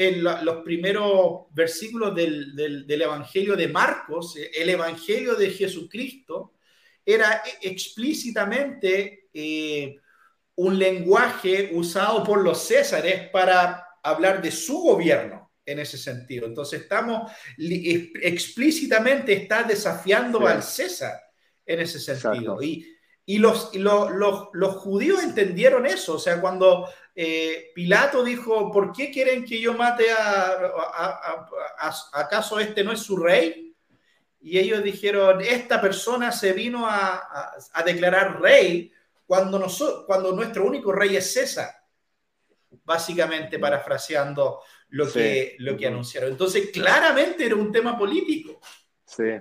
en 0.00 0.22
los 0.22 0.62
primeros 0.62 1.46
versículos 1.50 2.14
del, 2.14 2.54
del, 2.54 3.02
Evangelio 3.02 3.56
de 3.56 3.66
Marcos, 3.66 4.36
el 4.36 4.70
Evangelio 4.70 5.34
de 5.34 5.50
Jesucristo 5.50 6.54
era 7.04 7.42
explícitamente 7.60 9.28
eh, 9.34 9.96
un 10.54 10.78
lenguaje 10.78 11.70
usado 11.72 12.22
por 12.22 12.44
los 12.44 12.62
césares 12.64 13.28
para 13.30 13.88
hablar 14.04 14.40
de 14.40 14.52
su 14.52 14.78
gobierno 14.78 15.50
en 15.66 15.80
ese 15.80 15.98
sentido. 15.98 16.46
Entonces 16.46 16.82
estamos 16.82 17.32
explícitamente 17.58 19.32
está 19.32 19.64
desafiando 19.64 20.46
al 20.46 20.62
César 20.62 21.20
en 21.66 21.80
ese 21.80 21.98
sentido. 21.98 22.62
Y, 22.62 22.86
y, 23.28 23.36
los, 23.36 23.74
los, 23.74 24.48
los, 24.54 24.76
judíos 24.76 25.22
entendieron 25.22 25.84
eso. 25.84 26.14
O 26.14 26.18
sea, 26.18 26.40
cuando 26.40 26.88
eh, 27.14 27.72
Pilato 27.74 28.24
dijo, 28.24 28.72
¿por 28.72 28.90
qué 28.90 29.10
quieren 29.10 29.44
que 29.44 29.60
yo 29.60 29.74
mate 29.74 30.06
a, 30.10 31.46
¿Acaso 32.14 32.58
este 32.58 32.82
no 32.82 32.90
es 32.90 33.00
su 33.00 33.18
rey? 33.18 33.76
Y 34.40 34.58
ellos 34.58 34.82
dijeron, 34.82 35.42
esta 35.42 35.78
persona 35.78 36.32
se 36.32 36.54
vino 36.54 36.86
a, 36.88 37.54
declarar 37.84 38.40
rey 38.40 38.90
cuando, 39.26 39.66
cuando 40.06 40.32
nuestro 40.32 40.64
único 40.64 40.90
rey 40.90 41.14
es 41.14 41.30
César. 41.30 41.68
Básicamente 42.82 43.58
parafraseando 43.58 44.62
lo, 44.88 45.12
que, 45.12 45.54
lo 45.58 45.76
que 45.76 45.86
anunciaron. 45.86 46.30
Entonces, 46.30 46.70
claramente 46.72 47.44
era 47.44 47.56
un 47.56 47.70
tema 47.70 47.98
político. 47.98 48.58
Sí. 49.04 49.38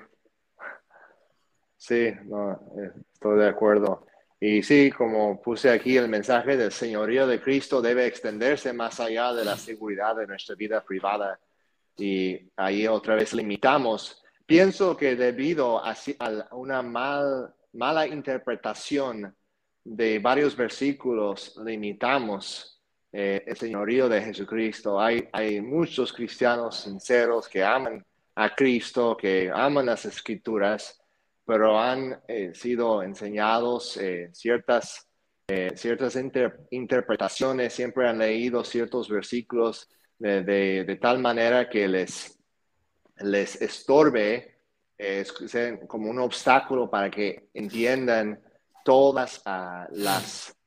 Sí, 1.78 2.12
no, 2.26 2.52
eh, 2.78 2.92
estoy 3.18 3.40
de 3.40 3.50
acuerdo. 3.50 4.06
Y 4.40 4.62
sí, 4.62 4.92
como 4.92 5.42
puse 5.42 5.72
aquí, 5.72 5.98
el 5.98 6.08
mensaje 6.08 6.56
del 6.56 6.72
señorío 6.72 7.26
de 7.26 7.42
Cristo 7.42 7.82
debe 7.82 8.06
extenderse 8.06 8.72
más 8.72 9.00
allá 9.00 9.34
de 9.34 9.44
la 9.44 9.58
seguridad 9.58 10.16
de 10.16 10.28
nuestra 10.28 10.56
vida 10.56 10.84
privada. 10.84 11.40
Y 11.98 12.40
ahí 12.56 12.88
otra 12.88 13.16
vez 13.16 13.34
limitamos. 13.34 14.24
Pienso 14.46 14.96
que 14.96 15.16
debido 15.16 15.84
a, 15.84 15.96
una 16.52 16.84
mal, 16.84 17.56
mala 17.74 18.06
interpretación 18.06 19.36
de 19.84 20.20
varios 20.20 20.56
versículos, 20.56 21.60
limitamos 21.66 22.80
eh, 23.12 23.44
el 23.48 23.58
señorío 23.58 24.08
de 24.08 24.22
Jesucristo. 24.22 25.02
Hay, 25.02 25.28
hay 25.32 25.60
muchos 25.60 26.14
cristianos 26.14 26.82
sinceros 26.82 27.48
que 27.48 27.64
aman 27.64 28.06
a 28.36 28.54
Cristo, 28.54 29.18
que 29.18 29.50
aman 29.52 29.88
las 29.88 30.06
escrituras, 30.06 31.02
pero 31.48 31.80
han 31.80 32.22
eh, 32.28 32.52
sido 32.54 33.02
enseñados 33.02 33.96
eh, 33.96 34.30
ciertas, 34.34 35.08
eh, 35.48 35.72
ciertas 35.78 36.20
interpretaciones, 36.72 37.74
siempre 37.74 38.06
han 38.06 38.18
leído 38.18 38.66
ciertos 38.66 39.08
versículos 39.08 39.90
de, 40.20 40.44
de, 40.44 40.96
tal 40.98 41.20
manera 41.20 41.70
que 41.70 41.88
les, 41.88 42.38
les 43.20 43.62
estorbe 43.62 44.56
como 45.88 46.10
un 46.10 46.20
obstáculo 46.20 46.90
para 46.90 47.10
que 47.10 47.50
entiendan 47.54 48.42
todas 48.84 49.42
ah, 49.46 49.88
las 49.92 50.58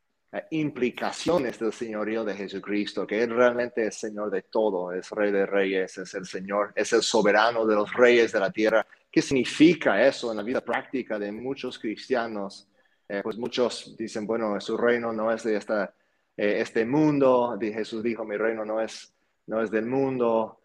implicaciones 0.51 1.59
del 1.59 1.73
señorío 1.73 2.25
de 2.25 2.37
Jesucristo, 2.37 3.07
que 3.07 3.23
Él 3.25 3.31
realmente 3.31 3.89
es 3.89 3.97
Señor 3.97 4.31
de 4.31 4.43
todo, 4.43 4.93
es 4.93 5.11
Rey 5.11 5.33
de 5.33 5.45
Reyes, 5.45 5.99
es 5.99 6.15
el 6.15 6.25
Señor, 6.25 6.73
es 6.77 6.93
el 6.93 7.03
soberano 7.03 7.67
de 7.67 7.75
los 7.75 7.93
reyes 7.93 8.33
de 8.33 8.41
la 8.41 8.51
tierra. 8.51 8.87
¿Qué 9.11 9.23
significa 9.23 10.07
eso 10.07 10.31
en 10.31 10.37
la 10.37 10.43
vida 10.43 10.61
práctica 10.61 11.19
de 11.19 11.33
muchos 11.33 11.79
cristianos? 11.79 12.69
Eh, 13.09 13.21
pues 13.23 13.37
muchos 13.37 13.97
dicen, 13.97 14.27
bueno, 14.27 14.61
su 14.61 14.77
reino 14.77 15.13
no 15.13 15.33
es 15.33 15.43
de 15.43 15.57
esta, 15.57 15.93
eh, 16.37 16.61
este 16.61 16.85
mundo. 16.85 17.59
Jesús 17.61 18.03
dijo, 18.03 18.25
mi 18.25 18.37
reino 18.37 18.65
no 18.65 18.81
es, 18.81 19.13
no 19.47 19.63
es 19.63 19.71
del 19.71 19.87
mundo. 19.87 20.57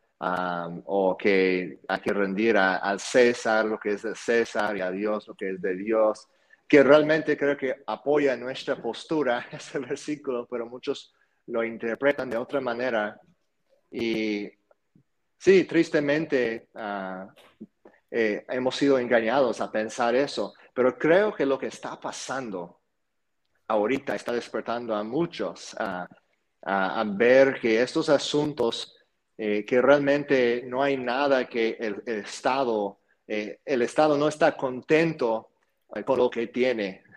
o 0.86 1.18
que 1.18 1.80
hay 1.88 2.00
que 2.02 2.14
rendir 2.14 2.58
al 2.58 3.00
César 3.00 3.66
lo 3.66 3.78
que 3.78 3.92
es 3.92 4.04
de 4.04 4.16
César 4.16 4.78
y 4.78 4.82
a 4.82 4.90
Dios 4.90 5.28
lo 5.28 5.36
que 5.36 5.52
es 5.52 5.62
de 5.62 5.76
Dios 5.76 6.28
que 6.68 6.84
realmente 6.84 7.38
creo 7.38 7.56
que 7.56 7.84
apoya 7.86 8.36
nuestra 8.36 8.76
postura 8.82 9.48
ese 9.52 9.80
versículo, 9.80 10.48
pero 10.50 10.66
muchos 10.66 11.14
lo 11.48 11.64
interpretan 11.64 12.30
de 12.30 12.38
otra 12.38 12.60
manera. 12.60 13.20
Y 13.92 14.50
sí, 15.38 15.64
tristemente 15.66 16.70
ah, 16.76 17.28
eh, 18.12 18.46
hemos 18.50 18.76
sido 18.76 18.98
engañados 19.00 19.62
a 19.62 19.72
pensar 19.72 20.16
eso, 20.16 20.54
pero 20.74 20.98
creo 20.98 21.34
que 21.34 21.46
lo 21.46 21.58
que 21.58 21.68
está 21.68 22.00
pasando 22.00 22.82
ahorita 23.68 24.16
está 24.16 24.32
despertando 24.32 24.96
a 24.96 25.04
muchos 25.04 25.76
a, 25.80 26.08
ver 27.16 27.60
que 27.60 27.82
estos 27.82 28.10
asuntos, 28.10 28.96
eh, 29.38 29.64
que 29.66 29.82
realmente 29.82 30.64
no 30.66 30.82
hay 30.82 30.98
nada 30.98 31.48
que 31.48 31.78
el, 31.80 32.02
Estado, 32.06 33.00
eh, 33.28 33.60
el 33.64 33.84
Estado 33.84 34.18
no 34.18 34.28
está 34.28 34.58
contento 34.58 35.52
con 36.04 36.18
lo 36.18 36.30
que 36.30 36.48
tiene. 36.48 37.04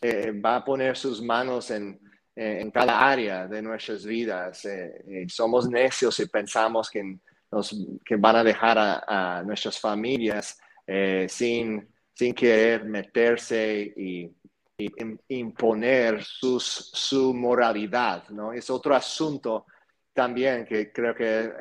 Eh, 0.00 0.32
va 0.32 0.56
a 0.56 0.64
poner 0.64 0.96
sus 0.96 1.22
manos 1.22 1.70
en, 1.70 2.00
en, 2.34 2.72
cada 2.72 3.08
área 3.08 3.46
de 3.46 3.62
nuestras 3.62 4.04
vidas. 4.04 4.64
Eh, 4.64 5.26
somos 5.28 5.68
necios 5.68 6.18
y 6.18 6.26
pensamos 6.26 6.90
que, 6.90 7.18
nos, 7.54 7.76
que 8.04 8.16
van 8.16 8.36
a 8.36 8.44
dejar 8.44 8.76
a, 8.78 9.42
nuestras 9.44 9.78
familias 9.78 10.58
eh, 10.86 11.26
sin, 11.28 11.88
sin 12.12 12.34
querer 12.34 12.84
meterse 12.84 13.92
y, 13.96 14.30
imponer 15.28 16.24
sus, 16.24 16.64
su 16.64 17.32
moralidad. 17.32 18.28
¿no? 18.30 18.52
Es 18.52 18.68
otro 18.70 18.96
asunto 18.96 19.66
también 20.12 20.64
que 20.64 20.92
creo 20.92 21.14
que 21.14 21.52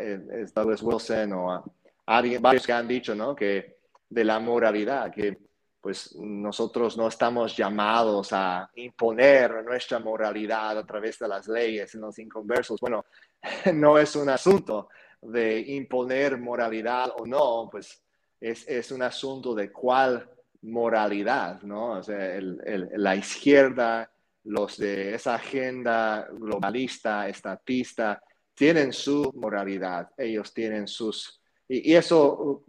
es 0.42 0.52
Douglas 0.52 0.82
Wilson 0.82 1.34
o 1.34 1.64
alguien, 2.08 2.42
varios 2.42 2.66
que 2.66 2.74
han 2.74 2.88
dicho, 2.88 3.14
¿no? 3.14 3.36
Que 3.36 3.78
de 4.10 4.24
la 4.24 4.40
moralidad, 4.40 5.12
que 5.12 5.38
pues 5.80 6.16
nosotros 6.16 6.96
no 6.98 7.08
estamos 7.08 7.58
llamados 7.58 8.30
a 8.32 8.70
imponer 8.76 9.66
nuestra 9.66 10.00
moralidad 10.00 10.78
a 10.78 10.86
través 10.86 11.20
de 11.20 11.28
las 11.28 11.48
leyes 11.48 11.94
en 11.94 12.02
los 12.02 12.18
inconversos. 12.20 12.80
Bueno, 12.80 13.06
no 13.74 13.98
es 14.00 14.16
un 14.16 14.30
asunto 14.30 14.90
de 15.26 15.60
imponer 15.60 16.38
moralidad 16.38 17.12
o 17.18 17.26
no, 17.26 17.70
pues 17.72 18.04
es, 18.40 18.92
un 18.92 19.02
asunto 19.02 19.56
de 19.56 19.72
cuál 19.72 20.30
moralidad, 20.62 21.62
¿no? 21.62 22.00
O 22.00 22.04
sea, 22.04 22.40
la 22.42 23.16
izquierda, 23.16 24.12
los 24.44 24.78
de 24.78 25.16
esa 25.16 25.36
agenda 25.36 26.28
globalista, 26.32 27.28
estatista, 27.28 28.22
tienen 28.54 28.94
su 28.94 29.32
moralidad, 29.36 30.10
ellos 30.18 30.54
tienen 30.54 30.88
sus... 30.88 31.42
y 31.68 31.94
eso 31.94 32.64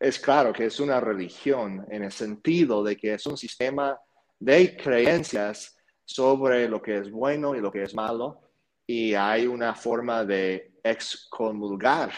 es 0.00 0.18
claro 0.18 0.52
que 0.52 0.66
es 0.66 0.80
una 0.80 0.98
religión 0.98 1.86
en 1.90 2.04
el 2.04 2.12
sentido 2.12 2.82
de 2.82 2.96
que 2.96 3.14
es 3.14 3.24
un 3.26 3.36
sistema 3.36 3.98
de 4.38 4.76
creencias 4.76 5.76
sobre 6.04 6.68
lo 6.68 6.82
que 6.82 6.98
es 6.98 7.10
bueno 7.10 7.54
y 7.54 7.60
lo 7.60 7.70
que 7.70 7.84
es 7.84 7.94
malo 7.94 8.40
y 8.86 9.14
hay 9.14 9.46
una 9.46 9.74
forma 9.74 10.24
de 10.24 10.71
excomulgar 10.82 12.10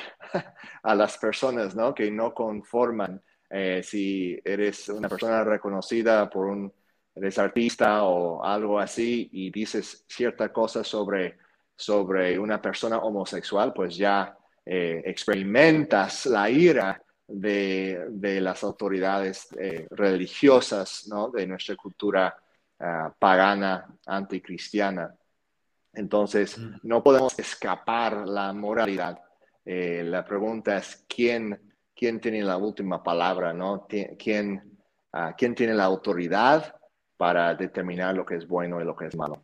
a 0.83 0.95
las 0.95 1.19
personas 1.19 1.75
¿no? 1.75 1.95
que 1.95 2.11
no 2.11 2.33
conforman. 2.33 3.23
Eh, 3.51 3.83
si 3.83 4.41
eres 4.45 4.89
una 4.89 5.09
persona 5.09 5.45
reconocida 5.45 6.29
por 6.29 6.47
un, 6.47 6.73
eres 7.15 7.39
artista 7.39 8.05
o 8.05 8.43
algo 8.43 8.79
así 8.79 9.29
y 9.33 9.51
dices 9.51 10.05
cierta 10.09 10.53
cosa 10.53 10.83
sobre, 10.83 11.39
sobre 11.77 12.39
una 12.39 12.61
persona 12.61 12.99
homosexual, 12.99 13.73
pues 13.73 13.97
ya 13.97 14.37
eh, 14.67 15.03
experimentas 15.05 16.27
la 16.27 16.51
ira 16.51 17.01
de, 17.27 18.41
las 18.41 18.65
autoridades 18.65 19.49
eh, 19.59 19.87
religiosas 19.91 21.07
¿no? 21.09 21.31
de 21.31 21.47
nuestra 21.47 21.77
cultura 21.77 22.37
ah, 22.81 23.13
pagana, 23.19 23.87
anticristiana. 24.07 25.15
Entonces, 25.97 26.59
mm. 26.59 26.81
no 26.83 27.03
podemos 27.03 27.39
escapar 27.39 28.29
la 28.29 28.53
moralidad. 28.53 29.21
Eh, 29.65 30.03
la 30.05 30.25
pregunta 30.25 30.77
es 30.77 31.05
quién, 31.09 31.73
quién 31.95 32.21
tiene 32.21 32.43
la 32.43 32.57
última 32.57 33.03
palabra, 33.03 33.53
¿no? 33.53 33.87
¿Quién, 33.89 34.79
ah, 35.13 35.35
¿Quién 35.37 35.55
tiene 35.55 35.75
la 35.75 35.85
autoridad 35.85 36.75
para 37.17 37.55
determinar 37.55 38.15
lo 38.15 38.27
que 38.27 38.37
es 38.37 38.47
bueno 38.47 38.81
y 38.81 38.85
lo 38.85 38.95
que 38.95 39.07
es 39.07 39.17
malo? 39.17 39.43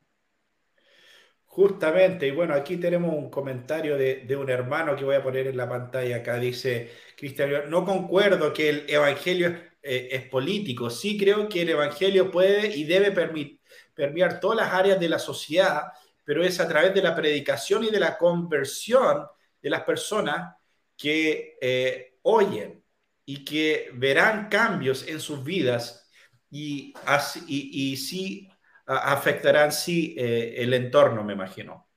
Justamente, 1.52 2.28
y 2.28 2.30
bueno, 2.30 2.54
aquí 2.54 2.76
tenemos 2.76 3.12
un 3.12 3.28
comentario 3.28 3.96
de, 3.96 4.36
un 4.36 4.48
hermano 4.48 4.94
que 4.94 5.04
voy 5.04 5.16
a 5.16 5.22
poner 5.22 5.48
en 5.48 5.56
la 5.56 5.68
pantalla 5.68 6.16
acá. 6.16 6.38
Dice, 6.38 6.92
Cristian, 7.16 7.68
no 7.68 7.84
concuerdo 7.84 8.52
que 8.52 8.68
el 8.68 8.84
Evangelio 8.88 9.48
es, 9.48 9.56
eh, 9.82 10.28
político. 10.30 10.90
Sí 10.90 11.18
creo 11.18 11.48
que 11.48 11.62
el 11.62 11.70
Evangelio 11.70 12.30
puede 12.30 12.68
y 12.76 12.84
debe 12.84 13.10
permear 13.94 14.38
todas 14.38 14.58
las 14.58 14.72
áreas 14.72 15.00
de 15.00 15.08
la 15.08 15.18
sociedad, 15.18 15.92
pero 16.30 16.44
es 16.44 16.60
a 16.60 16.68
través 16.68 16.94
de 16.94 17.02
la 17.02 17.16
predicación 17.16 17.82
y 17.82 17.90
de 17.90 17.98
la 17.98 18.16
conversión 18.16 19.26
de 19.60 19.68
las 19.68 19.82
personas 19.82 20.54
que 20.96 21.58
eh, 21.60 22.18
oyen 22.22 22.84
y 23.24 23.44
que 23.44 23.90
verán 23.94 24.48
cambios 24.48 25.08
en 25.08 25.18
sus 25.18 25.42
vidas 25.42 26.08
y, 26.48 26.94
así, 27.04 27.42
y, 27.48 27.90
y 27.90 27.96
sí 27.96 28.48
afectarán 28.86 29.72
sí 29.72 30.14
eh, 30.16 30.54
el 30.58 30.72
entorno, 30.72 31.24
me 31.24 31.32
imagino. 31.32 31.88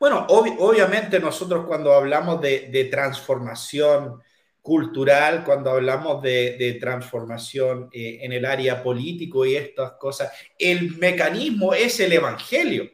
Bueno, 0.00 0.26
obviamente 0.28 1.20
nosotros 1.20 1.66
cuando 1.66 1.92
hablamos 1.92 2.40
de, 2.40 2.88
transformación 2.90 4.20
cultural, 4.60 5.44
cuando 5.44 5.70
hablamos 5.70 6.20
de, 6.20 6.78
transformación 6.80 7.90
eh, 7.92 8.18
en 8.22 8.32
el 8.32 8.44
área 8.44 8.82
político 8.82 9.46
y 9.46 9.54
estas 9.54 9.92
cosas, 9.92 10.32
el 10.58 10.96
mecanismo 10.96 11.74
es 11.74 12.00
el 12.00 12.12
Evangelio, 12.12 12.90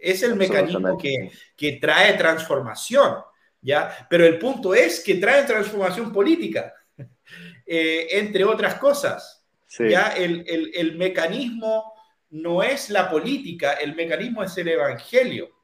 es 0.00 0.22
el 0.22 0.36
mecanismo 0.36 0.96
que, 0.96 1.30
que 1.56 1.72
trae 1.72 2.14
transformación, 2.14 3.16
¿ya? 3.60 4.06
Pero 4.08 4.24
el 4.24 4.38
punto 4.38 4.74
es 4.74 5.00
que 5.00 5.16
trae 5.16 5.44
transformación 5.44 6.12
política, 6.12 6.72
eh, 7.66 8.08
entre 8.10 8.44
otras 8.44 8.76
cosas. 8.76 9.36
Ya 9.78 10.08
el, 10.08 10.44
el, 10.48 10.72
el 10.74 10.96
mecanismo 10.96 11.94
no 12.30 12.60
es 12.60 12.90
la 12.90 13.08
política, 13.08 13.74
el 13.74 13.94
mecanismo 13.94 14.42
es 14.42 14.58
el 14.58 14.66
Evangelio 14.66 15.60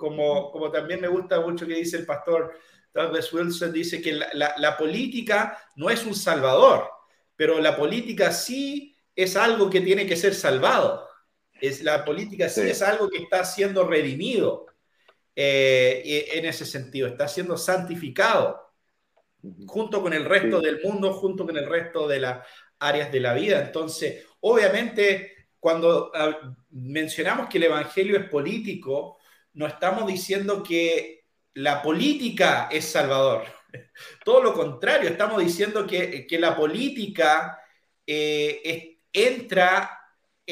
como, 0.00 0.50
como 0.50 0.70
también 0.70 1.02
me 1.02 1.08
gusta 1.08 1.40
mucho 1.40 1.66
que 1.66 1.74
dice 1.74 1.98
el 1.98 2.06
pastor 2.06 2.58
Douglas 2.92 3.30
Wilson, 3.32 3.70
dice 3.70 4.00
que 4.00 4.14
la, 4.14 4.76
política 4.78 5.58
no 5.76 5.90
es 5.90 6.06
un 6.06 6.14
salvador, 6.14 6.90
pero 7.36 7.60
la 7.60 7.76
política 7.76 8.32
sí 8.32 8.96
es 9.14 9.36
algo 9.36 9.68
que 9.68 9.82
tiene 9.82 10.06
que 10.06 10.16
ser 10.16 10.34
salvado. 10.34 11.06
Es, 11.60 11.82
la 11.82 12.04
política 12.04 12.48
sí, 12.48 12.62
es 12.62 12.82
algo 12.82 13.08
que 13.08 13.18
está 13.18 13.44
siendo 13.44 13.86
redimido 13.86 14.66
eh, 15.36 16.28
en 16.34 16.44
ese 16.44 16.66
sentido, 16.66 17.08
está 17.08 17.28
siendo 17.28 17.56
santificado 17.56 18.70
junto 19.66 20.02
con 20.02 20.12
el 20.12 20.24
resto 20.24 20.60
del 20.60 20.80
mundo, 20.82 21.14
junto 21.14 21.46
con 21.46 21.56
el 21.56 21.68
resto 21.68 22.06
de 22.06 22.20
las 22.20 22.46
áreas 22.78 23.10
de 23.10 23.20
la 23.20 23.34
vida. 23.34 23.60
Entonces, 23.60 24.26
obviamente, 24.40 25.48
cuando 25.58 26.10
ah, 26.14 26.54
mencionamos 26.70 27.48
que 27.48 27.58
el 27.58 27.64
Evangelio 27.64 28.18
es 28.18 28.28
político, 28.28 29.18
no 29.54 29.66
estamos 29.66 30.06
diciendo 30.06 30.62
que 30.62 31.24
la 31.54 31.82
política 31.82 32.68
es 32.70 32.84
salvador. 32.86 33.44
Todo 34.24 34.42
lo 34.42 34.54
contrario, 34.54 35.08
estamos 35.08 35.42
diciendo 35.42 35.86
que, 35.86 36.26
la 36.38 36.56
política 36.56 37.58
eh, 38.06 38.98
entra 39.12 39.99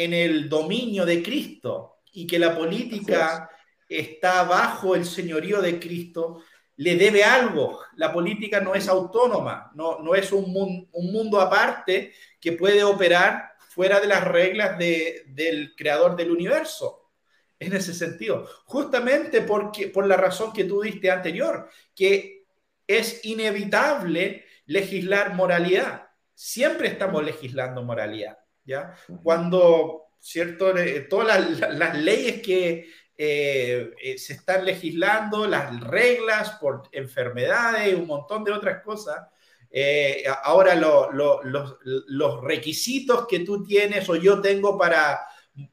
en 0.05 0.15
el 0.15 0.49
dominio 0.49 1.05
de 1.05 1.23
Cristo 1.23 2.01
y 2.13 2.27
que 2.27 2.39
la 2.39 2.57
política 2.57 3.51
está 3.89 4.45
bajo 4.45 4.95
el 4.95 5.05
señorío 5.05 5.61
de 5.61 5.79
Cristo, 5.79 6.43
le 6.77 6.97
debe 6.97 7.25
algo. 7.25 7.81
La 7.97 8.13
política 8.13 8.61
no 8.61 8.75
es 8.75 8.89
autónoma, 8.89 9.71
no, 9.75 9.99
no 10.01 10.15
es 10.15 10.33
un, 10.33 10.89
un 10.91 11.13
mundo 11.13 11.41
aparte 11.41 12.13
que 12.41 12.53
puede 12.53 12.85
operar 12.85 13.53
fuera 13.69 14.01
de 14.01 14.07
las 14.07 14.25
reglas 14.25 14.79
del 14.79 15.75
creador 15.77 16.17
del 16.17 16.31
universo 16.31 17.11
en 17.59 17.75
ese 17.75 17.95
sentido. 17.95 18.49
Justamente 18.65 19.43
porque, 19.43 19.89
por 19.89 20.07
la 20.07 20.17
razón 20.17 20.53
que 20.53 20.65
tú 20.65 20.83
diste 20.83 21.11
anterior, 21.11 21.69
que 21.95 22.39
es 22.87 23.25
inevitable 23.25 24.45
legislar 24.67 25.35
moralidad. 25.35 26.09
Siempre 26.35 26.89
estamos 26.89 27.25
legislando 27.25 27.83
moralidad, 27.83 28.39
¿ya? 28.69 28.95
Cuando, 29.23 30.11
¿cierto? 30.21 30.75
Todas 31.09 31.59
las, 31.59 31.99
leyes 31.99 32.43
que 32.43 32.89
eh, 33.17 33.91
eh, 34.01 34.19
se 34.19 34.35
están 34.35 34.65
legislando, 34.65 35.47
las 35.47 35.81
reglas 35.81 36.51
por 36.61 36.83
enfermedades, 36.93 37.95
un 37.95 38.07
montón 38.07 38.45
de 38.45 38.53
otras 38.53 38.83
cosas, 38.83 39.27
eh, 39.71 40.25
ahora 40.45 40.75
los, 40.75 41.09
los 41.83 42.43
requisitos 42.43 43.27
que 43.27 43.41
tú 43.41 43.65
tienes 43.65 44.09
o 44.09 44.17
yo 44.17 44.41
tengo 44.41 44.79
para 44.79 45.21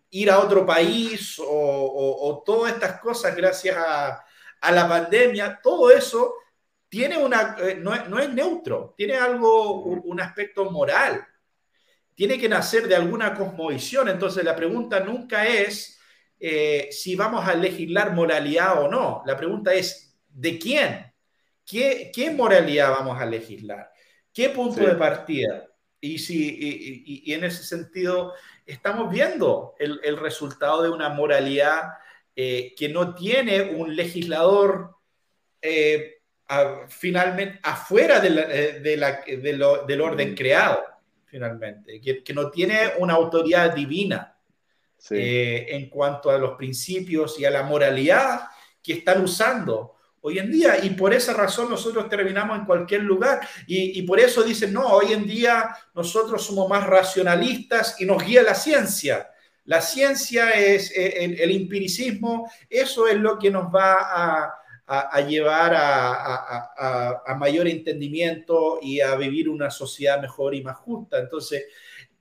ir 0.10 0.30
a 0.32 0.40
otro 0.40 0.66
país 0.66 1.40
o, 1.40 2.44
todas 2.46 2.74
estas 2.74 3.00
cosas 3.00 3.36
gracias 3.36 3.76
a, 3.78 4.24
la 4.72 4.90
pandemia, 4.90 5.60
todo 5.62 5.92
eso 5.92 6.34
tiene 6.90 7.18
una, 7.20 7.56
eh, 7.60 7.76
no, 7.76 7.94
es, 7.94 8.34
neutro, 8.34 8.96
tiene 8.98 9.16
algo, 9.16 9.84
un, 9.84 10.20
aspecto 10.20 10.72
moral, 10.72 11.24
tiene 12.16 12.40
que 12.40 12.50
nacer 12.50 12.88
de 12.88 12.96
alguna 12.96 13.36
cosmovisión. 13.36 14.10
Entonces 14.10 14.44
la 14.44 14.56
pregunta 14.56 15.02
nunca 15.02 15.46
es 15.46 16.00
eh, 16.40 16.88
si 16.92 17.16
vamos 17.16 17.48
a 17.48 17.54
legislar 17.54 18.14
moralidad 18.14 18.82
o 18.82 18.90
no, 18.90 19.22
la 19.26 19.38
pregunta 19.38 19.74
es 19.74 20.18
¿de 20.30 20.58
quién? 20.58 21.14
¿Qué, 21.66 22.12
qué 22.14 22.32
moralidad 22.32 22.92
vamos 22.92 23.22
a 23.22 23.26
legislar? 23.26 23.92
¿Qué 24.34 24.50
punto 24.50 24.82
de 24.82 24.96
partida? 24.96 25.68
Y, 26.00 26.20
si, 26.20 27.04
y 27.24 27.34
en 27.34 27.46
ese 27.46 27.64
sentido, 27.64 28.34
estamos 28.66 29.10
viendo 29.10 29.76
el, 29.80 30.18
resultado 30.18 30.84
de 30.84 30.90
una 30.90 31.10
moralidad 31.10 31.94
eh, 32.36 32.74
que 32.78 32.90
no 32.90 33.16
tiene 33.16 33.62
un 33.62 33.96
legislador 33.96 34.98
eh, 35.62 36.22
finalmente 36.90 37.60
afuera 37.64 38.20
del 38.20 40.02
orden 40.02 40.36
creado, 40.36 40.84
finalmente, 41.36 42.00
que, 42.00 42.34
no 42.34 42.50
tiene 42.50 42.94
una 43.00 43.16
autoridad 43.16 43.76
divina 43.76 44.38
en 45.10 45.90
cuanto 45.90 46.30
a 46.30 46.38
los 46.38 46.56
principios 46.56 47.38
y 47.38 47.44
a 47.44 47.52
la 47.52 47.64
moralidad 47.64 48.48
que 48.82 48.94
están 48.94 49.22
usando 49.22 49.98
hoy 50.22 50.40
en 50.40 50.50
día. 50.50 50.78
Y 50.82 50.92
por 50.92 51.14
esa 51.14 51.34
razón 51.34 51.70
nosotros 51.70 52.08
terminamos 52.08 52.58
en 52.58 52.64
cualquier 52.66 53.02
lugar. 53.02 53.46
Y, 53.68 54.02
por 54.04 54.18
eso 54.18 54.44
dicen, 54.44 54.72
no, 54.72 54.88
hoy 54.88 55.12
en 55.12 55.28
día 55.28 55.76
nosotros 55.94 56.46
somos 56.46 56.70
más 56.70 56.88
racionalistas 56.88 58.00
y 58.00 58.06
nos 58.06 58.24
guía 58.24 58.42
la 58.42 58.56
ciencia. 58.56 59.30
La 59.66 59.82
ciencia 59.82 60.52
es 60.52 60.90
eh, 60.96 61.36
el, 61.38 61.52
empiricismo, 61.52 62.50
eso 62.70 63.08
es 63.08 63.18
lo 63.18 63.38
que 63.38 63.52
nos 63.52 63.66
va 63.66 63.98
a, 64.00 64.54
llevar 65.28 65.74
a, 65.76 67.36
mayor 67.38 67.68
entendimiento 67.68 68.80
y 68.82 69.02
a 69.02 69.16
vivir 69.16 69.50
una 69.50 69.70
sociedad 69.70 70.22
mejor 70.22 70.56
y 70.56 70.64
más 70.64 70.78
justa. 70.78 71.20
Entonces, 71.20 71.66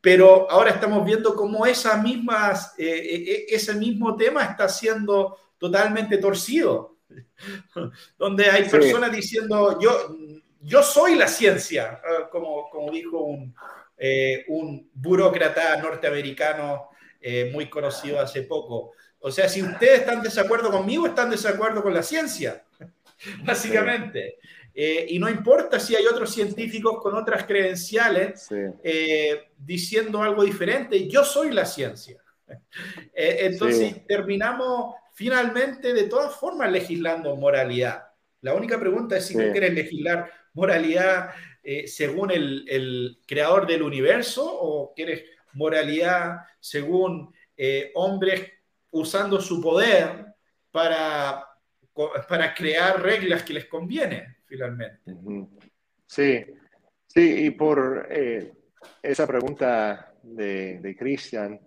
pero 0.00 0.50
ahora 0.50 0.70
estamos 0.70 1.04
viendo 1.04 1.34
cómo 1.34 1.66
esas 1.66 2.02
mismas, 2.02 2.74
eh, 2.78 2.84
eh, 2.86 3.46
ese 3.48 3.74
mismo 3.74 4.16
tema 4.16 4.44
está 4.44 4.68
siendo 4.68 5.38
totalmente 5.58 6.18
torcido. 6.18 6.96
donde 8.18 8.46
hay 8.46 8.68
personas 8.68 9.12
diciendo, 9.12 9.78
yo, 9.80 10.16
yo 10.60 10.82
soy 10.82 11.14
la 11.14 11.28
ciencia, 11.28 12.00
ah, 12.04 12.28
como, 12.30 12.68
como 12.70 12.90
dijo 12.90 13.20
un, 13.20 13.54
eh, 13.96 14.44
un 14.48 14.90
burócrata 14.92 15.76
norteamericano 15.76 16.90
eh, 17.20 17.50
muy 17.52 17.68
conocido 17.68 18.20
hace 18.20 18.42
poco. 18.42 18.92
O 19.24 19.30
sea, 19.30 19.48
si 19.48 19.62
ustedes 19.62 20.00
están 20.00 20.18
de 20.22 20.28
desacuerdo 20.28 20.70
conmigo, 20.70 21.06
están 21.06 21.30
de 21.30 21.36
desacuerdo 21.36 21.82
con 21.82 21.94
la 21.94 22.02
ciencia, 22.02 22.62
básicamente. 23.44 24.38
Eh, 24.74 25.06
y 25.08 25.18
no 25.18 25.28
importa 25.30 25.80
si 25.80 25.94
hay 25.94 26.04
otros 26.06 26.32
científicos 26.34 27.00
con 27.00 27.14
otras 27.14 27.44
credenciales 27.44 28.48
diciendo 29.56 30.22
algo 30.22 30.42
diferente, 30.44 31.08
yo 31.08 31.24
soy 31.24 31.52
la 31.52 31.64
ciencia. 31.64 32.20
entonces 33.14 34.06
terminamos 34.06 34.94
finalmente, 35.14 35.94
de 35.94 36.04
todas 36.04 36.36
formas, 36.36 36.70
legislando 36.70 37.34
moralidad. 37.36 38.08
La 38.42 38.52
única 38.52 38.78
pregunta 38.78 39.16
es 39.16 39.26
si 39.26 39.34
tú 39.34 39.52
quieres 39.52 39.72
legislar 39.72 40.30
moralidad 40.52 41.30
eh, 41.62 41.86
según 41.86 42.30
el, 42.30 43.18
creador 43.26 43.66
del 43.66 43.82
universo 43.82 44.44
o 44.46 44.92
quieres 44.94 45.24
moralidad 45.54 46.40
según 46.60 47.32
eh, 47.56 47.90
hombres 47.94 48.50
usando 48.94 49.40
su 49.40 49.60
poder 49.60 50.26
para, 50.70 51.46
para 52.28 52.54
crear 52.54 53.00
reglas 53.00 53.42
que 53.42 53.52
les 53.52 53.66
conviene, 53.66 54.38
finalmente. 54.46 55.00
Sí, 56.06 56.44
sí, 57.06 57.46
y 57.46 57.50
por 57.50 58.08
eh, 58.10 58.52
esa 59.02 59.26
pregunta 59.26 60.12
de, 60.22 60.78
de 60.80 60.96
Cristian, 60.96 61.60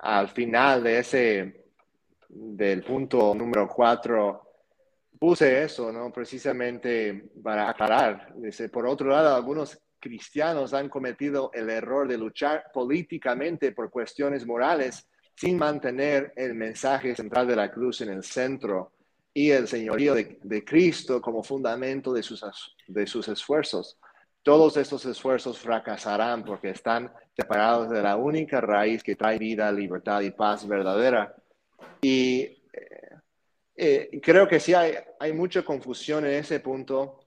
al 0.00 0.28
final 0.28 0.82
de 0.82 0.98
ese 0.98 1.60
del 2.28 2.82
punto 2.82 3.34
número 3.34 3.68
cuatro, 3.68 4.50
puse 5.18 5.64
eso, 5.64 5.92
¿no? 5.92 6.12
Precisamente 6.12 7.30
para 7.42 7.68
aclarar. 7.68 8.32
Dice, 8.36 8.68
por 8.68 8.86
otro 8.86 9.10
lado, 9.10 9.34
algunos 9.34 9.78
cristianos 9.98 10.72
han 10.72 10.88
cometido 10.88 11.50
el 11.52 11.68
error 11.68 12.08
de 12.08 12.16
luchar 12.16 12.70
políticamente 12.72 13.72
por 13.72 13.90
cuestiones 13.90 14.46
morales 14.46 15.06
sin 15.40 15.56
mantener 15.56 16.34
el 16.36 16.54
mensaje 16.54 17.16
central 17.16 17.46
de 17.46 17.56
la 17.56 17.70
cruz 17.70 18.02
en 18.02 18.10
el 18.10 18.22
centro 18.22 18.92
y 19.32 19.50
el 19.50 19.66
señorío 19.66 20.14
de, 20.14 20.64
Cristo 20.66 21.22
como 21.22 21.42
fundamento 21.42 22.12
de 22.12 22.22
sus, 22.22 22.44
de 22.86 23.06
sus 23.06 23.26
esfuerzos. 23.26 23.96
Todos 24.42 24.76
estos 24.76 25.06
esfuerzos 25.06 25.58
fracasarán 25.58 26.44
porque 26.44 26.68
están 26.68 27.10
separados 27.34 27.88
de 27.88 28.02
la 28.02 28.16
única 28.16 28.60
raíz 28.60 29.02
que 29.02 29.16
trae 29.16 29.38
vida, 29.38 29.72
libertad 29.72 30.20
y 30.20 30.30
paz 30.30 30.68
verdadera, 30.68 31.34
y 32.02 32.40
eh, 32.42 33.10
eh, 33.76 34.20
creo 34.22 34.46
que 34.46 34.60
sí 34.60 34.74
hay, 34.74 34.92
hay 35.18 35.32
mucha 35.32 35.62
confusión 35.62 36.26
en 36.26 36.34
ese 36.34 36.60
punto 36.60 37.20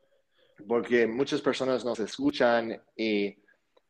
porque 0.68 1.07
muchas 1.07 1.41
personas 1.41 1.84
nos 1.84 1.99
escuchan 1.99 2.80
y, 2.95 3.36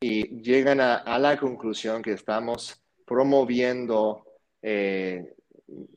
y 0.00 0.40
llegan 0.40 0.80
a, 0.80 0.96
a, 0.96 1.18
la 1.18 1.36
conclusión 1.36 2.00
que 2.00 2.12
estamos 2.12 2.83
promoviendo 3.04 4.24
eh, 4.62 5.34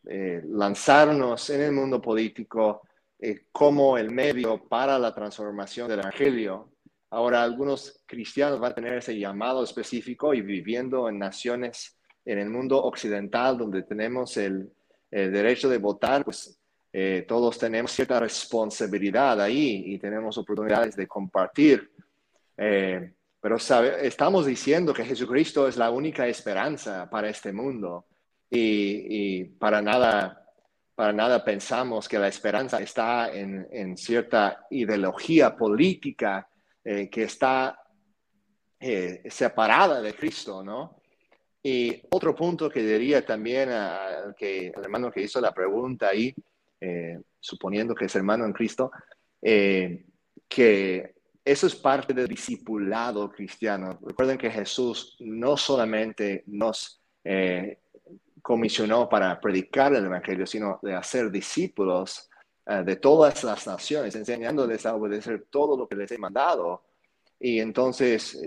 eh, 0.10 0.42
lanzarnos 0.46 1.50
en 1.50 1.62
el 1.62 1.72
mundo 1.72 2.02
político 2.02 2.82
como 3.52 3.98
el 3.98 4.12
medio 4.12 4.68
para 4.68 5.00
la 5.00 5.14
transformación 5.14 5.88
del 5.88 6.02
Evangelio. 6.02 6.70
Ahora, 7.10 7.42
algunos 7.42 8.04
cristianos 8.06 8.60
van 8.60 8.74
a 8.74 8.76
tener 8.76 8.94
ese 8.94 9.18
llamado 9.18 9.64
específico 9.64 10.36
y 10.36 10.42
viviendo 10.42 11.10
en 11.10 11.18
naciones 11.18 11.98
en 12.28 12.40
el 12.40 12.50
mundo 12.50 12.84
occidental 12.84 13.58
donde 13.58 13.84
tenemos 13.84 14.36
el, 14.38 14.70
derecho 15.10 15.70
de 15.70 15.78
votar, 15.78 16.26
pues 16.26 16.60
eh, 16.92 17.24
todos 17.26 17.58
tenemos 17.58 17.92
cierta 17.92 18.20
responsabilidad 18.20 19.40
ahí 19.40 19.84
y 19.86 19.98
tenemos 19.98 20.38
oportunidades 20.38 20.98
de 20.98 21.08
compartir. 21.08 21.90
Eh, 22.58 23.14
pero 23.48 23.60
sabe, 23.60 24.06
estamos 24.06 24.46
diciendo 24.46 24.94
que 24.94 25.06
Jesucristo 25.06 25.70
es 25.70 25.78
la 25.78 25.90
única 25.90 26.28
esperanza 26.28 27.10
para 27.10 27.30
este 27.30 27.54
mundo 27.54 28.08
y, 28.50 29.46
para, 29.46 29.82
nada, 29.82 30.52
para 30.94 31.14
nada 31.14 31.46
pensamos 31.46 32.10
que 32.10 32.20
la 32.20 32.28
esperanza 32.28 32.82
está 32.82 33.32
en, 33.34 33.66
en 33.72 33.96
cierta 33.96 34.66
ideología 34.70 35.56
política 35.56 36.50
eh, 36.84 37.10
que 37.10 37.24
está 37.24 37.80
separada 39.30 40.02
de 40.02 40.14
Cristo, 40.14 40.62
¿no? 40.62 41.00
Y 41.64 42.02
otro 42.10 42.36
punto 42.36 42.70
que 42.70 42.84
diría 42.84 43.26
también 43.26 43.70
al 43.70 44.36
que, 44.36 44.74
al 44.76 44.84
hermano 44.84 45.10
que 45.10 45.22
hizo 45.22 45.40
la 45.40 45.54
pregunta 45.54 46.10
ahí, 46.10 46.36
eh, 46.82 47.18
suponiendo 47.40 47.96
que 47.96 48.08
es 48.08 48.16
hermano 48.18 48.44
en 48.44 48.52
Cristo, 48.52 48.92
eh, 49.42 50.04
que 50.50 51.17
eso 51.52 51.68
es 51.68 51.76
parte 51.76 52.14
del 52.14 52.28
discipulado 52.28 53.30
cristiano. 53.32 54.00
Recuerden 54.06 54.38
que 54.38 54.52
Jesús 54.52 55.16
no 55.20 55.56
solamente 55.56 56.44
nos 56.48 57.02
eh, 57.24 57.80
comisionó 58.42 59.08
para 59.08 59.40
predicar 59.40 59.94
el 59.94 60.06
Evangelio, 60.06 60.46
sino 60.46 60.80
de 60.82 60.94
hacer 60.94 61.32
discípulos 61.32 62.30
de 62.86 62.98
todas 62.98 63.46
las 63.46 63.66
naciones, 63.66 64.14
enseñándoles 64.16 64.86
a 64.86 64.94
obedecer 64.94 65.46
todo 65.50 65.78
lo 65.78 65.88
que 65.88 65.96
les 65.96 66.12
he 66.12 66.18
mandado. 66.18 66.84
Y 67.40 67.60
entonces 67.60 68.38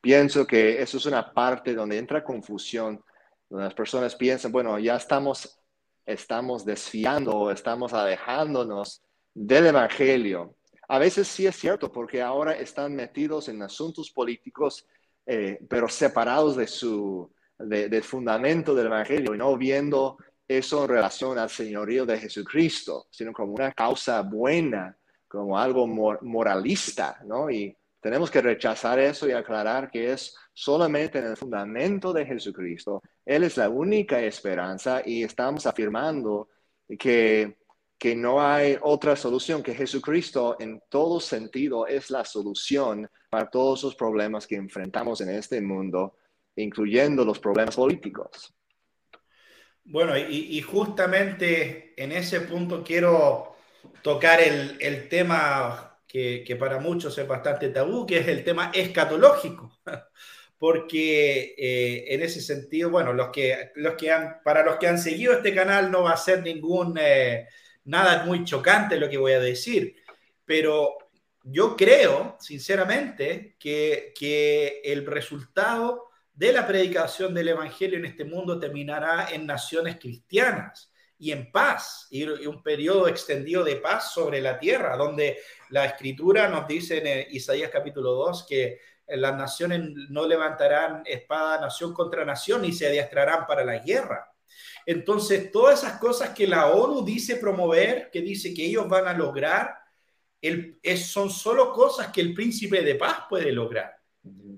pienso 0.00 0.44
que 0.44 0.82
eso 0.82 0.96
es 0.96 1.06
una 1.06 1.32
parte 1.32 1.72
donde 1.72 1.96
entra 1.96 2.24
confusión, 2.24 3.00
donde 3.48 3.64
las 3.66 3.74
personas 3.74 4.16
piensan, 4.16 4.50
bueno, 4.50 4.76
ya 4.80 4.96
estamos 4.96 5.62
estamos 6.04 6.64
desfiando 6.64 7.50
estamos 7.50 7.92
alejándonos 7.92 9.02
del 9.34 9.66
Evangelio. 9.66 10.56
A 10.92 10.98
veces 10.98 11.26
sí 11.26 11.46
es 11.46 11.56
cierto, 11.56 11.90
porque 11.90 12.20
ahora 12.20 12.52
están 12.52 12.94
metidos 12.94 13.48
en 13.48 13.62
asuntos 13.62 14.10
políticos, 14.10 14.86
eh, 15.24 15.58
pero 15.66 15.88
separados 15.88 16.54
de 16.54 16.66
su, 16.66 17.32
del 17.58 18.02
fundamento 18.02 18.74
del 18.74 18.88
Evangelio 18.88 19.34
y 19.34 19.38
no 19.38 19.56
viendo 19.56 20.18
eso 20.46 20.82
en 20.82 20.90
relación 20.90 21.38
al 21.38 21.48
señorío 21.48 22.04
de 22.04 22.18
Jesucristo, 22.18 23.06
sino 23.08 23.32
como 23.32 23.54
una 23.54 23.72
causa 23.72 24.20
buena, 24.20 24.94
como 25.26 25.58
algo 25.58 25.86
moralista, 25.86 27.22
¿no? 27.24 27.50
Y 27.50 27.74
tenemos 27.98 28.30
que 28.30 28.42
rechazar 28.42 28.98
eso 28.98 29.26
y 29.26 29.32
aclarar 29.32 29.90
que 29.90 30.12
es 30.12 30.36
solamente 30.52 31.20
en 31.20 31.24
el 31.24 31.38
fundamento 31.38 32.12
de 32.12 32.26
Jesucristo. 32.26 33.00
Él 33.24 33.44
es 33.44 33.56
la 33.56 33.70
única 33.70 34.20
esperanza 34.20 35.00
y 35.02 35.22
estamos 35.22 35.64
afirmando 35.64 36.50
que, 36.98 37.61
que 38.02 38.16
no 38.16 38.44
hay 38.44 38.76
otra 38.82 39.14
solución, 39.14 39.62
que 39.62 39.76
Jesucristo 39.76 40.56
en 40.58 40.82
todo 40.88 41.20
sentido 41.20 41.86
es 41.86 42.10
la 42.10 42.24
solución 42.24 43.08
para 43.30 43.48
todos 43.48 43.84
los 43.84 43.94
problemas 43.94 44.44
que 44.44 44.56
enfrentamos 44.56 45.20
en 45.20 45.28
este 45.28 45.60
mundo, 45.60 46.16
incluyendo 46.56 47.24
los 47.24 47.38
problemas 47.38 47.76
políticos. 47.76 48.52
Bueno, 49.84 50.18
y, 50.18 50.60
justamente 50.62 51.94
en 51.96 52.10
ese 52.10 52.40
punto 52.40 52.82
quiero 52.82 53.54
tocar 54.02 54.40
el, 54.40 55.08
tema 55.08 56.00
que, 56.08 56.56
para 56.58 56.80
muchos 56.80 57.16
es 57.18 57.28
bastante 57.28 57.68
tabú, 57.68 58.04
que 58.04 58.18
es 58.18 58.26
el 58.26 58.42
tema 58.42 58.72
escatológico. 58.74 59.78
Porque 60.58 61.54
eh, 61.56 62.04
en 62.08 62.20
ese 62.20 62.40
sentido, 62.40 62.90
bueno, 62.90 63.12
los 63.12 63.28
que, 63.28 63.70
los 63.76 63.94
que 63.94 64.10
han, 64.10 64.42
para 64.42 64.64
los 64.64 64.78
que 64.78 64.88
han 64.88 64.98
seguido 64.98 65.34
este 65.34 65.54
canal 65.54 65.88
no 65.92 66.02
va 66.02 66.14
a 66.14 66.16
ser 66.16 66.42
ningún, 66.42 66.98
eh, 67.00 67.46
nada 67.84 68.24
muy 68.24 68.44
chocante 68.44 68.98
lo 68.98 69.08
que 69.08 69.18
voy 69.18 69.32
a 69.32 69.40
decir, 69.40 69.96
pero 70.44 70.96
yo 71.44 71.76
creo, 71.76 72.36
sinceramente, 72.38 73.56
que, 73.58 74.12
que 74.18 74.80
el 74.84 75.06
resultado 75.06 76.10
de 76.34 76.52
la 76.52 76.66
predicación 76.66 77.34
del 77.34 77.48
Evangelio 77.48 77.98
en 77.98 78.06
este 78.06 78.24
mundo 78.24 78.58
terminará 78.58 79.28
en 79.30 79.46
naciones 79.46 79.98
cristianas 79.98 80.92
y 81.18 81.30
en 81.30 81.52
paz, 81.52 82.08
y 82.10 82.24
un 82.24 82.62
periodo 82.64 83.06
extendido 83.06 83.62
de 83.62 83.76
paz 83.76 84.12
sobre 84.12 84.40
la 84.40 84.58
tierra, 84.58 84.96
donde 84.96 85.38
la 85.70 85.84
escritura 85.84 86.48
nos 86.48 86.66
dice 86.66 86.98
en 86.98 87.32
Isaías 87.32 87.70
capítulo 87.72 88.12
2 88.12 88.44
que 88.48 88.80
las 89.06 89.36
naciones 89.36 89.82
no 90.10 90.26
levantarán 90.26 91.02
espada 91.06 91.60
nación 91.60 91.92
contra 91.92 92.24
nación 92.24 92.64
y 92.64 92.72
se 92.72 92.88
adiestrarán 92.88 93.46
para 93.46 93.64
la 93.64 93.78
guerra. 93.78 94.31
Entonces, 94.86 95.50
todas 95.52 95.82
esas 95.82 95.98
cosas 95.98 96.30
que 96.30 96.46
la 96.46 96.68
ONU 96.68 97.04
dice 97.04 97.36
promover, 97.36 98.10
que 98.10 98.20
dice 98.20 98.52
que 98.52 98.64
ellos 98.64 98.88
van 98.88 99.06
a 99.06 99.12
lograr, 99.12 99.76
el, 100.40 100.80
son 100.96 101.30
solo 101.30 101.72
cosas 101.72 102.08
que 102.08 102.20
el 102.20 102.34
príncipe 102.34 102.82
de 102.82 102.96
paz 102.96 103.24
puede 103.28 103.52
lograr. 103.52 103.96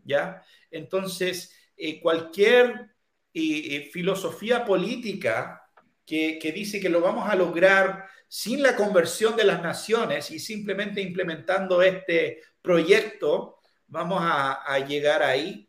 ¿ya? 0.04 0.42
Entonces, 0.70 1.54
eh, 1.76 2.00
cualquier 2.00 2.94
eh, 3.34 3.90
filosofía 3.92 4.64
política 4.64 5.60
que, 6.06 6.52
dice 6.54 6.80
que 6.80 6.88
lo 6.88 7.00
vamos 7.00 7.28
a 7.28 7.34
lograr 7.34 8.06
sin 8.28 8.62
la 8.62 8.76
conversión 8.76 9.36
de 9.36 9.44
las 9.44 9.62
naciones 9.62 10.30
y 10.30 10.38
simplemente 10.38 11.00
implementando 11.00 11.82
este 11.82 12.40
proyecto, 12.60 13.60
vamos 13.86 14.20
a, 14.22 14.78
llegar 14.86 15.22
ahí, 15.22 15.68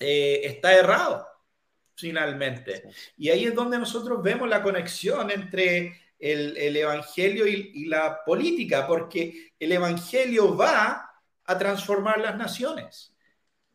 eh, 0.00 0.40
está 0.44 0.74
errado 0.74 1.31
finalmente. 2.02 2.82
Y 3.16 3.30
ahí 3.30 3.46
es 3.46 3.54
donde 3.54 3.78
nosotros 3.78 4.22
vemos 4.22 4.48
la 4.48 4.62
conexión 4.62 5.30
entre 5.30 5.98
el, 6.18 6.76
Evangelio 6.76 7.46
y, 7.46 7.86
la 7.86 8.22
política, 8.24 8.86
porque 8.86 9.54
el 9.58 9.72
Evangelio 9.72 10.54
va 10.56 11.10
a 11.44 11.58
transformar 11.58 12.20
las 12.20 12.36
naciones 12.36 13.14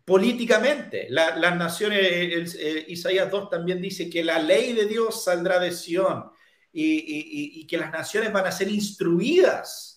políticamente. 0.05 1.07
las 1.09 1.57
naciones, 1.57 2.57
Isaías 2.87 3.29
2 3.29 3.49
también 3.49 3.81
dice 3.81 4.09
que 4.09 4.23
la 4.23 4.39
ley 4.39 4.71
de 4.71 4.85
Dios 4.85 5.25
saldrá 5.25 5.59
de 5.59 5.71
Sión 5.71 6.31
y, 6.71 7.65
que 7.67 7.77
las 7.77 7.91
naciones 7.91 8.31
van 8.31 8.45
a 8.45 8.51
ser 8.51 8.69
instruidas, 8.69 9.96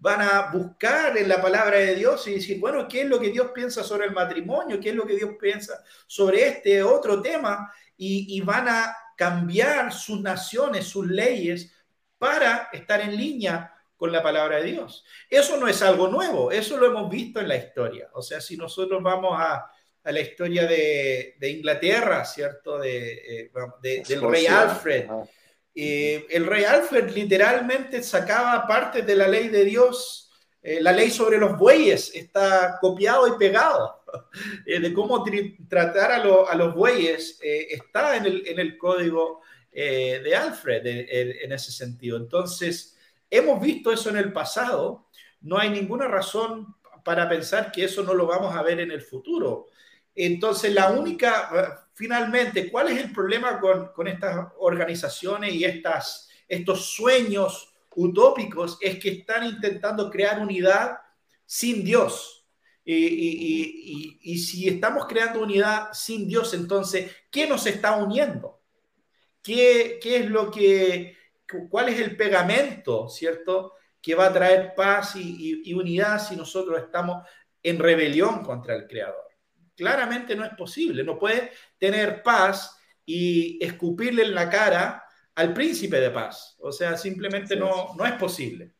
van 0.00 0.22
a 0.22 0.50
buscar 0.52 1.16
en 1.16 1.28
la 1.28 1.40
palabra 1.40 1.78
de 1.78 1.94
Dios 1.94 2.26
y 2.26 2.34
decir, 2.34 2.58
bueno, 2.58 2.88
¿qué 2.88 3.02
es 3.02 3.08
lo 3.08 3.20
que 3.20 3.30
Dios 3.30 3.52
piensa 3.54 3.84
sobre 3.84 4.06
el 4.06 4.12
matrimonio? 4.12 4.80
¿Qué 4.80 4.90
es 4.90 4.94
lo 4.94 5.06
que 5.06 5.16
Dios 5.16 5.30
piensa 5.40 5.82
sobre 6.06 6.48
este 6.48 6.82
otro 6.82 7.22
tema? 7.22 7.72
y 8.02 8.40
van 8.40 8.66
a 8.66 8.96
cambiar 9.14 9.92
sus 9.92 10.22
naciones, 10.22 10.86
sus 10.86 11.06
leyes, 11.06 11.70
para 12.16 12.70
estar 12.72 13.02
en 13.02 13.14
línea 13.14 13.74
con 13.96 14.10
la 14.10 14.22
palabra 14.22 14.56
de 14.56 14.72
Dios. 14.72 15.04
Eso 15.28 15.58
no 15.58 15.68
es 15.68 15.82
algo 15.82 16.08
nuevo, 16.08 16.50
eso 16.50 16.78
lo 16.78 16.86
hemos 16.86 17.10
visto 17.10 17.38
en 17.38 17.48
la 17.48 17.56
historia. 17.56 18.08
O 18.14 18.22
sea, 18.22 18.40
si 18.40 18.56
nosotros 18.56 19.02
vamos 19.02 19.34
a, 19.38 19.70
la 20.04 20.20
historia 20.20 20.66
de, 20.66 21.36
Inglaterra, 21.42 22.24
¿cierto? 22.24 22.78
De, 22.78 23.44
eh, 23.44 23.50
del 24.08 24.22
rey 24.22 24.46
Alfred. 24.46 25.06
Eh, 25.74 26.26
el 26.30 26.46
rey 26.46 26.64
Alfred 26.64 27.10
literalmente 27.10 28.02
sacaba 28.02 28.66
parte 28.66 29.02
de 29.02 29.16
la 29.16 29.28
ley 29.28 29.48
de 29.48 29.64
Dios, 29.64 30.30
eh, 30.62 30.80
la 30.80 30.92
ley 30.92 31.10
sobre 31.10 31.38
los 31.38 31.56
bueyes, 31.56 32.14
está 32.14 32.78
copiado 32.80 33.28
y 33.28 33.38
pegado. 33.38 34.00
de 34.66 34.92
cómo 34.92 35.24
tratar 35.68 36.10
a, 36.10 36.54
los 36.56 36.74
bueyes 36.74 37.38
está 37.40 38.16
en 38.16 38.58
el 38.58 38.76
código 38.76 39.40
de 39.70 40.34
Alfred 40.34 40.84
en 40.84 41.52
ese 41.52 41.70
sentido. 41.70 42.16
Entonces, 42.16 42.96
Hemos 43.30 43.60
visto 43.60 43.92
eso 43.92 44.10
en 44.10 44.16
el 44.16 44.32
pasado, 44.32 45.06
no 45.40 45.56
hay 45.56 45.70
ninguna 45.70 46.08
razón 46.08 46.74
para 47.04 47.28
pensar 47.28 47.70
que 47.70 47.84
eso 47.84 48.02
no 48.02 48.12
lo 48.12 48.26
vamos 48.26 48.54
a 48.54 48.62
ver 48.62 48.80
en 48.80 48.90
el 48.90 49.02
futuro. 49.02 49.68
Entonces, 50.14 50.72
la 50.74 50.90
única, 50.90 51.86
finalmente, 51.94 52.70
¿cuál 52.70 52.88
es 52.88 52.98
el 52.98 53.12
problema 53.12 53.60
con, 53.60 54.06
estas 54.08 54.48
organizaciones 54.58 55.54
y 55.54 55.64
estas, 55.64 56.28
estos 56.48 56.86
sueños 56.86 57.72
utópicos? 57.94 58.78
Es 58.80 58.98
que 58.98 59.10
están 59.10 59.44
intentando 59.44 60.10
crear 60.10 60.40
unidad 60.40 60.98
sin 61.46 61.84
Dios. 61.84 62.46
Y, 62.84 64.18
y, 64.22 64.38
si 64.38 64.66
estamos 64.68 65.06
creando 65.06 65.42
unidad 65.42 65.90
sin 65.92 66.26
Dios, 66.26 66.54
entonces, 66.54 67.10
¿qué 67.30 67.46
nos 67.46 67.66
está 67.66 67.96
uniendo? 67.96 68.60
¿Qué, 69.42 69.98
qué 70.02 70.16
es 70.16 70.26
lo 70.26 70.50
que 70.50 71.16
cuál 71.68 71.88
es 71.88 72.00
el 72.00 72.16
pegamento, 72.16 73.08
¿cierto?, 73.08 73.74
que 74.00 74.14
va 74.14 74.26
a 74.26 74.32
traer 74.32 74.74
paz 74.74 75.14
y, 75.16 75.74
unidad 75.74 76.18
si 76.18 76.36
nosotros 76.36 76.80
estamos 76.80 77.26
en 77.62 77.78
rebelión 77.78 78.42
contra 78.42 78.74
el 78.74 78.86
Creador. 78.86 79.29
Claramente 79.80 80.36
no 80.36 80.44
es 80.44 80.52
posible, 80.52 81.02
no 81.02 81.18
puede 81.18 81.52
tener 81.78 82.22
paz 82.22 82.76
y 83.06 83.58
escupirle 83.64 84.24
en 84.24 84.34
la 84.34 84.50
cara 84.50 85.02
al 85.34 85.54
príncipe 85.54 85.98
de 85.98 86.10
paz. 86.10 86.54
O 86.60 86.70
sea, 86.70 86.98
simplemente 86.98 87.56
no, 87.56 87.94
no 87.96 88.04
es 88.04 88.12
posible. 88.12 88.74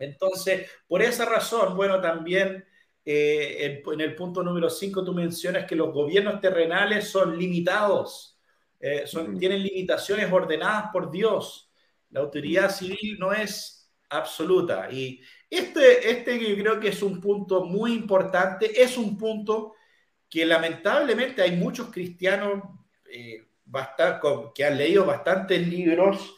Entonces, 0.00 0.68
por 0.88 1.02
esa 1.02 1.24
razón, 1.24 1.76
bueno, 1.76 2.00
también 2.00 2.64
eh, 3.04 3.80
en, 3.86 4.00
el 4.00 4.16
punto 4.16 4.42
número 4.42 4.68
5 4.68 5.04
tú 5.04 5.14
mencionas 5.14 5.66
que 5.66 5.76
los 5.76 5.92
gobiernos 5.92 6.40
terrenales 6.40 7.08
son 7.08 7.38
limitados, 7.38 8.36
eh, 8.80 9.06
son, 9.06 9.38
tienen 9.38 9.62
limitaciones 9.62 10.32
ordenadas 10.32 10.90
por 10.92 11.12
Dios. 11.12 11.70
La 12.10 12.20
autoridad 12.20 12.72
civil 12.72 13.18
no 13.20 13.32
es 13.32 13.88
absoluta. 14.08 14.90
Y 14.90 15.20
este, 15.48 16.10
este 16.10 16.40
que 16.40 16.60
creo 16.60 16.80
que 16.80 16.88
es 16.88 17.02
un 17.04 17.20
punto 17.20 17.64
muy 17.64 17.92
importante, 17.92 18.82
es 18.82 18.98
un 18.98 19.16
punto 19.16 19.74
que 20.34 20.44
lamentablemente 20.44 21.42
hay 21.42 21.52
muchos 21.52 21.92
cristianos 21.92 22.60
eh, 23.04 23.46
que 24.52 24.64
han 24.64 24.76
leído 24.76 25.06
bastantes 25.06 25.64
libros 25.64 26.34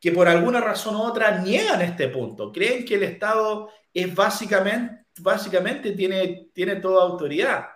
que 0.00 0.12
por 0.12 0.26
alguna 0.28 0.62
razón 0.62 0.96
u 0.96 1.02
otra 1.02 1.42
niegan 1.42 1.82
este 1.82 2.08
punto, 2.08 2.50
creen 2.50 2.86
que 2.86 2.94
el 2.94 3.02
Estado 3.02 3.68
es 3.92 4.14
básicamente, 4.14 5.04
básicamente 5.18 5.92
tiene, 5.92 6.48
tiene 6.54 6.76
toda 6.76 7.02
autoridad. 7.02 7.66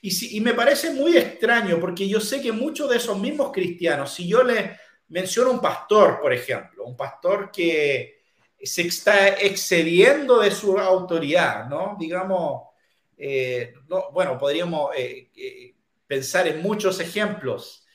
Y, 0.00 0.10
si, 0.10 0.36
y 0.36 0.40
me 0.40 0.54
parece 0.54 0.90
muy 0.90 1.16
extraño 1.16 1.78
porque 1.78 2.08
yo 2.08 2.18
sé 2.18 2.42
que 2.42 2.50
muchos 2.50 2.90
de 2.90 2.96
esos 2.96 3.16
mismos 3.16 3.52
cristianos, 3.52 4.12
si 4.12 4.26
yo 4.26 4.42
les 4.42 4.72
menciono 5.06 5.52
un 5.52 5.60
pastor, 5.60 6.18
por 6.20 6.32
ejemplo, 6.32 6.84
un 6.84 6.96
pastor 6.96 7.52
que 7.52 8.22
se 8.60 8.82
está 8.82 9.28
excediendo 9.28 10.40
de 10.40 10.50
su 10.50 10.76
autoridad, 10.76 11.68
¿no? 11.68 11.96
Digamos, 11.96 12.71
eh, 13.24 13.74
no, 13.86 14.10
bueno, 14.10 14.36
podríamos 14.36 14.92
eh, 14.96 15.30
eh, 15.36 15.76
pensar 16.08 16.48
en 16.48 16.60
muchos 16.60 16.98
ejemplos, 16.98 17.86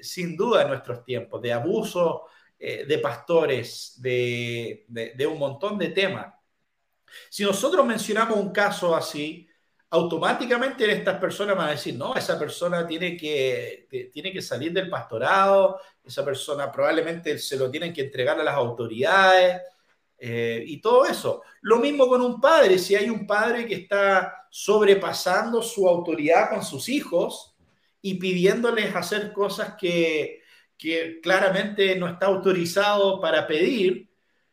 sin 0.00 0.34
duda 0.34 0.62
en 0.62 0.68
nuestros 0.68 1.04
tiempos, 1.04 1.42
de 1.42 1.52
abuso 1.52 2.24
de 2.58 2.98
pastores, 3.02 4.00
de, 4.00 4.86
de, 4.88 5.26
un 5.26 5.38
montón 5.38 5.76
de 5.76 5.88
temas. 5.88 6.32
Si 7.28 7.42
nosotros 7.42 7.84
mencionamos 7.84 8.38
un 8.38 8.50
caso 8.50 8.96
así, 8.96 9.46
automáticamente 9.90 10.90
estas 10.90 11.20
personas 11.20 11.58
van 11.58 11.68
a 11.68 11.72
decir, 11.72 11.94
no, 11.94 12.14
esa 12.14 12.38
persona 12.38 12.86
tiene 12.86 13.18
que, 13.18 13.86
tiene 14.10 14.32
que 14.32 14.40
salir 14.40 14.72
del 14.72 14.88
pastorado, 14.88 15.78
esa 16.02 16.24
persona 16.24 16.72
probablemente 16.72 17.36
se 17.38 17.58
lo 17.58 17.70
tienen 17.70 17.92
que 17.92 18.02
entregar 18.02 18.40
a 18.40 18.44
las 18.44 18.54
autoridades 18.54 19.60
eh, 20.18 20.62
y 20.66 20.80
todo 20.80 21.04
eso. 21.04 21.42
Lo 21.62 21.78
mismo 21.78 22.06
con 22.08 22.20
un 22.20 22.40
padre, 22.40 22.78
si 22.78 22.94
hay 22.94 23.10
un 23.10 23.26
padre 23.26 23.66
que 23.66 23.74
está 23.74 24.46
sobrepasando 24.50 25.62
su 25.62 25.88
autoridad 25.88 26.50
con 26.50 26.62
sus 26.62 26.88
hijos 26.88 27.56
y 28.00 28.14
pidiéndoles 28.14 28.94
hacer 28.94 29.32
cosas 29.32 29.74
que, 29.78 30.42
claramente 31.22 31.96
no 31.96 32.06
está 32.06 32.26
autorizado 32.26 33.18
para 33.18 33.46
pedir, 33.46 34.06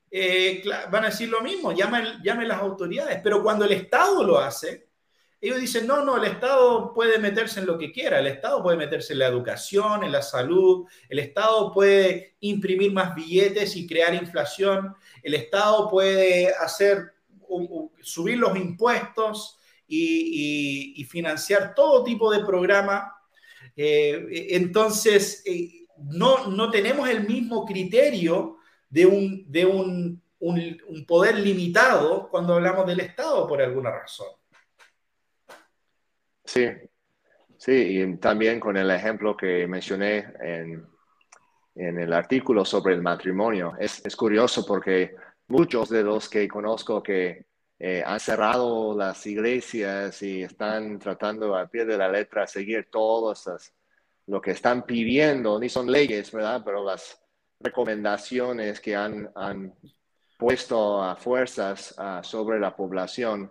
eh, 0.09 0.63
van 0.89 1.03
a 1.03 1.07
decir 1.07 1.27
lo 1.27 1.41
mismo, 1.41 1.73
llamen, 1.73 2.21
llamen 2.23 2.47
las 2.47 2.61
autoridades, 2.61 3.19
pero 3.21 3.43
cuando 3.43 3.65
el 3.65 3.73
Estado 3.73 4.23
lo 4.23 4.37
hace, 4.37 4.90
ellos 5.41 5.59
dicen, 5.59 5.87
no, 5.87 6.05
no, 6.05 6.17
el 6.17 6.31
Estado 6.31 6.93
puede 6.93 7.17
meterse 7.17 7.59
en 7.59 7.65
lo 7.65 7.75
que 7.75 7.91
quiera, 7.91 8.19
el 8.19 8.27
Estado 8.27 8.61
puede 8.61 8.77
meterse 8.77 9.13
en 9.13 9.19
la 9.19 9.27
educación, 9.27 10.03
en 10.03 10.11
la 10.11 10.21
salud, 10.21 10.85
el 11.09 11.17
Estado 11.17 11.71
puede 11.73 12.35
imprimir 12.41 12.93
más 12.93 13.15
billetes 13.15 13.75
y 13.75 13.87
crear 13.87 14.13
inflación, 14.13 14.95
el 15.23 15.33
Estado 15.33 15.89
puede 15.89 16.53
hacer, 16.53 17.13
subir 18.01 18.37
los 18.37 18.55
impuestos 18.55 19.57
y, 19.87 21.03
financiar 21.09 21.73
todo 21.73 22.03
tipo 22.03 22.31
de 22.31 22.45
programa. 22.45 23.11
Eh, 23.75 24.47
entonces, 24.51 25.41
eh, 25.47 25.87
no, 25.97 26.47
no 26.47 26.69
tenemos 26.69 27.09
el 27.09 27.27
mismo 27.27 27.65
criterio 27.65 28.57
de, 28.89 29.07
un, 29.07 29.51
de 29.51 29.65
un, 29.65 30.21
un 30.39 31.05
poder 31.07 31.39
limitado 31.39 32.29
cuando 32.29 32.53
hablamos 32.53 32.85
del 32.85 32.99
Estado 32.99 33.47
por 33.47 33.59
alguna 33.59 33.89
razón. 33.89 34.40
Sí, 36.51 36.67
sí, 37.57 37.71
y 37.71 38.17
también 38.17 38.59
con 38.59 38.75
el 38.75 38.91
ejemplo 38.91 39.37
que 39.37 39.65
mencioné 39.67 40.33
en, 40.41 40.85
en 41.75 41.97
el 41.97 42.11
artículo 42.11 42.65
sobre 42.65 42.93
el 42.93 43.01
matrimonio. 43.01 43.73
Es, 43.79 44.05
es, 44.05 44.17
curioso 44.17 44.65
porque 44.65 45.15
muchos 45.47 45.87
de 45.87 46.03
los 46.03 46.27
que 46.27 46.49
conozco 46.49 47.01
que 47.01 47.45
eh, 47.79 48.03
han 48.05 48.19
cerrado 48.19 48.97
las 48.97 49.25
iglesias 49.27 50.21
y 50.23 50.43
están 50.43 50.99
tratando 50.99 51.55
a 51.55 51.67
pie 51.67 51.85
de 51.85 51.97
la 51.97 52.09
letra 52.09 52.45
seguir 52.45 52.89
todas 52.91 53.73
lo 54.27 54.41
que 54.41 54.51
están 54.51 54.85
pidiendo, 54.85 55.57
ni 55.57 55.69
son 55.69 55.89
leyes, 55.89 56.33
¿verdad? 56.33 56.61
Pero 56.65 56.83
las 56.83 57.17
recomendaciones 57.61 58.81
que 58.81 58.93
han, 58.93 59.31
han 59.35 59.73
puesto 60.37 61.01
a 61.01 61.15
fuerzas 61.15 61.95
uh, 61.97 62.21
sobre 62.21 62.59
la 62.59 62.75
población 62.75 63.49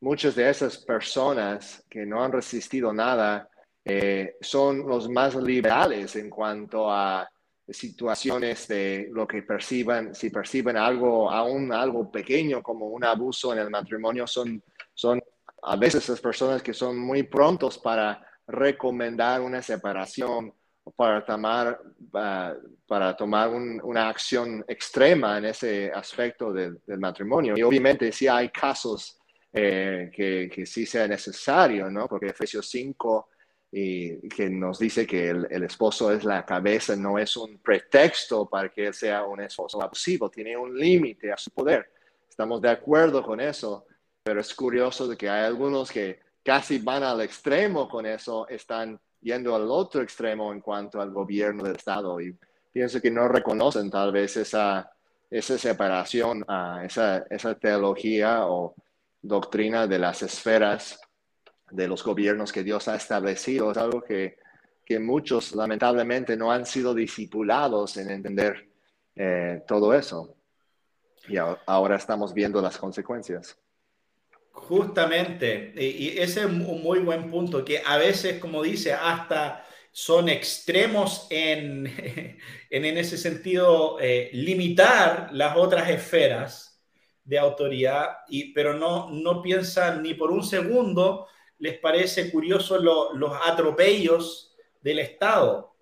muchas 0.00 0.34
de 0.34 0.48
esas 0.48 0.78
personas 0.78 1.84
que 1.88 2.04
no 2.04 2.22
han 2.22 2.32
resistido 2.32 2.92
nada 2.92 3.48
eh, 3.84 4.36
son 4.40 4.86
los 4.86 5.08
más 5.08 5.34
liberales 5.36 6.16
en 6.16 6.28
cuanto 6.28 6.90
a 6.90 7.28
situaciones 7.68 8.68
de 8.68 9.08
lo 9.12 9.26
que 9.26 9.42
perciban, 9.42 10.14
si 10.14 10.30
perciben 10.30 10.76
algo, 10.76 11.30
aún 11.30 11.72
algo 11.72 12.10
pequeño 12.10 12.62
como 12.62 12.86
un 12.86 13.04
abuso 13.04 13.52
en 13.52 13.58
el 13.58 13.70
matrimonio, 13.70 14.26
son, 14.26 14.62
son 14.94 15.20
a 15.62 15.76
veces 15.76 16.08
las 16.08 16.20
personas 16.20 16.62
que 16.62 16.72
son 16.72 16.96
muy 16.98 17.24
prontos 17.24 17.78
para 17.78 18.24
recomendar 18.46 19.40
una 19.40 19.62
separación 19.62 20.52
para 20.94 21.24
tomar, 21.24 21.80
ah, 22.14 22.54
para 22.86 23.16
tomar 23.16 23.50
una 23.50 24.08
acción 24.08 24.64
extrema 24.68 25.38
en 25.38 25.46
ese 25.46 25.90
aspecto 25.90 26.52
del, 26.52 26.80
del, 26.86 27.00
matrimonio. 27.00 27.54
Y 27.56 27.62
obviamente 27.62 28.12
si 28.12 28.28
hay 28.28 28.50
casos 28.50 29.18
eh, 29.52 30.10
que, 30.12 30.50
que, 30.52 30.66
sí 30.66 30.86
sea 30.86 31.08
necesario, 31.08 31.90
¿no? 31.90 32.06
Porque 32.08 32.26
Efesios 32.26 32.68
5 32.68 33.28
y 33.72 34.28
que 34.28 34.48
nos 34.48 34.78
dice 34.78 35.06
que 35.06 35.28
el, 35.28 35.46
el, 35.50 35.64
esposo 35.64 36.12
es 36.12 36.24
la 36.24 36.46
cabeza, 36.46 36.94
no 36.96 37.18
es 37.18 37.36
un 37.36 37.58
pretexto 37.58 38.48
para 38.48 38.68
que 38.70 38.86
él 38.86 38.94
sea 38.94 39.24
un 39.24 39.40
esposo 39.40 39.82
abusivo, 39.82 40.30
tiene 40.30 40.56
un 40.56 40.78
límite 40.78 41.32
a 41.32 41.36
su 41.36 41.50
poder. 41.50 41.90
Estamos 42.28 42.60
de 42.62 42.70
acuerdo 42.70 43.22
con 43.22 43.40
eso, 43.40 43.86
pero 44.22 44.40
es 44.40 44.54
curioso 44.54 45.08
de 45.08 45.16
que 45.16 45.28
hay 45.28 45.44
algunos 45.44 45.90
que 45.90 46.20
casi 46.42 46.78
van 46.78 47.02
al 47.02 47.20
extremo 47.20 47.88
con 47.88 48.06
eso, 48.06 48.46
están 48.48 48.98
yendo 49.20 49.54
al 49.54 49.68
otro 49.70 50.02
extremo 50.02 50.52
en 50.52 50.60
cuanto 50.60 51.00
al 51.00 51.10
gobierno 51.10 51.64
del 51.64 51.76
Estado 51.76 52.20
y 52.20 52.36
pienso 52.72 53.00
que 53.00 53.10
no 53.10 53.26
reconocen 53.26 53.90
tal 53.90 54.12
vez 54.12 54.36
esa, 54.36 54.92
esa 55.30 55.58
separación, 55.58 56.42
uh, 56.42 56.84
esa, 56.84 57.24
esa 57.30 57.54
teología 57.58 58.46
o 58.46 58.74
doctrina 59.26 59.86
de 59.86 59.98
las 59.98 60.22
esferas 60.22 61.00
de 61.70 61.88
los 61.88 62.02
gobiernos 62.02 62.52
que 62.52 62.62
Dios 62.62 62.88
ha 62.88 62.96
establecido. 62.96 63.70
Es 63.72 63.78
algo 63.78 64.02
que, 64.02 64.38
que 64.84 64.98
muchos 64.98 65.54
lamentablemente 65.54 66.36
no 66.36 66.52
han 66.52 66.64
sido 66.64 66.94
discipulados 66.94 67.96
en 67.96 68.10
entender 68.10 68.68
eh, 69.14 69.62
todo 69.66 69.92
eso. 69.94 70.34
Y 71.28 71.36
ahora 71.38 71.96
estamos 71.96 72.32
viendo 72.32 72.62
las 72.62 72.78
consecuencias. 72.78 73.58
Justamente, 74.52 75.74
y 75.76 76.18
ese 76.18 76.40
es 76.40 76.46
un 76.46 76.82
muy 76.82 77.00
buen 77.00 77.30
punto, 77.30 77.64
que 77.64 77.82
a 77.84 77.98
veces, 77.98 78.38
como 78.38 78.62
dice, 78.62 78.92
hasta 78.92 79.66
son 79.92 80.28
extremos 80.28 81.26
en, 81.30 81.86
en, 82.70 82.84
ese 82.84 83.18
sentido, 83.18 83.98
eh, 84.00 84.30
limitar 84.32 85.30
las 85.32 85.56
otras 85.56 85.90
esferas 85.90 86.75
de 87.26 87.38
autoridad, 87.38 88.18
y, 88.28 88.52
pero 88.54 88.72
no, 88.72 89.10
no 89.10 89.42
piensan 89.42 90.02
ni 90.02 90.14
por 90.14 90.30
un 90.30 90.42
segundo, 90.42 91.26
les 91.58 91.78
parece 91.78 92.30
curioso 92.30 92.78
los 92.78 93.32
atropellos 93.44 94.54
del 94.80 95.00
Estado 95.00 95.76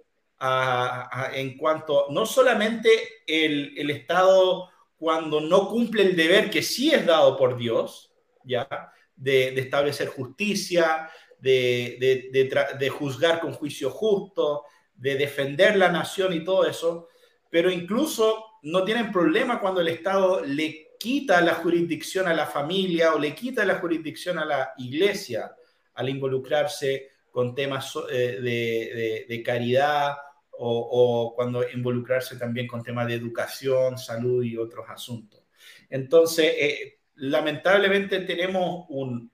en 1.33 1.57
cuanto, 1.57 2.07
no 2.11 2.27
solamente 2.27 2.91
el, 3.27 3.73
el, 3.79 3.91
Estado 3.91 4.69
cuando 4.97 5.41
no 5.41 5.69
cumple 5.69 6.03
el 6.03 6.17
deber 6.17 6.51
que 6.51 6.63
sí 6.63 6.93
es 6.93 7.07
dado 7.07 7.37
por 7.37 7.57
Dios, 7.57 8.13
¿ya? 8.45 8.69
De, 9.17 9.59
establecer 9.59 10.09
justicia, 10.09 11.09
de, 11.39 12.31
de, 12.79 12.89
juzgar 12.89 13.41
con 13.41 13.53
juicio 13.53 13.91
justo, 13.91 14.65
de 14.95 15.15
defender 15.17 15.77
la 15.77 15.91
nación 15.91 16.33
y 16.33 16.45
todo 16.45 16.67
eso, 16.67 17.09
pero 17.51 17.71
incluso 17.71 18.45
no 18.63 18.85
tienen 18.85 19.13
problema 19.13 19.61
cuando 19.61 19.81
el 19.81 19.89
Estado 19.89 20.45
le 20.45 20.84
quita 21.05 21.43
la 21.43 21.57
jurisdicción 21.57 22.29
a 22.29 22.33
la 22.33 22.47
familia 22.47 23.13
o 23.13 23.19
le 23.19 23.35
quita 23.35 23.63
la 23.67 23.75
jurisdicción 23.75 24.39
a 24.39 24.47
la 24.47 24.73
iglesia 24.79 25.55
al 25.97 26.09
involucrarse 26.09 27.11
con 27.31 27.55
temas 27.55 27.93
eh, 28.11 29.27
de, 29.29 29.43
caridad 29.43 30.15
o, 30.53 31.35
cuando 31.37 31.69
involucrarse 31.69 32.37
también 32.37 32.67
con 32.67 32.83
temas 32.83 33.07
de 33.07 33.17
educación, 33.17 33.99
salud 33.99 34.43
y 34.43 34.57
otros 34.57 34.87
asuntos. 34.89 35.43
Entonces, 35.91 36.55
eh, 36.59 37.01
lamentablemente 37.17 38.21
tenemos 38.21 38.87
un, 38.89 39.31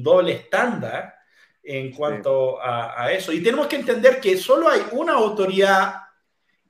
doble 0.00 0.32
estándar 0.32 1.12
en 1.60 1.90
cuanto 1.90 2.62
a, 2.62 3.02
a, 3.02 3.12
eso. 3.12 3.32
Y 3.32 3.42
tenemos 3.42 3.66
que 3.66 3.76
entender 3.76 4.20
que 4.20 4.36
solo 4.36 4.68
hay 4.68 4.82
una 4.92 5.14
autoridad 5.14 5.94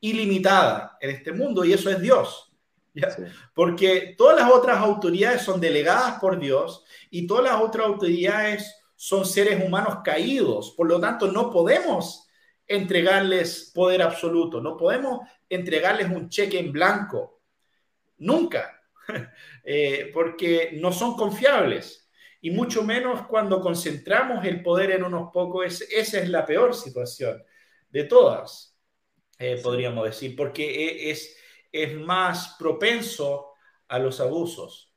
ilimitada 0.01 0.97
en 0.99 1.11
este 1.11 1.31
mundo 1.33 1.63
y 1.63 1.75
eso 1.75 1.91
es 1.91 2.01
Dios. 2.01 2.48
Porque 3.55 4.15
todas 4.17 4.41
las 4.41 4.51
otras 4.51 4.79
autoridades 4.79 5.43
son 5.43 5.61
delegadas 5.61 6.19
por 6.21 6.39
Dios 6.39 6.85
y 7.11 7.27
todas 7.27 7.45
las 7.45 7.61
otras 7.61 7.87
autoridades 7.87 8.75
son 8.95 9.25
seres 9.25 9.65
humanos 9.65 9.99
caídos. 10.05 10.75
Por 10.77 10.89
lo 10.89 11.01
tanto, 11.01 11.31
no 11.31 11.51
podemos 11.51 12.29
entregarles 12.67 13.71
poder 13.75 14.03
absoluto, 14.03 14.61
no 14.61 14.77
podemos 14.77 15.21
entregarles 15.49 16.11
un 16.11 16.29
cheque 16.29 16.59
en 16.59 16.73
blanco. 16.73 17.43
Nunca. 18.19 18.75
Eh, 19.71 20.11
porque 20.15 20.71
no 20.81 20.93
son 20.93 21.15
confiables. 21.15 22.09
Y 22.41 22.51
mucho 22.51 22.85
menos 22.85 23.27
cuando 23.27 23.61
concentramos 23.61 24.43
el 24.47 24.63
poder 24.63 24.93
en 24.93 25.05
unos 25.05 25.31
pocos, 25.31 25.83
esa 25.83 26.21
es 26.21 26.29
la 26.31 26.47
peor 26.47 26.75
situación 26.75 27.43
de 27.91 28.05
todas, 28.05 28.79
eh, 29.39 29.61
podríamos 29.63 30.05
decir, 30.05 30.35
porque 30.37 30.65
e, 30.65 31.11
es, 31.11 31.37
es 31.71 31.95
más 31.97 32.57
propenso 32.59 33.53
a 33.89 33.99
los 33.99 34.21
abusos. 34.21 34.93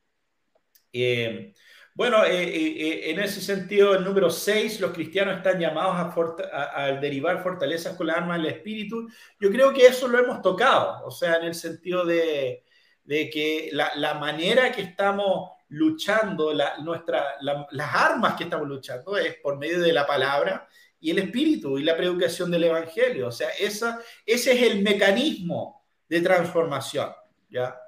Eh, 0.94 1.54
bueno, 1.94 2.24
en 2.26 3.20
ese 3.20 3.42
sentido, 3.42 3.96
el 3.96 4.04
número 4.06 4.30
6, 4.30 4.80
los 4.80 4.92
cristianos 4.92 5.38
están 5.38 5.60
llamados 5.60 6.16
a, 6.54 6.84
a, 6.84 6.92
derivar 6.94 7.44
fortalezas 7.44 7.98
con 7.98 8.08
la 8.08 8.14
arma 8.14 8.38
del 8.38 8.46
espíritu. 8.46 9.10
Yo 9.40 9.52
creo 9.52 9.74
que 9.74 9.88
eso 9.88 10.08
lo 10.08 10.18
hemos 10.18 10.42
tocado, 10.42 11.06
o 11.06 11.12
sea, 11.12 11.36
en 11.36 11.44
el 11.44 11.54
sentido 11.54 12.06
de, 12.06 12.64
de 13.04 13.30
que 13.30 13.70
la, 13.72 14.14
manera 14.16 14.72
que 14.72 14.82
estamos 14.82 15.52
luchando, 15.70 16.54
nuestra, 16.82 17.36
las 17.42 17.96
armas 17.96 18.36
que 18.36 18.46
estamos 18.46 18.68
luchando 18.68 19.18
es 19.18 19.36
por 19.36 19.58
medio 19.58 19.82
de 19.82 19.94
la 19.94 20.06
palabra 20.06 20.68
y 21.00 21.12
el 21.12 21.20
espíritu 21.20 21.78
y 21.78 21.84
la 21.84 21.98
predicación 21.98 22.52
del 22.52 22.66
evangelio. 22.66 23.28
O 23.28 23.32
sea, 23.32 23.50
esa, 23.60 24.00
ese 24.26 24.54
es 24.54 24.72
el 24.72 24.82
mecanismo 24.82 25.81
de 26.12 26.20
transformación. 26.20 27.10
¿ya? 27.50 27.80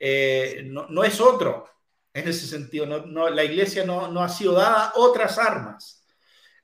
Eh, 0.00 0.62
no, 0.64 1.04
es 1.04 1.20
otro 1.20 1.68
en 2.14 2.26
ese 2.26 2.46
sentido. 2.46 2.86
No, 2.86 3.28
la 3.28 3.44
iglesia 3.44 3.84
no, 3.84 4.22
ha 4.22 4.28
sido 4.30 4.54
dada 4.54 4.94
otras 4.96 5.36
armas 5.36 6.06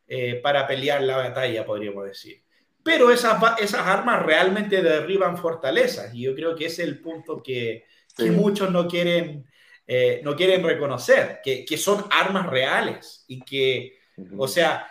eh, 0.06 0.40
para 0.42 0.66
pelear 0.66 1.02
la 1.02 1.18
batalla, 1.18 1.66
podríamos 1.66 2.06
decir. 2.06 2.42
Pero 2.82 3.12
esas, 3.12 3.38
esas 3.60 3.86
armas 3.86 4.22
realmente 4.22 4.80
derriban 4.82 5.36
fortalezas 5.36 6.14
y 6.14 6.22
yo 6.22 6.34
creo 6.34 6.56
que 6.56 6.66
ese 6.66 6.82
es 6.82 6.88
el 6.88 7.00
punto 7.00 7.42
que, 7.42 7.84
que 8.16 8.30
muchos 8.30 8.70
no 8.70 8.88
quieren, 8.88 9.46
eh, 9.86 10.22
no 10.24 10.34
quieren 10.34 10.64
reconocer, 10.64 11.40
que, 11.44 11.66
que, 11.66 11.76
son 11.76 12.06
armas 12.10 12.46
reales 12.46 13.26
y 13.28 13.42
que, 13.42 13.98
o 14.36 14.48
sea, 14.48 14.88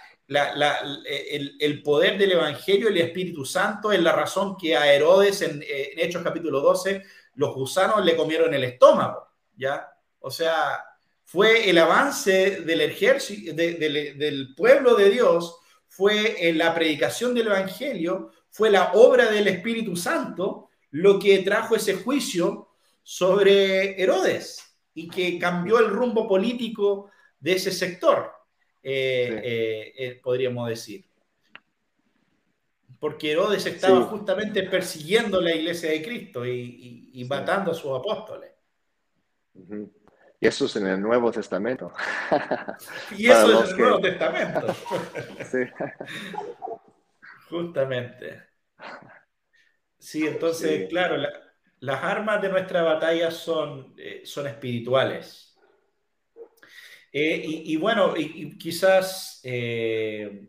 el, 1.59 1.83
poder 1.83 2.17
del 2.17 2.31
Evangelio 2.31 2.87
el 2.87 2.97
Espíritu 2.97 3.45
Santo 3.45 3.91
es 3.91 4.01
la 4.01 4.13
razón 4.13 4.55
que 4.57 4.75
a 4.75 4.93
Herodes 4.93 5.41
en, 5.41 5.61
en, 5.61 5.99
Hechos 5.99 6.23
capítulo 6.23 6.61
12 6.61 7.03
los 7.35 7.53
gusanos 7.53 8.05
le 8.05 8.15
comieron 8.15 8.53
el 8.53 8.63
estómago, 8.63 9.27
¿ya? 9.55 9.87
O 10.19 10.29
sea, 10.29 10.83
fue 11.23 11.69
el 11.69 11.77
avance 11.77 12.61
del 12.61 12.81
ejército, 12.81 13.53
del 13.53 14.53
pueblo 14.55 14.95
de 14.95 15.09
Dios, 15.09 15.57
fue 15.87 16.47
en 16.47 16.57
la 16.57 16.73
predicación 16.73 17.33
del 17.33 17.47
Evangelio, 17.47 18.31
fue 18.49 18.69
la 18.69 18.91
obra 18.93 19.31
del 19.31 19.47
Espíritu 19.47 19.95
Santo 19.95 20.69
lo 20.91 21.19
que 21.19 21.39
trajo 21.39 21.75
ese 21.75 21.95
juicio 21.95 22.69
sobre 23.01 24.01
Herodes 24.01 24.77
y 24.93 25.07
que 25.07 25.39
cambió 25.39 25.79
el 25.79 25.89
rumbo 25.89 26.27
político 26.27 27.09
de 27.39 27.53
ese 27.53 27.71
sector, 27.71 28.31
eh, 28.83 29.41
eh, 29.43 29.93
eh, 29.97 30.19
podríamos 30.21 30.69
decir. 30.69 31.05
Porque 32.99 33.31
Herodes 33.31 33.65
estaba 33.65 34.01
justamente 34.03 34.63
persiguiendo 34.63 35.41
la 35.41 35.55
iglesia 35.55 35.89
de 35.89 36.03
Cristo 36.03 36.45
y, 36.45 37.25
matando 37.27 37.71
a 37.71 37.73
sus 37.73 37.97
apóstoles. 37.97 38.51
Y 40.39 40.47
eso 40.47 40.65
es 40.65 40.75
en 40.75 40.87
el 40.87 41.01
Nuevo 41.01 41.31
Testamento. 41.31 41.91
Y 43.17 43.27
eso 43.27 43.63
es 43.63 43.69
en 43.69 43.75
el 43.75 43.81
Nuevo 43.81 44.01
Testamento. 44.01 44.67
Justamente. 47.49 48.43
Sí, 49.97 50.27
entonces, 50.27 50.87
claro, 50.87 51.17
la, 51.17 51.29
las 51.81 52.03
armas 52.03 52.41
de 52.41 52.49
nuestra 52.49 52.83
batalla 52.83 53.31
son, 53.31 53.95
eh, 53.97 54.21
son 54.23 54.47
espirituales. 54.47 55.50
Eh, 57.11 57.41
y, 57.45 57.75
bueno, 57.77 58.13
y, 58.17 58.57
quizás, 58.57 59.41
eh, 59.43 60.47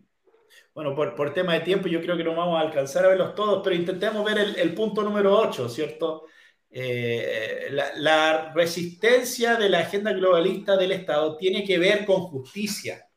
bueno, 0.75 0.95
por, 0.95 1.15
por, 1.15 1.35
tema 1.35 1.55
de 1.55 1.61
tiempo 1.61 1.89
yo 1.89 2.01
creo 2.01 2.17
que 2.17 2.25
no 2.25 2.37
vamos 2.37 2.59
a 2.59 2.61
alcanzar 2.63 3.05
a 3.05 3.09
verlos 3.09 3.35
todos, 3.35 3.63
pero 3.65 3.75
intentemos 3.77 4.25
ver 4.25 4.39
el, 4.57 4.75
punto 4.75 5.03
número 5.03 5.37
8, 5.39 5.69
¿cierto? 5.69 6.27
La, 6.71 7.93
la, 7.97 8.53
resistencia 8.55 9.57
de 9.57 9.69
la 9.69 9.81
agenda 9.81 10.13
globalista 10.13 10.77
del 10.77 10.93
Estado 10.93 11.37
tiene 11.37 11.65
que 11.65 11.79
ver 11.79 12.05
con 12.07 12.23
justicia. 12.23 13.09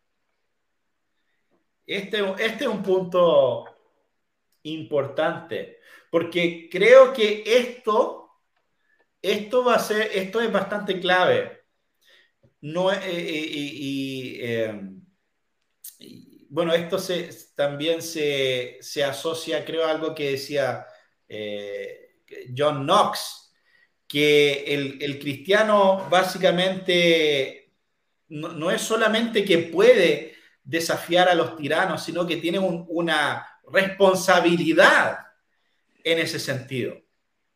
Este, 1.86 2.20
este 2.40 2.64
es 2.66 2.70
un 2.70 2.82
punto 2.84 3.66
importante. 4.64 5.80
Porque 6.10 6.70
creo 6.72 7.14
que 7.14 7.44
esto, 7.46 8.32
esto 9.22 9.64
va 9.64 9.76
a 9.76 9.80
ser, 9.80 10.12
esto 10.14 10.42
es 10.42 10.52
bastante 10.52 11.00
clave. 11.00 11.65
No, 12.66 12.92
eh, 12.92 13.00
eh, 13.04 14.66
em, 14.66 15.00
y, 16.00 16.48
bueno, 16.50 16.74
esto 16.74 16.98
se, 16.98 17.30
también 17.56 18.02
se, 18.02 18.78
se, 18.82 19.04
asocia, 19.04 19.64
creo, 19.64 19.86
a 19.86 19.92
algo 19.92 20.16
que 20.16 20.32
decía 20.32 20.88
eh, 21.28 22.22
John 22.58 22.84
Knox, 22.86 23.54
que 24.08 24.64
el, 24.74 24.98
el 25.00 25.20
cristiano 25.20 26.08
básicamente 26.10 27.76
no, 28.30 28.54
no, 28.54 28.72
es 28.72 28.82
solamente 28.82 29.46
que 29.46 29.60
puede 29.60 30.34
desafiar 30.64 31.30
a 31.30 31.36
los 31.36 31.56
tiranos, 31.58 32.04
sino 32.04 32.26
que 32.26 32.38
tiene 32.38 32.58
una 32.58 33.48
responsabilidad 33.72 35.20
en 36.04 36.18
ese 36.18 36.40
sentido. 36.40 37.00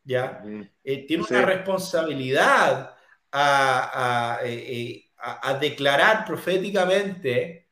¿ya? 0.04 0.44
Eh, 0.84 1.08
tiene 1.08 1.24
una 1.28 1.42
responsabilidad 1.42 2.96
a, 3.32 4.40
eh, 4.44 5.12
eh, 5.16 5.60
declarar 5.60 6.26
proféticamente 6.26 7.68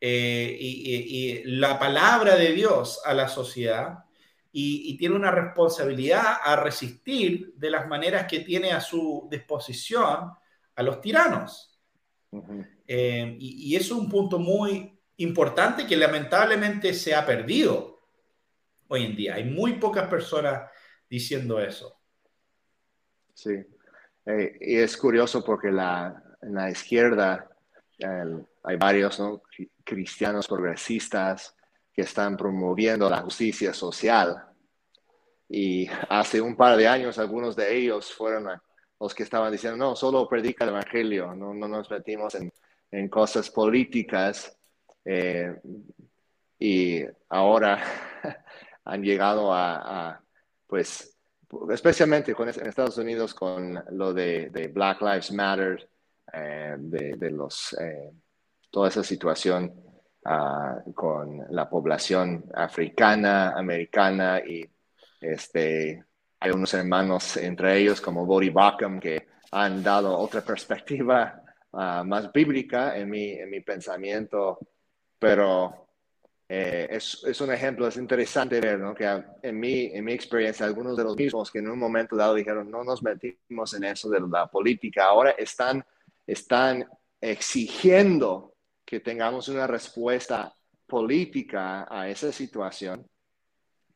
y, 0.00 1.42
la 1.44 1.78
palabra 1.78 2.36
de 2.36 2.52
Dios 2.52 3.00
a 3.04 3.14
la 3.14 3.28
sociedad 3.28 4.04
y, 4.52 4.96
tiene 4.96 5.14
una 5.14 5.30
responsabilidad 5.30 6.38
a 6.42 6.56
resistir 6.56 7.52
de 7.56 7.70
las 7.70 7.86
maneras 7.86 8.26
que 8.26 8.40
tiene 8.40 8.72
a 8.72 8.80
su 8.80 9.28
disposición 9.30 10.32
a 10.74 10.82
los 10.82 11.00
tiranos. 11.00 11.80
y, 12.86 13.72
y 13.72 13.76
eso 13.76 13.94
es 13.94 14.00
un 14.00 14.08
punto 14.08 14.38
muy 14.38 14.98
importante 15.18 15.86
que 15.86 15.96
lamentablemente 15.96 16.94
se 16.94 17.14
ha 17.14 17.24
perdido 17.26 18.00
hoy 18.88 19.04
en 19.04 19.16
día. 19.16 19.34
Hay 19.34 19.44
muy 19.44 19.74
pocas 19.74 20.08
personas 20.08 20.70
diciendo 21.08 21.60
eso. 21.60 22.00
Sí, 23.34 23.50
eh, 24.26 24.56
y 24.60 24.76
es 24.76 24.96
curioso 24.96 25.44
porque 25.44 25.70
la, 25.70 26.22
en 26.42 26.54
la 26.54 26.70
izquierda 26.70 27.46
hay 28.62 28.76
varios 28.76 29.22
cristianos 29.84 30.48
progresistas 30.48 31.54
que 31.92 32.02
están 32.02 32.36
promoviendo 32.36 33.10
la 33.10 33.18
justicia 33.18 33.74
social. 33.74 34.42
Y 35.48 35.88
hace 36.08 36.40
un 36.40 36.56
par 36.56 36.76
de 36.76 36.88
años 36.88 37.18
algunos 37.18 37.56
de 37.56 37.76
ellos 37.76 38.12
fueron 38.12 38.48
los 38.98 39.14
que 39.14 39.22
estaban 39.22 39.50
diciendo, 39.52 39.76
no, 39.76 39.96
solo 39.96 40.28
predica 40.28 40.64
el 40.64 40.70
Evangelio, 40.70 41.34
no, 41.34 41.52
no 41.52 41.68
nos 41.68 41.90
metimos 41.90 42.34
en, 42.36 42.52
en 42.90 43.08
cosas 43.08 43.50
políticas. 43.50 44.56
Eh, 45.04 45.54
y 46.58 47.02
ahora 47.28 47.82
han 48.84 49.02
llegado 49.02 49.52
a, 49.52 50.22
pues, 50.66 51.09
especialmente 51.70 52.34
con, 52.34 52.48
en 52.48 52.66
Estados 52.66 52.98
Unidos 52.98 53.34
con 53.34 53.82
lo 53.92 54.12
de, 54.12 54.70
Black 54.72 55.00
Lives 55.00 55.32
Matter, 55.32 55.88
eh, 56.32 56.76
de, 56.78 57.30
los, 57.30 57.76
eh, 57.80 58.12
toda 58.70 58.88
esa 58.88 59.02
situación 59.02 59.74
ah, 60.24 60.78
con 60.94 61.44
la 61.50 61.68
población 61.68 62.44
africana, 62.54 63.50
americana 63.50 64.40
y 64.40 64.68
este, 65.20 66.04
hay 66.38 66.50
unos 66.52 66.72
hermanos 66.74 67.36
entre 67.36 67.78
ellos 67.78 68.00
como 68.00 68.24
Bodhi 68.24 68.50
Backham 68.50 69.00
que 69.00 69.28
han 69.52 69.82
dado 69.82 70.16
otra 70.16 70.42
perspectiva 70.42 71.42
ah, 71.72 72.04
más 72.04 72.32
bíblica 72.32 72.96
en 72.96 73.10
mi, 73.10 73.32
en 73.32 73.50
mi 73.50 73.60
pensamiento, 73.60 74.58
pero 75.18 75.89
eh, 76.52 76.88
es, 76.90 77.22
es, 77.24 77.40
un 77.40 77.52
ejemplo, 77.52 77.86
es 77.86 77.96
interesante 77.96 78.60
ver, 78.60 78.80
¿no? 78.80 78.92
Que 78.92 79.22
en 79.40 79.60
mi, 79.60 79.84
en 79.84 80.04
mi 80.04 80.12
experiencia, 80.12 80.66
algunos 80.66 80.96
de 80.96 81.04
los 81.04 81.16
mismos 81.16 81.48
que 81.48 81.60
en 81.60 81.70
un 81.70 81.78
momento 81.78 82.16
dado 82.16 82.34
dijeron, 82.34 82.68
no 82.68 82.82
nos 82.82 83.04
metimos 83.04 83.72
en 83.74 83.84
eso 83.84 84.10
de 84.10 84.18
la 84.18 84.48
política, 84.48 85.04
ahora 85.04 85.30
están, 85.30 85.84
están 86.26 86.84
exigiendo 87.20 88.54
que 88.84 88.98
tengamos 88.98 89.48
una 89.48 89.68
respuesta 89.68 90.52
política 90.88 91.86
a 91.88 92.08
esa 92.08 92.32
situación, 92.32 93.08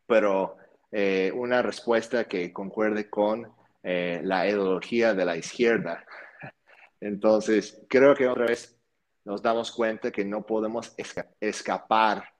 pero 0.07 0.57
eh, 0.93 1.33
una 1.35 1.61
respuesta 1.61 2.29
que 2.29 2.53
concuerde 2.53 3.11
con 3.11 3.53
eh, 3.83 4.21
la 4.23 4.49
ideología 4.49 5.13
de 5.13 5.25
la 5.25 5.37
izquierda. 5.37 6.07
Entonces, 7.01 7.83
creo 7.89 8.15
que 8.15 8.29
otra 8.29 8.47
vez 8.47 8.79
nos 9.25 9.43
damos 9.43 9.73
cuenta 9.73 10.13
que 10.13 10.25
no 10.25 10.47
podemos 10.47 10.95
escapar 11.41 12.34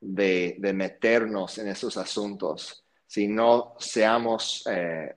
de, 0.00 0.56
meternos 0.74 1.58
en 1.58 1.68
esos 1.68 1.96
asuntos. 1.96 2.84
Si 3.06 3.26
no 3.28 3.74
seamos 3.78 4.64
eh, 4.70 5.14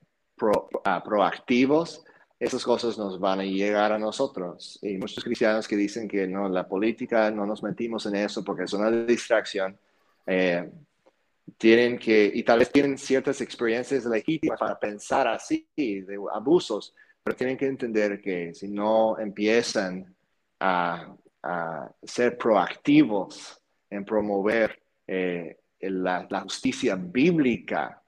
ah, 0.85 1.03
proactivos, 1.03 2.03
esas 2.39 2.63
cosas 2.63 2.97
nos 2.97 3.19
van 3.19 3.41
a 3.41 3.43
llegar 3.43 3.91
a 3.91 3.99
nosotros. 3.99 4.79
Y 4.81 4.97
muchos 4.97 5.23
cristianos 5.23 5.67
que 5.67 5.75
dicen 5.75 6.07
que 6.07 6.27
no, 6.27 6.49
la 6.49 6.67
política 6.67 7.29
no 7.29 7.45
nos 7.45 7.61
metimos 7.61 8.05
en 8.07 8.15
eso 8.15 8.43
porque 8.43 8.63
es 8.63 8.73
una 8.73 8.89
distracción. 8.89 9.77
Eh, 10.25 10.67
tienen 11.57 11.99
que, 11.99 12.31
y 12.33 12.41
tal 12.41 12.59
vez 12.59 12.71
tienen 12.71 12.97
ciertas 12.97 13.41
experiencias 13.41 14.05
legítimas 14.05 14.59
para 14.59 14.79
pensar 14.79 15.27
así, 15.27 15.67
de 15.75 16.17
abusos, 16.33 16.95
pero 17.23 17.35
tienen 17.35 17.57
que 17.57 17.67
entender 17.67 18.19
que 18.19 18.53
si 18.55 18.67
no 18.67 19.19
empiezan 19.19 20.15
a, 20.59 21.15
ser 22.03 22.37
proactivos 22.37 23.60
en 23.91 24.03
promover 24.03 24.81
eh, 25.05 25.57
la, 25.81 26.27
justicia 26.41 26.95
bíblica, 26.95 28.01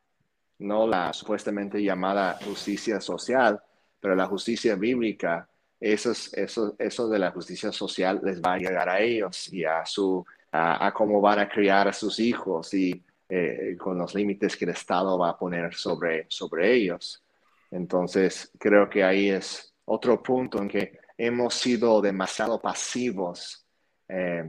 no 0.59 0.87
la 0.87 1.13
supuestamente 1.13 1.83
llamada 1.83 2.39
justicia 2.43 2.99
social, 2.99 3.61
pero 3.99 4.15
la 4.15 4.25
justicia 4.25 4.73
bíblica, 4.75 5.47
eso, 5.79 7.07
de 7.09 7.19
la 7.19 7.29
justicia 7.29 7.71
social 7.71 8.19
les 8.23 8.41
va 8.41 8.53
a 8.53 8.57
llegar 8.57 8.89
a 8.89 8.99
ellos 8.99 9.53
y 9.53 9.63
a, 9.63 9.85
su, 9.85 10.25
a, 10.51 10.87
a 10.87 10.91
cómo 10.91 11.21
van 11.21 11.39
a 11.39 11.49
criar 11.49 11.87
a 11.87 11.93
sus 11.93 12.19
hijos 12.19 12.73
y 12.73 13.03
eh, 13.35 13.75
con 13.79 13.97
los 13.97 14.13
límites 14.13 14.55
que 14.55 14.65
el 14.65 14.71
Estado 14.71 15.17
va 15.17 15.29
a 15.29 15.37
poner 15.37 15.73
sobre, 15.73 16.27
sobre 16.29 16.71
ellos. 16.71 17.23
Entonces, 17.71 18.51
creo 18.59 18.87
que 18.87 19.03
ahí 19.03 19.29
es 19.29 19.73
otro 19.85 20.21
punto 20.21 20.59
en 20.59 20.67
que 20.67 20.99
hemos 21.17 21.55
sido 21.55 21.99
demasiado 21.99 22.61
pasivos, 22.61 23.65
eh, 24.07 24.45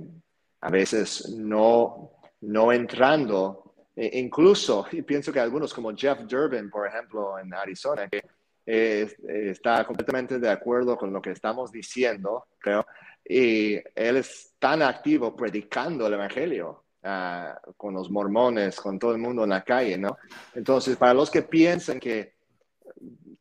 a 0.64 0.70
veces 0.70 1.28
no, 1.30 2.10
no 2.42 2.72
entrando, 2.72 3.74
e 3.94 4.18
incluso, 4.18 4.86
y 4.92 5.02
pienso 5.02 5.32
que 5.32 5.40
algunos 5.40 5.72
como 5.72 5.94
Jeff 5.94 6.20
Durbin, 6.20 6.68
por 6.68 6.86
ejemplo, 6.86 7.38
en 7.38 7.54
Arizona, 7.54 8.08
que 8.08 8.22
está 8.66 9.84
completamente 9.84 10.38
de 10.38 10.50
acuerdo 10.50 10.96
con 10.96 11.12
lo 11.12 11.22
que 11.22 11.30
estamos 11.30 11.70
diciendo, 11.70 12.46
creo, 12.58 12.86
y 13.26 13.74
él 13.94 14.16
es 14.16 14.54
tan 14.58 14.82
activo 14.82 15.34
predicando 15.34 16.06
el 16.06 16.14
Evangelio 16.14 16.84
Ah, 17.06 17.60
con 17.76 17.92
los 17.92 18.10
mormones, 18.10 18.80
con 18.80 18.98
todo 18.98 19.12
el 19.12 19.18
mundo 19.18 19.44
en 19.44 19.50
la 19.50 19.62
calle, 19.62 19.98
¿no? 19.98 20.16
Entonces, 20.54 20.96
para 20.96 21.12
los 21.12 21.30
que 21.30 21.42
piensan 21.42 22.00
que, 22.00 22.36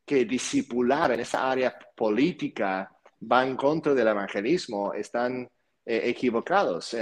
que 0.06 0.26
discipular 0.26 1.14
en 1.14 1.22
esa 1.22 1.50
área 1.50 1.74
política 1.95 2.91
va 3.32 3.45
en 3.48 3.56
contra 3.56 3.94
del 3.94 4.10
evangelismo, 4.10 4.94
están 4.94 5.50
eh, 5.85 6.01
equivocados. 6.05 6.95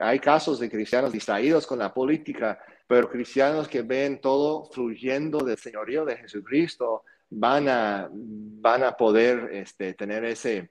hay 0.00 0.18
casos 0.18 0.58
de 0.58 0.70
cristianos 0.70 1.12
distraídos 1.12 1.66
con 1.66 1.78
la 1.78 1.92
política, 1.92 2.58
pero 2.86 3.08
cristianos 3.08 3.68
que 3.68 3.82
ven 3.82 4.20
todo 4.20 4.64
fluyendo 4.66 5.38
del 5.38 5.56
señorío 5.56 6.04
de 6.04 6.16
Jesucristo 6.16 7.04
van 7.30 7.68
a, 7.68 8.08
van 8.10 8.82
a 8.82 8.96
poder 8.96 9.48
este, 9.52 9.94
tener 9.94 10.24
ese, 10.24 10.70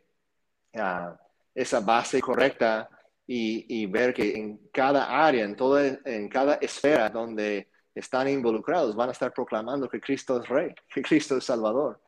uh, 0.73 1.15
esa 1.55 1.79
base 1.79 2.21
correcta 2.21 2.89
y, 3.31 3.85
ver 3.85 4.13
que 4.13 4.35
en 4.35 4.57
cada 4.71 5.25
área, 5.25 5.45
en, 5.45 5.55
toda, 5.55 5.99
en 6.03 6.27
cada 6.29 6.55
esfera 6.55 7.09
donde 7.09 7.67
están 7.93 8.27
involucrados, 8.27 8.95
van 8.95 9.09
a 9.09 9.11
estar 9.11 9.31
proclamando 9.31 9.87
que 9.87 10.01
Cristo 10.01 10.41
es 10.41 10.49
Rey, 10.49 10.73
que 10.91 11.01
Cristo 11.03 11.37
es 11.37 11.43
Salvador. 11.43 12.01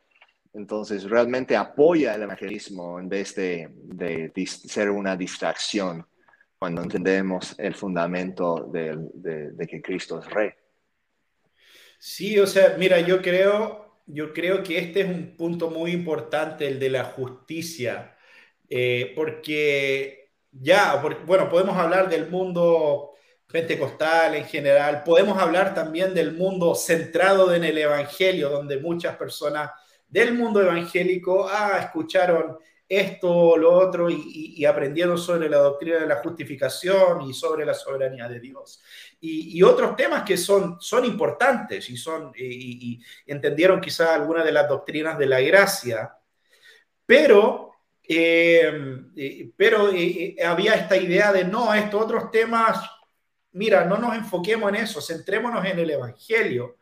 Entonces, 0.54 1.04
realmente 1.10 1.56
apoya 1.56 2.16
el 2.16 2.24
evangelismo 2.24 3.00
en 3.00 3.08
vez 3.08 3.36
de, 3.36 3.70
ser 4.46 4.90
una 4.90 5.16
distracción 5.16 6.06
cuando 6.60 6.84
entendemos 6.84 7.56
el 7.58 7.74
fundamento 7.74 8.70
de, 8.72 8.96
de, 9.14 9.68
que 9.68 9.82
Cristo 9.82 10.20
es 10.20 10.30
Rey. 10.30 10.52
Sí, 11.98 12.38
o 12.38 12.46
sea, 12.46 12.76
mira, 12.78 13.00
yo 13.00 13.22
creo, 13.22 14.02
yo 14.06 14.34
creo 14.34 14.62
que 14.62 14.78
este 14.78 15.02
es 15.02 15.08
un 15.08 15.36
punto 15.38 15.70
muy 15.70 15.92
importante, 15.92 16.68
el 16.68 16.80
de 16.80 16.90
la 16.90 17.06
justicia, 17.06 18.18
eh, 18.70 19.14
porque 19.16 20.32
ya, 20.52 21.02
bueno, 21.26 21.50
podemos 21.50 21.78
hablar 21.78 22.10
del 22.10 22.30
mundo 22.30 23.12
pentecostal 23.48 24.36
en 24.36 24.46
general, 24.46 25.04
podemos 25.04 25.38
hablar 25.38 25.74
también 25.74 26.14
del 26.14 26.34
mundo 26.34 26.76
centrado 26.76 27.54
en 27.54 27.64
el 27.64 27.78
Evangelio, 27.78 28.50
donde 28.50 28.78
muchas 28.78 29.16
personas 29.18 29.72
del 30.12 30.36
mundo 30.36 30.62
evangélico 30.62 31.48
ah, 31.50 31.80
escucharon 31.82 32.58
esto, 32.88 33.58
lo 33.58 33.72
otro, 33.72 34.10
y, 34.10 34.64
aprendieron 34.66 35.18
sobre 35.18 35.48
la 35.50 35.58
doctrina 35.58 36.00
de 36.00 36.08
la 36.08 36.18
justificación 36.18 37.22
y 37.22 37.34
sobre 37.34 37.66
la 37.66 37.74
soberanía 37.74 38.28
de 38.28 38.40
Dios. 38.40 38.84
Y, 39.22 39.64
otros 39.64 39.96
temas 39.96 40.24
que 40.24 40.36
son, 40.38 40.76
son 40.80 41.06
importantes 41.06 41.90
y, 41.90 41.96
son, 41.98 42.34
y, 42.36 43.02
entendieron 43.26 43.82
quizás 43.82 44.10
algunas 44.10 44.46
de 44.46 44.52
las 44.52 44.68
doctrinas 44.68 45.18
de 45.18 45.26
la 45.26 45.40
gracia, 45.40 46.14
pero 47.06 47.72
eh, 48.04 49.52
pero 49.56 49.90
eh, 49.94 50.36
eh, 50.38 50.44
había 50.44 50.74
esta 50.74 50.98
idea 50.98 51.32
de 51.32 51.46
no, 51.46 51.74
estos 51.74 52.02
otros 52.02 52.30
temas, 52.30 52.78
mira, 53.54 53.86
no 53.86 53.98
nos 53.98 54.16
enfoquemos 54.16 54.68
en 54.70 54.84
eso, 54.84 55.02
centrémonos 55.02 55.64
en 55.66 55.80
el 55.80 55.92
Evangelio, 55.92 56.76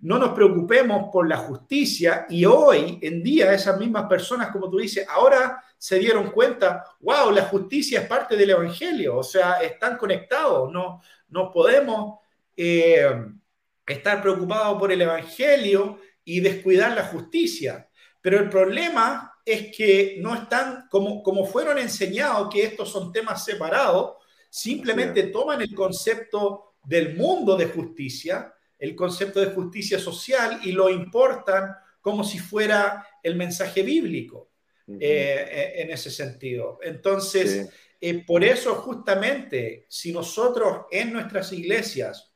no 0.00 0.18
nos 0.18 0.30
preocupemos 0.32 1.08
por 1.12 1.28
la 1.28 1.38
justicia 1.38 2.26
y 2.28 2.44
hoy 2.44 2.98
en 3.02 3.22
día 3.22 3.52
esas 3.52 3.78
mismas 3.78 4.06
personas, 4.06 4.50
como 4.50 4.70
tú 4.70 4.78
dices, 4.78 5.06
ahora 5.08 5.62
se 5.76 5.98
dieron 5.98 6.30
cuenta, 6.30 6.84
wow, 7.00 7.30
la 7.30 7.44
justicia 7.44 8.00
es 8.00 8.06
parte 8.06 8.36
del 8.36 8.50
Evangelio, 8.50 9.16
o 9.16 9.22
sea, 9.22 9.54
están 9.54 9.96
conectados, 9.96 10.70
no, 10.72 11.00
no 11.28 11.50
podemos 11.50 12.20
estar 12.56 14.20
preocupados 14.20 14.78
por 14.78 14.92
el 14.92 15.02
Evangelio 15.02 15.98
y 16.24 16.40
descuidar 16.40 16.92
la 16.92 17.04
justicia. 17.04 17.88
Pero 18.20 18.38
el 18.38 18.48
problema 18.48 19.34
es 19.44 19.74
que 19.74 20.18
no 20.20 20.34
están, 20.34 20.86
como, 20.90 21.22
como 21.22 21.44
fueron 21.46 21.78
enseñados 21.78 22.52
que 22.52 22.64
estos 22.64 22.90
son 22.90 23.12
temas 23.12 23.44
separados, 23.44 24.16
simplemente 24.50 25.24
toman 25.24 25.62
el 25.62 25.74
concepto 25.74 26.74
del 26.84 27.16
mundo 27.16 27.56
de 27.56 27.66
justicia, 27.66 28.52
el 28.78 28.94
concepto 28.94 29.40
de 29.40 29.52
justicia 29.52 29.98
social 29.98 30.60
y 30.64 30.72
lo 30.72 30.88
importan 30.88 31.74
como 32.00 32.24
si 32.24 32.38
fuera 32.38 33.06
el 33.22 33.36
mensaje 33.36 33.82
bíblico 33.82 34.50
eh, 34.88 35.46
eh, 35.50 35.72
en 35.82 35.90
ese 35.90 36.10
sentido. 36.10 36.78
Entonces, 36.82 37.68
eh, 38.00 38.24
por 38.24 38.44
eso 38.44 38.76
justamente, 38.76 39.86
si 39.88 40.12
nosotros 40.12 40.86
en 40.90 41.12
nuestras 41.12 41.52
iglesias 41.52 42.32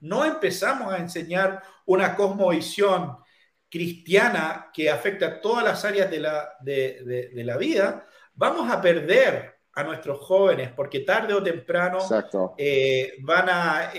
no 0.00 0.24
empezamos 0.24 0.92
a 0.92 0.98
enseñar 0.98 1.62
una 1.86 2.14
cosmovisión 2.14 3.16
cristiana 3.70 4.70
que 4.72 4.90
afecta 4.90 5.26
a 5.26 5.40
todas 5.40 5.64
las 5.64 5.84
áreas 5.84 6.10
de 6.10 6.20
la, 6.20 6.50
de, 6.60 7.32
la 7.34 7.56
vida, 7.56 8.06
vamos 8.34 8.70
a 8.70 8.80
perder 8.80 9.54
a 9.72 9.82
nuestros 9.82 10.20
jóvenes 10.20 10.70
porque 10.76 11.00
tarde 11.00 11.34
o 11.34 11.42
temprano 11.42 11.98
eh, 12.56 13.14
van, 13.22 13.48
a, 13.48 13.92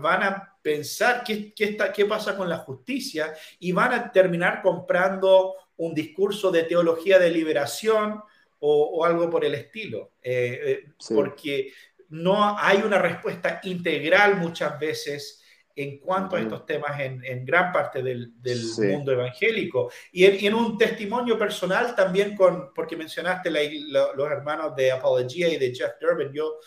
van 0.00 0.22
a 0.22 0.57
pensar 0.68 1.24
qué, 1.24 1.54
qué, 1.54 1.64
está, 1.64 1.90
qué 1.90 2.04
pasa 2.04 2.36
con 2.36 2.46
la 2.46 2.58
justicia 2.58 3.34
y 3.58 3.72
van 3.72 3.94
a 3.94 4.12
terminar 4.12 4.60
comprando 4.60 5.54
un 5.78 5.94
discurso 5.94 6.50
de 6.50 6.64
teología 6.64 7.18
de 7.18 7.30
liberación 7.30 8.20
o, 8.60 9.02
algo 9.02 9.30
por 9.30 9.46
el 9.46 9.54
estilo, 9.54 10.10
eh, 10.22 10.60
eh, 10.62 10.92
porque 11.14 11.72
no 12.10 12.58
hay 12.58 12.78
una 12.78 12.98
respuesta 12.98 13.60
integral 13.62 14.36
muchas 14.36 14.78
veces 14.78 15.42
en 15.74 16.00
cuanto 16.00 16.36
a 16.36 16.40
estos 16.40 16.66
temas 16.66 17.00
en, 17.00 17.46
gran 17.46 17.72
parte 17.72 18.02
del, 18.02 18.32
mundo 18.78 19.12
evangélico. 19.12 19.90
Y 20.10 20.24
en, 20.24 20.52
un 20.52 20.76
testimonio 20.76 21.38
personal 21.38 21.94
también, 21.94 22.34
con, 22.34 22.74
porque 22.74 22.96
mencionaste 22.96 23.48
los 23.50 24.30
hermanos 24.30 24.74
de 24.74 24.90
Apología 24.90 25.48
y 25.48 25.56
de 25.56 25.72
Jeff 25.72 25.92
Durbin, 26.00 26.32
yo 26.32 26.58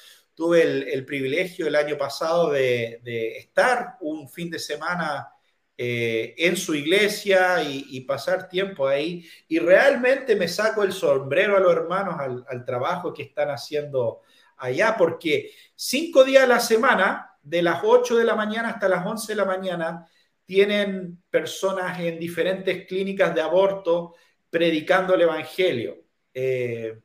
tuve 0.42 0.64
el, 0.92 1.06
privilegio 1.06 1.68
el 1.68 1.76
año 1.76 2.00
pasado 2.00 2.50
de, 2.50 3.00
estar 3.38 3.98
un 4.02 4.28
fin 4.28 4.50
de 4.50 4.58
semana 4.58 5.28
eh, 5.78 6.34
en 6.36 6.58
su 6.58 6.74
iglesia 6.74 7.62
y, 7.62 8.02
pasar 8.02 8.50
tiempo 8.50 8.88
ahí. 8.88 9.24
Y 9.48 9.60
realmente 9.60 10.36
me 10.36 10.48
saco 10.48 10.82
el 10.82 10.94
sombrero 10.94 11.56
a 11.56 11.60
los 11.60 11.72
hermanos 11.72 12.16
al, 12.18 12.44
al 12.50 12.66
trabajo 12.66 13.14
que 13.14 13.22
están 13.22 13.52
haciendo 13.52 14.22
allá, 14.58 14.96
porque 14.98 15.52
cinco 15.76 16.24
días 16.24 16.46
a 16.46 16.48
la 16.48 16.60
semana 16.60 17.38
de 17.44 17.62
las 17.62 17.82
8 17.84 18.18
de 18.18 18.26
la 18.26 18.34
mañana 18.34 18.70
hasta 18.70 18.90
las 18.90 19.06
11 19.06 19.34
de 19.34 19.36
la 19.36 19.46
mañana 19.46 20.08
tienen 20.44 21.22
personas 21.30 22.00
en 22.00 22.18
diferentes 22.18 22.88
clínicas 22.88 23.36
de 23.36 23.42
aborto 23.42 24.16
predicando 24.50 25.14
el 25.14 25.22
Evangelio. 25.22 26.01
Eh, 26.34 27.02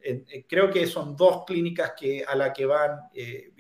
creo 0.48 0.70
que 0.70 0.86
son 0.86 1.16
dos 1.16 1.44
clínicas 1.44 1.92
que, 1.98 2.24
a 2.24 2.36
la 2.36 2.52
que 2.52 2.64
van, 2.64 3.00
eh, 3.12 3.52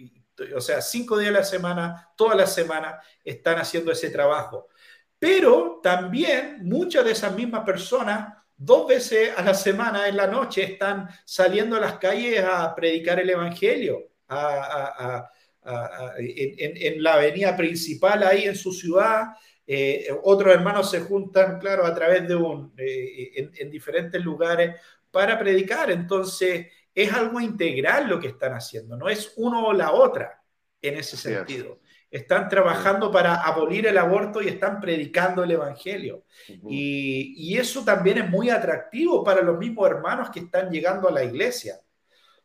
o 0.54 0.60
sea, 0.60 0.80
cinco 0.80 1.18
días 1.18 1.30
a 1.30 1.38
la 1.38 1.44
semana, 1.44 2.10
toda 2.16 2.34
la 2.34 2.46
semana, 2.46 3.00
están 3.24 3.58
haciendo 3.58 3.90
ese 3.90 4.10
trabajo. 4.10 4.68
Pero 5.18 5.80
también 5.82 6.60
muchas 6.62 7.04
de 7.04 7.12
esas 7.12 7.34
mismas 7.34 7.64
personas, 7.64 8.34
dos 8.56 8.86
veces 8.86 9.32
a 9.36 9.42
la 9.42 9.54
semana 9.54 10.08
en 10.08 10.16
la 10.16 10.26
noche, 10.26 10.62
están 10.62 11.08
saliendo 11.24 11.76
a 11.76 11.80
las 11.80 11.98
calles 11.98 12.44
a 12.44 12.74
predicar 12.74 13.18
el 13.20 13.30
Evangelio, 13.30 14.10
en, 16.18 17.02
la 17.02 17.14
avenida 17.14 17.56
principal 17.56 18.22
ahí 18.22 18.44
en 18.44 18.56
su 18.56 18.72
ciudad. 18.72 19.24
Eh, 19.66 20.08
otros 20.22 20.54
hermanos 20.54 20.90
se 20.90 21.00
juntan, 21.00 21.58
claro, 21.58 21.84
a 21.84 21.94
través 21.94 22.28
de 22.28 22.36
un, 22.36 22.72
eh, 22.76 23.50
en 23.56 23.70
diferentes 23.70 24.22
lugares 24.22 24.76
para 25.16 25.38
predicar. 25.38 25.90
Entonces, 25.90 26.66
es 26.94 27.10
algo 27.10 27.40
integral 27.40 28.06
lo 28.06 28.20
que 28.20 28.28
están 28.28 28.52
haciendo, 28.52 28.98
no 28.98 29.08
es 29.08 29.32
uno 29.36 29.68
o 29.68 29.72
la 29.72 29.92
otra 29.92 30.42
en 30.82 30.98
ese 30.98 31.16
sentido. 31.16 31.80
Están 32.10 32.50
trabajando 32.50 33.10
para 33.10 33.36
abolir 33.36 33.86
el 33.86 33.96
aborto 33.96 34.42
y 34.42 34.48
están 34.48 34.78
predicando 34.78 35.42
el 35.42 35.52
Evangelio. 35.52 36.24
y, 36.68 37.56
eso 37.56 37.82
también 37.82 38.18
es 38.18 38.28
muy 38.28 38.50
atractivo 38.50 39.24
para 39.24 39.40
los 39.40 39.56
mismos 39.56 39.88
hermanos 39.88 40.28
que 40.28 40.40
están 40.40 40.70
llegando 40.70 41.08
a 41.08 41.12
la 41.12 41.24
iglesia. 41.24 41.80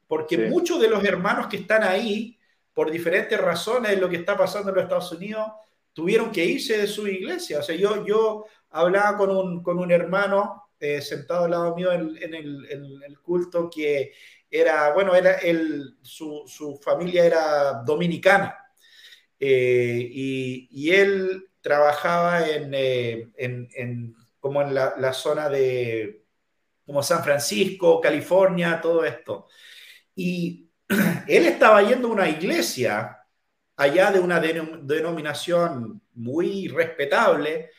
Porque 0.07 0.38
muchos 0.38 0.80
de 0.80 0.88
los 0.88 1.03
hermanos 1.03 1.48
que 1.48 1.57
están 1.57 1.84
ahí, 1.84 2.39
por 2.73 2.89
diferentes 2.89 3.38
razones, 3.38 3.99
lo 3.99 4.07
que 4.07 4.15
está 4.15 4.38
pasando 4.38 4.69
en 4.69 4.76
los 4.76 4.84
Estados 4.85 5.11
Unidos, 5.11 5.45
tuvieron 5.91 6.31
que 6.31 6.45
irse 6.45 6.77
de 6.77 6.88
su 6.88 7.06
iglesia. 7.06 7.60
O 7.60 7.64
sea, 7.64 7.76
yo, 7.76 8.06
yo 8.06 8.45
hablaba 8.69 9.18
con 9.18 9.30
un, 9.30 9.61
con 9.61 9.77
un 9.77 9.91
hermano 9.91 10.61
eh, 10.82 10.99
sentado 11.02 11.45
al 11.45 11.52
lado 11.52 11.76
mío 11.76 11.91
en, 11.91 12.18
el, 12.34 13.20
culto 13.22 13.70
que 13.70 14.14
era, 14.49 14.91
bueno, 14.94 15.14
era 15.16 15.34
el, 15.36 15.98
su, 16.02 16.80
familia 16.84 17.24
era 17.24 17.74
dominicana 17.86 18.58
eh, 19.40 20.10
y, 20.12 20.90
él 20.90 21.49
trabajaba 21.62 22.49
en, 22.49 22.72
eh, 22.74 23.32
como 24.40 24.64
en 24.64 24.74
la, 24.74 25.14
zona 25.14 25.49
de 25.49 26.26
como 26.84 27.03
San 27.03 27.24
Francisco, 27.24 28.02
California, 28.02 28.82
todo 28.82 29.06
esto. 29.06 29.48
Y 30.16 30.68
él 31.28 31.45
estaba 31.45 31.84
yendo 31.84 32.08
a 32.08 32.12
una 32.12 32.30
iglesia 32.30 33.20
allá 33.76 34.12
de 34.12 34.20
una 34.20 34.40
denominación 34.40 36.02
muy 36.14 36.68
respetable, 36.68 37.70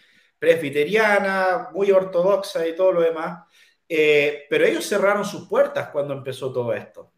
presbiteriana, 0.42 1.68
muy 1.72 1.92
ortodoxa 1.92 2.66
y 2.66 2.74
todo 2.74 2.90
lo 2.90 3.02
demás, 3.02 3.44
eh, 3.88 4.42
pero 4.50 4.66
ellos 4.66 4.84
cerraron 4.84 5.24
sus 5.24 5.46
puertas 5.46 5.90
cuando 5.90 6.14
empezó 6.14 6.52
todo 6.52 6.74
esto. 6.74 7.12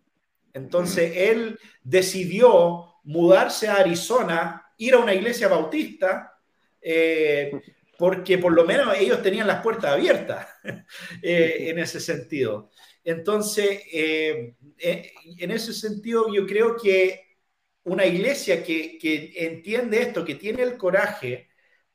Entonces 0.53 1.11
él 1.17 1.59
decidió 1.83 2.97
mudarse 3.05 3.67
a 3.67 3.77
Arizona, 3.77 4.71
ir 4.77 4.93
a 4.93 4.99
una 4.99 5.15
iglesia 5.15 5.49
bautista, 5.49 6.39
eh, 6.83 7.51
porque 7.97 8.37
por 8.37 8.53
lo 8.53 8.67
menos 8.67 8.95
ellos 8.95 9.23
tenían 9.23 9.47
las 9.47 9.63
puertas 9.63 9.93
abiertas 9.93 10.47
eh, 11.23 11.69
en 11.71 11.79
ese 11.79 12.01
sentido. 12.01 12.73
Entonces, 13.03 13.81
en 13.91 15.51
ese 15.51 15.73
sentido, 15.73 16.27
yo 16.31 16.47
creo 16.47 16.77
que 16.77 17.39
una 17.85 18.05
iglesia 18.05 18.63
que, 18.63 18.99
que 18.99 19.33
entiende 19.35 20.03
esto, 20.03 20.27
que 20.27 20.35
tiene 20.35 20.63
el 20.63 20.77
coraje 20.77 21.54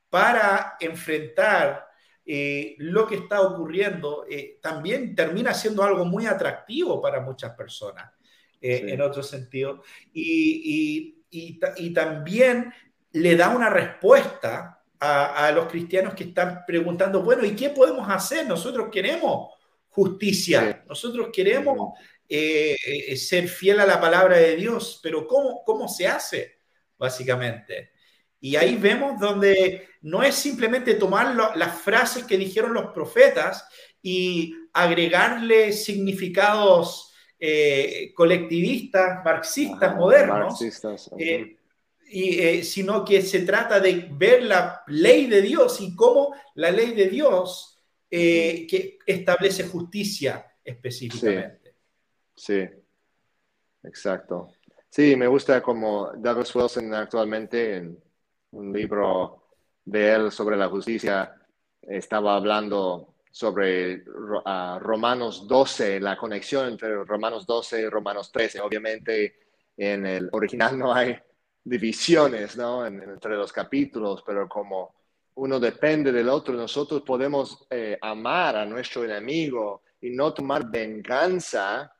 para 0.09 0.77
enfrentar 0.79 1.89
eh, 2.31 2.75
lo 2.77 3.07
que 3.07 3.15
está 3.15 3.41
ocurriendo 3.41 4.23
eh, 4.29 4.59
también 4.61 5.15
termina 5.15 5.51
siendo 5.51 5.81
algo 5.81 6.05
muy 6.05 6.27
atractivo 6.27 7.01
para 7.01 7.21
muchas 7.21 7.55
personas, 7.55 8.11
eh, 8.61 8.85
en 8.87 9.01
otro 9.01 9.23
sentido. 9.23 9.81
Y, 10.13 11.15
también 11.93 12.71
le 13.11 13.35
da 13.35 13.49
una 13.49 13.69
respuesta 13.69 14.83
a, 14.99 15.51
los 15.55 15.67
cristianos 15.67 16.13
que 16.13 16.25
están 16.25 16.63
preguntando, 16.67 17.23
bueno, 17.23 17.43
¿y 17.43 17.55
qué 17.55 17.69
podemos 17.69 18.07
hacer? 18.09 18.47
Nosotros 18.47 18.89
queremos 18.91 19.55
justicia, 19.89 20.83
nosotros 20.87 21.29
queremos 21.33 21.97
ser 22.27 23.47
fiel 23.47 23.79
a 23.79 23.85
la 23.85 23.99
palabra 23.99 24.37
de 24.37 24.55
Dios, 24.55 24.99
pero 25.01 25.27
¿cómo, 25.27 25.63
cómo 25.63 25.87
se 25.87 26.07
hace? 26.07 26.59
Básicamente. 26.97 27.91
Y 28.41 28.55
ahí 28.55 28.75
vemos 28.75 29.19
donde 29.19 29.87
no 30.01 30.23
es 30.23 30.35
simplemente 30.35 30.95
tomar 30.95 31.35
las 31.55 31.81
frases 31.81 32.23
que 32.23 32.37
dijeron 32.37 32.73
los 32.73 32.93
profetas 32.93 33.67
y 34.01 34.55
agregarle 34.73 35.73
significados 35.73 37.13
eh, 37.41 38.11
colectivistas, 38.15 39.23
marxistas, 39.23 39.95
modernos, 39.95 40.61
eh, 41.17 41.57
y, 42.11 42.39
eh, 42.39 42.63
sino 42.63 43.05
que 43.05 43.21
se 43.21 43.41
trata 43.41 43.79
de 43.79 44.09
ver 44.11 44.43
la 44.43 44.83
ley 44.87 45.27
de 45.27 45.41
Dios 45.41 45.79
y 45.81 45.95
cómo 45.95 46.33
la 46.55 46.71
ley 46.71 46.93
de 46.93 47.07
Dios 47.07 47.77
que 48.09 48.97
establece 49.05 49.65
justicia 49.65 50.45
específicamente. 50.63 51.75
Sí. 52.35 52.63
sí, 52.63 52.69
exacto. 53.83 54.49
Sí, 54.89 55.15
me 55.15 55.27
gusta 55.27 55.61
como 55.61 56.11
Douglas 56.17 56.55
Wilson 56.55 56.93
actualmente 56.95 57.77
en 57.77 58.03
un 58.51 58.73
libro 58.73 59.43
de 59.85 60.13
él 60.13 60.31
sobre 60.31 60.57
la 60.57 60.67
justicia, 60.69 61.35
estaba 61.81 62.35
hablando 62.35 63.15
sobre 63.31 64.03
uh, 64.03 64.79
Romanos 64.79 65.47
12, 65.47 65.99
la 65.99 66.17
conexión 66.17 66.67
entre 66.67 67.03
Romanos 67.03 67.45
12 67.45 67.81
y 67.81 67.89
Romanos 67.89 68.31
13. 68.31 68.61
Obviamente 68.61 69.35
en 69.77 70.05
el 70.05 70.29
original 70.31 70.77
no 70.77 70.93
hay 70.93 71.17
divisiones 71.63 72.57
¿no? 72.57 72.85
entre 72.85 73.35
los 73.35 73.53
capítulos, 73.53 74.23
pero 74.25 74.47
como 74.47 74.95
uno 75.35 75.59
depende 75.59 76.11
del 76.11 76.27
otro, 76.27 76.53
nosotros 76.53 77.01
podemos 77.03 77.65
eh, 77.69 77.97
amar 78.01 78.57
a 78.57 78.65
nuestro 78.65 79.05
enemigo 79.05 79.83
y 80.01 80.09
no 80.09 80.33
tomar 80.33 80.69
venganza, 80.69 81.93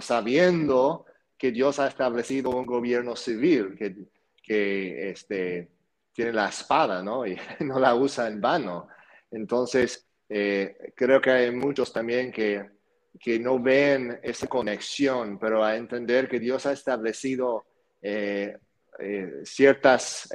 sabiendo 0.00 1.06
que 1.38 1.52
Dios 1.52 1.78
ha 1.78 1.88
establecido 1.88 2.50
un 2.50 2.66
gobierno 2.66 3.14
civil, 3.14 3.76
que, 3.76 3.94
que 4.42 5.10
este, 5.10 5.71
tiene 6.12 6.32
la 6.32 6.48
espada, 6.48 7.02
¿no? 7.02 7.26
Y 7.26 7.36
no 7.60 7.78
la 7.78 7.94
usa 7.94 8.28
en 8.28 8.40
vano. 8.40 8.88
Entonces, 9.30 10.06
eh, 10.28 10.92
creo 10.94 11.20
que 11.20 11.30
hay 11.30 11.50
muchos 11.50 11.92
también 11.92 12.30
que, 12.30 12.70
que 13.18 13.38
no 13.38 13.58
ven 13.58 14.18
esa 14.22 14.46
conexión, 14.46 15.38
pero 15.38 15.64
a 15.64 15.76
entender 15.76 16.28
que 16.28 16.38
Dios 16.38 16.66
ha 16.66 16.72
establecido 16.72 17.64
eh, 18.00 18.56
eh, 18.98 19.40
ciertas 19.44 20.28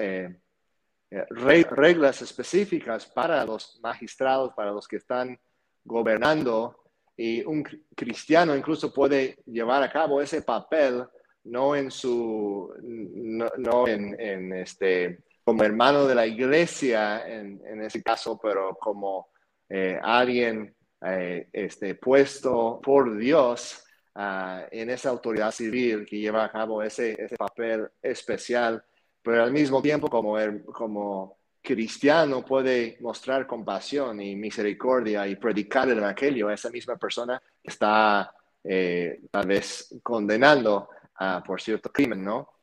reglas 1.30 2.22
específicas 2.22 3.06
para 3.06 3.46
los 3.46 3.80
magistrados, 3.82 4.54
para 4.54 4.72
los 4.72 4.88
que 4.88 4.98
están 4.98 5.40
gobernando, 5.84 6.84
y 7.16 7.44
un 7.44 7.64
cristiano 7.96 8.56
incluso 8.56 8.94
puede 8.94 9.38
llevar 9.46 9.82
a 9.82 9.92
cabo 9.92 10.22
ese 10.22 10.44
papel 10.44 11.08
no 11.48 11.76
en 11.76 11.90
su, 11.92 12.74
no, 12.82 13.50
no 13.58 13.88
en, 13.88 14.20
en, 14.20 14.54
este, 14.54 15.20
como 15.48 15.64
hermano 15.64 16.06
de 16.06 16.14
la 16.14 16.28
iglesia 16.28 17.26
en, 17.26 17.62
en 17.66 17.82
ese 17.82 18.04
caso, 18.04 18.38
pero 18.38 18.78
como 18.78 19.30
eh, 19.70 19.98
alguien 20.04 20.76
eh, 21.06 21.48
este, 21.54 21.96
puesto 21.96 22.82
por 22.84 23.16
Dios 23.16 23.82
uh, 24.16 24.68
en 24.70 24.90
esa 24.90 25.10
autoridad 25.10 25.52
civil 25.52 26.06
que 26.06 26.20
lleva 26.20 26.44
a 26.44 26.52
cabo 26.52 26.84
ese, 26.84 27.16
ese 27.18 27.38
papel 27.38 27.88
especial, 28.02 28.84
pero 29.22 29.42
al 29.42 29.54
mismo 29.54 29.82
tiempo 29.82 30.10
como, 30.10 30.36
como 30.66 31.38
cristiano 31.62 32.44
puede 32.44 32.98
mostrar 33.00 33.48
compasión 33.48 34.20
y 34.20 34.36
misericordia 34.36 35.26
y 35.30 35.38
predicar 35.38 35.88
el 35.88 36.00
evangelio 36.00 36.50
a 36.50 36.56
esa 36.56 36.70
misma 36.70 36.98
persona 36.98 37.42
que 37.64 37.70
está 37.70 38.34
eh, 38.66 39.22
tal 39.32 39.48
vez 39.48 39.96
condenando 40.04 40.90
uh, 41.22 41.42
por 41.42 41.62
cierto 41.62 41.90
crimen, 41.90 42.22
¿no? 42.22 42.57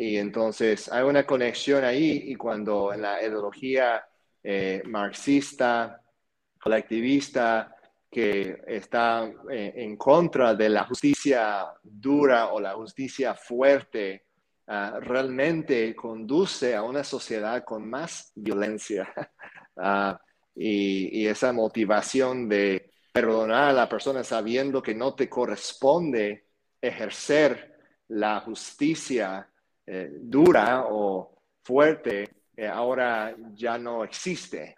Y 0.00 0.16
entonces 0.16 0.90
hay 0.90 1.02
una 1.02 1.26
conexión 1.26 1.84
ahí 1.84 2.22
y 2.28 2.34
cuando 2.34 2.90
en 2.94 3.02
la 3.02 3.22
ideología 3.22 4.02
eh, 4.42 4.82
marxista, 4.86 6.00
colectivista, 6.58 7.76
que 8.10 8.62
está 8.66 9.30
eh, 9.50 9.74
en 9.76 9.98
contra 9.98 10.54
de 10.54 10.70
la 10.70 10.84
justicia 10.84 11.66
dura 11.82 12.46
o 12.46 12.60
la 12.60 12.72
justicia 12.72 13.34
fuerte, 13.34 14.24
ah, 14.68 14.98
realmente 15.02 15.94
conduce 15.94 16.74
a 16.74 16.82
una 16.82 17.04
sociedad 17.04 17.62
con 17.62 17.88
más 17.88 18.32
violencia. 18.34 19.12
Ah, 19.82 20.20
y, 20.54 21.22
y, 21.22 21.26
esa 21.26 21.52
motivación 21.54 22.48
de 22.48 22.90
perdonar 23.14 23.70
a 23.70 23.72
la 23.72 23.88
persona 23.88 24.22
sabiendo 24.22 24.82
que 24.82 24.94
no 24.94 25.14
te 25.14 25.26
corresponde 25.26 26.48
ejercer 26.82 27.78
la 28.08 28.40
justicia 28.40 29.49
eh, 29.92 30.08
dura 30.20 30.84
o 30.88 31.32
fuerte 31.64 32.30
eh, 32.56 32.68
ahora 32.68 33.34
ya 33.54 33.76
no 33.76 34.04
existe. 34.04 34.76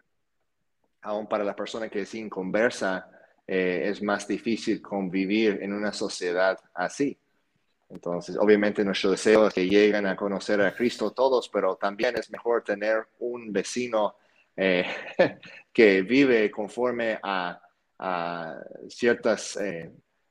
Aún 1.03 1.27
para 1.27 1.45
la 1.45 1.55
persona 1.55 1.91
que 1.91 2.01
es 2.01 2.15
inconversa, 2.15 3.11
eh, 3.47 3.83
es 3.91 4.03
más 4.03 4.27
difícil 4.27 4.81
convivir 4.81 5.59
en 5.61 5.75
una 5.75 5.93
sociedad 5.93 6.59
así. 6.73 7.15
Entonces, 7.91 8.39
obviamente 8.39 8.83
nuestro 8.87 9.11
deseo 9.11 9.49
es 9.49 9.53
que 9.53 9.69
lleguen 9.69 10.07
a 10.07 10.17
conocer 10.17 10.63
a 10.63 10.75
Cristo 10.75 11.11
todos, 11.11 11.51
pero 11.51 11.77
también 11.77 12.17
es 12.17 12.31
mejor 12.31 12.65
tener 12.65 13.07
un 13.19 13.53
vecino 13.53 14.17
que 14.57 16.03
vive 16.03 16.51
conforme 16.51 17.19
a, 17.23 17.61
ciertos 18.89 19.59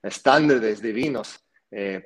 estándares 0.02 0.82
divinos 0.82 1.40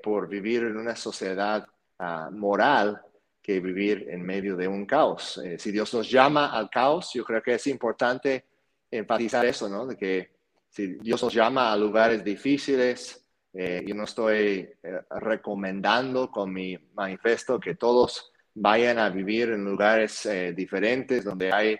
por 0.03 0.27
vivir 0.27 0.63
en 0.63 0.77
una 0.77 0.95
sociedad 0.95 1.67
ah, 1.99 2.29
moral 2.31 3.01
que 3.41 3.59
vivir 3.59 4.07
en 4.09 4.23
medio 4.23 4.55
de 4.55 4.67
un 4.67 4.85
caos. 4.85 5.39
si 5.59 5.71
Dios 5.71 5.93
nos 5.93 6.09
llama 6.09 6.51
al 6.51 6.69
caos, 6.69 7.11
yo 7.13 7.23
creo 7.23 7.43
que 7.43 7.53
es 7.53 7.67
importante 7.67 8.45
enfatizar 8.89 9.45
eso, 9.45 9.69
¿no? 9.69 9.85
De 9.85 9.95
que 9.95 10.31
si 10.67 10.95
Dios 10.95 11.21
nos 11.21 11.31
llama 11.31 11.71
a 11.71 11.77
lugares 11.77 12.23
difíciles, 12.23 13.23
yo 13.53 13.93
no 13.93 14.05
estoy 14.05 14.67
recomendando 15.11 16.31
con 16.31 16.51
mi 16.51 16.75
manifiesto 16.95 17.59
que 17.59 17.75
todos 17.75 18.31
vayan 18.55 18.97
a 18.97 19.09
vivir 19.09 19.51
en 19.51 19.63
lugares 19.63 20.27
diferentes 20.55 21.23
donde 21.23 21.53
hay 21.53 21.77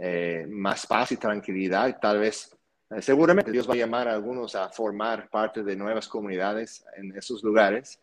eh, 0.00 0.46
más 0.48 0.86
paz 0.86 1.10
y 1.10 1.16
tranquilidad. 1.16 1.98
Tal 2.00 2.20
vez, 2.20 2.56
eh, 2.90 3.02
seguramente 3.02 3.50
Dios 3.50 3.68
va 3.68 3.74
a 3.74 3.78
llamar 3.78 4.06
a 4.06 4.12
algunos 4.12 4.54
a 4.54 4.68
formar 4.68 5.28
parte 5.28 5.64
de 5.64 5.74
nuevas 5.74 6.06
comunidades 6.06 6.84
en 6.96 7.16
esos 7.16 7.42
lugares, 7.42 8.00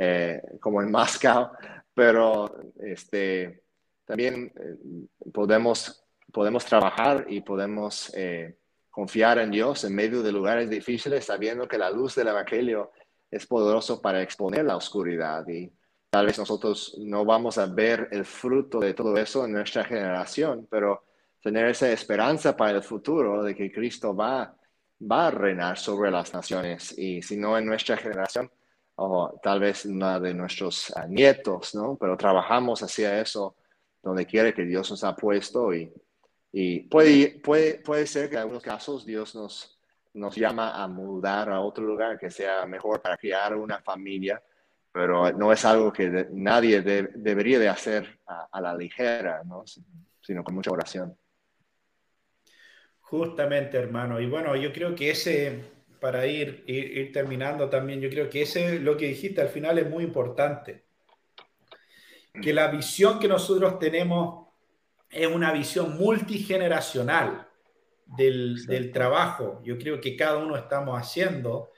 eh, 0.00 0.40
como 0.60 0.80
en 0.80 0.90
Moscow, 0.90 1.50
pero 1.92 2.72
este, 2.80 3.64
también 4.06 4.50
podemos, 5.32 6.04
podemos 6.32 6.64
trabajar 6.64 7.26
y 7.28 7.42
podemos 7.42 8.10
confiar 8.90 9.38
en 9.38 9.50
Dios 9.50 9.84
en 9.84 9.94
medio 9.94 10.22
de 10.22 10.32
lugares 10.32 10.70
difíciles, 10.70 11.24
sabiendo 11.24 11.68
que 11.68 11.78
la 11.78 11.90
luz 11.90 12.14
del 12.14 12.28
Evangelio 12.28 12.92
es 13.30 13.46
poderoso 13.46 14.00
para 14.00 14.22
exponer 14.22 14.64
la 14.64 14.76
oscuridad 14.76 15.46
y 15.48 15.72
tal 16.10 16.26
vez 16.26 16.38
nosotros 16.38 16.96
no 16.98 17.24
vamos 17.24 17.58
a 17.58 17.66
ver 17.66 18.08
el 18.10 18.24
fruto 18.24 18.80
de 18.80 18.94
todo 18.94 19.16
eso 19.16 19.44
en 19.44 19.52
nuestra 19.52 19.84
generación, 19.84 20.66
pero 20.70 21.04
tener 21.40 21.66
esa 21.66 21.90
esperanza 21.92 22.56
para 22.56 22.78
el 22.78 22.82
futuro 22.82 23.42
de 23.42 23.54
que 23.54 23.70
Cristo 23.70 24.14
va, 24.14 24.54
va 25.00 25.28
a 25.28 25.30
reinar 25.30 25.78
sobre 25.78 26.10
las 26.10 26.34
naciones 26.34 26.96
y 26.98 27.22
si 27.22 27.36
no 27.36 27.56
en 27.56 27.66
nuestra 27.66 27.96
generación 27.96 28.50
o 29.02 29.40
tal 29.42 29.60
vez 29.60 29.86
la 29.86 30.20
de 30.20 30.34
nuestros 30.34 30.92
ah, 30.94 31.06
nietos, 31.06 31.74
¿no? 31.74 31.96
Pero 31.98 32.18
trabajamos 32.18 32.82
hacia 32.82 33.18
eso 33.18 33.56
donde 34.02 34.26
quiere 34.26 34.52
que 34.52 34.64
Dios 34.64 34.90
nos 34.90 35.02
ha 35.04 35.16
puesto 35.16 35.72
y, 35.72 35.90
y 36.52 36.80
puede, 36.80 37.40
puede, 37.42 37.78
puede 37.78 38.06
ser 38.06 38.28
que 38.28 38.34
en 38.34 38.42
algunos 38.42 38.62
casos 38.62 39.06
Dios 39.06 39.34
nos, 39.34 39.78
nos 40.12 40.36
llama 40.36 40.82
a 40.82 40.86
mudar 40.86 41.50
a 41.50 41.60
otro 41.60 41.82
lugar 41.82 42.18
que 42.18 42.30
sea 42.30 42.66
mejor 42.66 43.00
para 43.00 43.16
crear 43.16 43.56
una 43.56 43.80
familia, 43.80 44.42
pero 44.92 45.32
no 45.32 45.50
es 45.50 45.64
algo 45.64 45.90
que 45.90 46.26
nadie 46.32 46.82
debería 46.82 47.58
de 47.58 47.68
hacer 47.70 48.18
a, 48.26 48.48
a 48.52 48.60
la 48.60 48.74
ligera, 48.74 49.42
¿no? 49.44 49.64
sino 50.20 50.44
con 50.44 50.54
mucha 50.54 50.72
oración. 50.72 51.16
Justamente, 53.00 53.78
hermano. 53.78 54.20
Y 54.20 54.28
bueno, 54.28 54.54
yo 54.56 54.72
creo 54.74 54.94
que 54.94 55.10
ese, 55.10 55.64
para 56.00 56.26
ir, 56.26 56.64
ir, 56.66 57.12
terminando 57.12 57.68
también, 57.68 58.00
yo 58.00 58.08
creo 58.08 58.28
que 58.28 58.42
ese, 58.42 58.78
lo 58.80 58.96
que 58.96 59.08
dijiste 59.08 59.40
al 59.40 59.48
final 59.48 59.78
es 59.78 59.88
muy 59.88 60.04
importante. 60.04 60.84
Que 62.42 62.52
la 62.52 62.68
visión 62.68 63.18
que 63.18 63.28
nosotros 63.28 63.78
tenemos 63.78 64.48
es 65.10 65.26
una 65.26 65.52
visión 65.52 65.96
multigeneracional 65.98 67.48
del, 68.06 68.64
del 68.66 68.92
trabajo. 68.92 69.60
Yo 69.64 69.76
creo 69.78 70.00
que 70.00 70.16
cada 70.16 70.38
uno 70.38 70.56
estamos 70.56 70.98
haciendo 70.98 71.70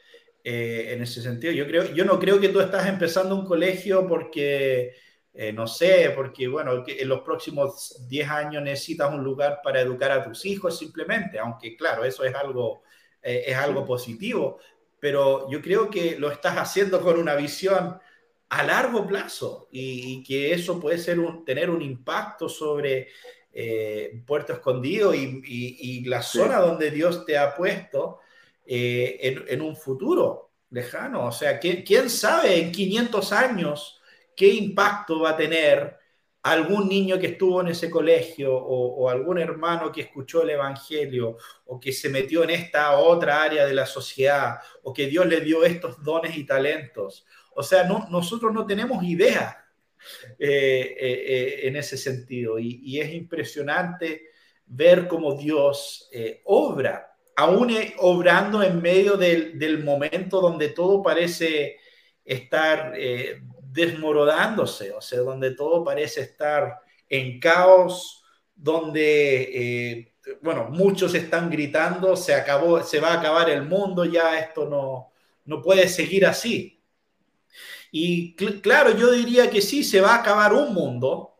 eh, 0.44 0.93
en 0.93 1.03
ese 1.03 1.23
sentido. 1.23 1.53
Yo, 1.53 1.66
creo, 1.66 1.93
yo 1.94 2.05
no 2.05 2.19
creo 2.19 2.40
que 2.40 2.49
tú 2.49 2.61
estás 2.61 2.86
empezando 2.86 3.35
un 3.35 3.44
colegio 3.47 4.07
porque 4.07 4.93
eh, 5.35 5.53
no 5.53 5.66
sé, 5.66 6.12
porque 6.15 6.47
bueno, 6.47 6.85
en 6.86 7.09
los 7.09 7.23
próximos 7.23 8.07
10 8.07 8.28
años 8.28 8.62
necesitas 8.62 9.12
un 9.15 9.24
lugar 9.24 9.61
para 9.65 9.81
educar 9.81 10.11
a 10.11 10.23
tus 10.23 10.44
hijos 10.44 10.78
simplemente, 10.78 11.39
aunque 11.39 11.74
claro, 11.74 12.05
eso 12.05 12.23
es 12.24 12.35
algo, 12.35 12.82
eh, 13.23 13.44
es 13.47 13.57
algo 13.57 13.85
positivo, 13.85 14.59
pero 14.99 15.51
yo 15.51 15.61
creo 15.61 15.90
que 15.90 16.19
lo 16.19 16.31
estás 16.31 16.57
haciendo 16.57 17.01
con 17.01 17.19
una 17.19 17.35
visión 17.35 17.99
a 18.49 18.62
largo 18.62 19.07
plazo 19.07 19.69
y, 19.70 20.23
que 20.23 20.53
eso 20.53 20.78
puede 20.78 20.99
ser 20.99 21.19
un, 21.19 21.44
tener 21.44 21.70
un 21.70 21.81
impacto 21.81 22.49
sobre 22.49 23.09
eh, 23.53 24.23
Puerto 24.27 24.53
Escondido 24.53 25.15
y, 25.15 25.43
y, 25.44 26.05
la 26.05 26.23
zona 26.23 26.59
donde 26.59 26.90
Dios 26.90 27.24
te 27.24 27.39
ha 27.39 27.55
puesto 27.55 28.19
en, 28.66 29.44
en, 29.49 29.62
un 29.62 29.74
futuro 29.74 30.51
lejano. 30.70 31.27
O 31.27 31.32
sea, 31.32 31.59
¿quién, 31.59 31.82
quién 31.82 32.11
sabe 32.11 32.61
en 32.61 32.73
500 32.73 33.32
años? 33.32 34.03
qué 34.36 34.49
impacto 34.49 35.20
va 35.20 35.31
a 35.31 35.36
tener 35.36 35.99
algún 36.43 36.89
niño 36.89 37.20
que 37.20 37.28
estuvo 37.28 37.60
en 37.60 37.69
ese 37.69 37.89
colegio 37.89 38.55
o, 38.55 39.09
algún 39.09 39.39
hermano 39.39 39.93
que 39.93 40.02
escuchó 40.02 40.43
el 40.43 40.51
Evangelio 40.51 41.36
o 41.66 41.78
que 41.78 41.93
se 41.93 42.09
metió 42.09 42.43
en 42.43 42.51
esta 42.51 42.98
otra 42.98 43.43
área 43.43 43.64
de 43.64 43.74
la 43.74 43.86
sociedad 43.86 44.56
o 44.82 44.93
que 44.93 45.06
Dios 45.06 45.27
le 45.27 45.40
dio 45.40 45.64
estos 45.64 46.02
dones 46.02 46.36
y 46.36 46.44
talentos. 46.44 47.24
O 47.55 47.62
sea, 47.62 47.85
no, 47.85 48.09
nosotros 48.10 48.52
no 48.52 48.66
tenemos 48.66 49.05
idea 49.05 49.62
eh, 50.39 50.97
eh, 50.98 51.24
eh, 51.27 51.60
en 51.69 51.77
ese 51.77 51.97
sentido 51.97 52.59
y, 52.59 53.01
es 53.01 53.12
impresionante 53.12 54.31
ver 54.66 55.06
cómo 55.06 55.36
Dios 55.36 56.10
obra, 56.44 57.16
aún 57.36 57.73
obrando 57.98 58.62
en 58.62 58.82
medio 58.82 59.16
del, 59.16 59.85
momento 59.85 60.40
donde 60.40 60.70
todo 60.70 61.02
parece 61.02 61.77
estar 62.24 62.94
desmoronándose, 63.73 64.93
o 64.93 65.01
sea, 65.01 65.20
donde 65.20 65.53
todo 65.53 65.82
parece 65.82 66.20
estar 66.20 66.78
en 67.09 67.40
caos, 67.40 68.23
donde, 68.55 69.97
eh, 69.97 70.15
bueno, 70.43 70.69
muchos 70.70 71.15
están 71.15 71.51
gritando, 71.51 72.15
se 72.16 72.35
acabó, 72.35 72.82
se 72.82 73.01
va 73.01 73.15
a 73.15 73.19
acabar 73.19 73.49
el 73.49 73.62
mundo, 73.62 74.05
ya 74.05 74.39
esto 74.39 74.66
no, 74.69 75.11
no 75.47 75.62
puede 75.62 75.89
seguir 75.89 76.27
así. 76.27 76.81
Y 77.90 78.35
claro, 78.61 78.97
yo 78.97 79.11
diría 79.11 79.51
que 79.51 79.61
sí, 79.61 79.85
se 79.85 80.01
va 80.01 80.15
a 80.15 80.20
acabar 80.20 80.53
un 80.53 80.73
mundo, 80.73 81.36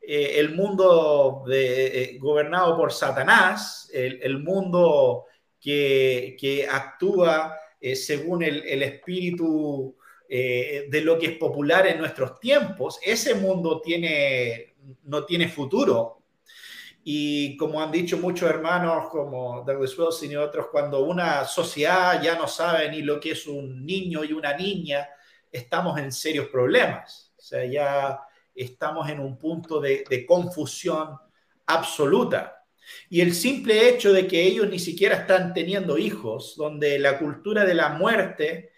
eh, 0.00 0.34
el 0.36 0.54
mundo 0.54 1.44
de, 1.46 2.02
eh, 2.02 2.18
gobernado 2.18 2.76
por 2.76 2.92
Satanás, 2.92 3.88
el, 3.92 4.38
mundo 4.38 5.26
que, 5.60 6.36
que 6.40 6.66
actúa 6.66 7.56
según 7.94 8.42
el, 8.42 8.64
el 8.64 8.82
espíritu 8.82 9.96
eh, 10.34 10.86
de 10.88 11.02
lo 11.02 11.18
que 11.18 11.26
es 11.26 11.36
popular 11.36 11.86
en 11.86 11.98
nuestros 11.98 12.40
tiempos, 12.40 12.98
ese 13.04 13.34
mundo 13.34 13.82
tiene, 13.82 14.76
no 15.02 15.26
tiene 15.26 15.46
futuro. 15.46 16.22
Y 17.04 17.54
como 17.58 17.82
han 17.82 17.92
dicho 17.92 18.16
muchos 18.16 18.48
hermanos 18.48 19.10
como 19.10 19.62
Douglas 19.62 19.98
Wilson 19.98 20.30
y 20.30 20.36
otros, 20.36 20.68
cuando 20.72 21.04
una 21.04 21.44
sociedad 21.44 22.22
ya 22.22 22.34
no 22.34 22.48
sabe 22.48 22.90
ni 22.90 23.02
lo 23.02 23.20
que 23.20 23.32
es 23.32 23.46
un 23.46 23.84
niño 23.84 24.24
y 24.24 24.32
una 24.32 24.56
niña, 24.56 25.06
estamos 25.50 25.98
en 25.98 26.10
serios 26.10 26.48
problemas. 26.48 27.34
O 27.36 27.42
sea, 27.42 27.66
ya 27.66 28.18
estamos 28.54 29.10
en 29.10 29.20
un 29.20 29.36
punto 29.38 29.82
de, 29.82 30.02
de 30.08 30.24
confusión 30.24 31.10
absoluta. 31.66 32.64
Y 33.10 33.20
el 33.20 33.34
simple 33.34 33.86
hecho 33.86 34.14
de 34.14 34.26
que 34.26 34.42
ellos 34.42 34.66
ni 34.70 34.78
siquiera 34.78 35.16
están 35.16 35.52
teniendo 35.52 35.98
hijos, 35.98 36.54
donde 36.56 36.98
la 36.98 37.18
cultura 37.18 37.66
de 37.66 37.74
la 37.74 37.90
muerte 37.90 38.71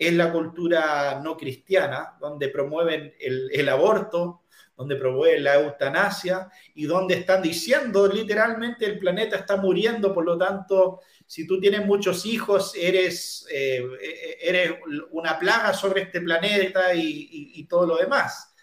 es 0.00 0.14
la 0.14 0.32
cultura 0.32 1.20
no 1.22 1.36
cristiana, 1.36 2.16
donde 2.18 2.48
promueven 2.48 3.12
el, 3.20 3.68
aborto, 3.68 4.44
donde 4.74 4.96
promueven 4.96 5.44
la 5.44 5.56
eutanasia 5.56 6.50
y 6.74 6.86
donde 6.86 7.16
están 7.16 7.42
diciendo 7.42 8.08
literalmente 8.08 8.86
el 8.86 8.98
planeta 8.98 9.36
está 9.36 9.58
muriendo, 9.58 10.14
por 10.14 10.24
lo 10.24 10.38
tanto, 10.38 11.00
si 11.26 11.46
tú 11.46 11.60
tienes 11.60 11.84
muchos 11.84 12.24
hijos, 12.24 12.72
eres, 12.74 13.46
eh, 13.52 14.38
eres 14.40 14.72
una 15.10 15.38
plaga 15.38 15.74
sobre 15.74 16.00
este 16.00 16.22
planeta 16.22 16.94
y, 16.94 17.62
todo 17.68 17.84
lo 17.84 17.96
demás. 17.98 18.54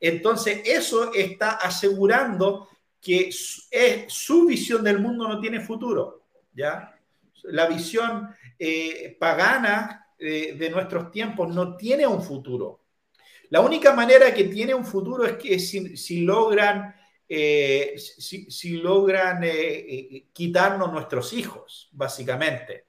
Entonces, 0.00 0.60
eso 0.64 1.14
está 1.14 1.52
asegurando 1.52 2.68
que 3.00 3.28
es, 3.28 4.04
su 4.08 4.44
visión 4.44 4.82
del 4.82 4.98
mundo 4.98 5.28
no 5.28 5.40
tiene 5.40 5.60
futuro, 5.60 6.24
¿ya? 6.52 6.96
La 7.44 7.66
visión 7.66 8.34
eh, 8.58 9.16
pagana 9.20 10.08
de 10.20 10.70
nuestros 10.70 11.10
tiempos 11.10 11.54
no 11.54 11.76
tiene 11.76 12.06
un 12.06 12.22
futuro. 12.22 12.80
La 13.50 13.60
única 13.60 13.92
manera 13.92 14.32
que 14.32 14.44
tiene 14.44 14.72
un 14.74 14.84
futuro 14.84 15.24
es 15.24 15.32
que 15.32 15.58
si, 15.58 16.20
logran, 16.20 16.94
eh, 17.28 17.94
si, 17.98 18.76
logran 18.76 19.42
eh, 19.42 19.50
eh, 19.50 20.26
quitarnos 20.32 20.92
nuestros 20.92 21.32
hijos, 21.32 21.88
básicamente. 21.92 22.86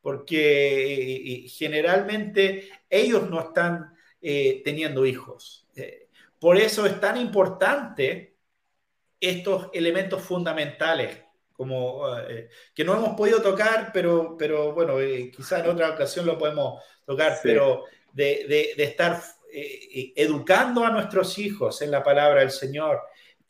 Porque 0.00 1.46
generalmente 1.48 2.68
ellos 2.88 3.28
no 3.28 3.40
están 3.40 3.94
teniendo 4.20 5.04
hijos. 5.04 5.68
por 6.40 6.56
eso 6.56 6.86
es 6.86 6.98
tan 6.98 7.18
importante 7.18 8.36
estos 9.20 9.68
elementos 9.72 10.22
fundamentales 10.22 11.22
como 11.54 12.14
eh, 12.18 12.50
que 12.74 12.84
no 12.84 12.94
hemos 12.94 13.16
podido 13.16 13.40
tocar, 13.40 13.90
pero, 13.92 14.36
pero 14.36 14.74
bueno, 14.74 15.00
eh, 15.00 15.30
quizá 15.34 15.60
en 15.60 15.70
otra 15.70 15.90
ocasión 15.90 16.26
lo 16.26 16.36
podemos 16.36 16.82
tocar, 17.06 17.38
pero 17.42 17.84
de, 18.12 18.74
estar 18.76 19.22
eh, 19.52 20.12
educando 20.16 20.84
a 20.84 20.90
nuestros 20.90 21.38
hijos 21.38 21.80
en 21.80 21.92
la 21.92 22.02
palabra 22.02 22.40
del 22.40 22.50
Señor, 22.50 23.00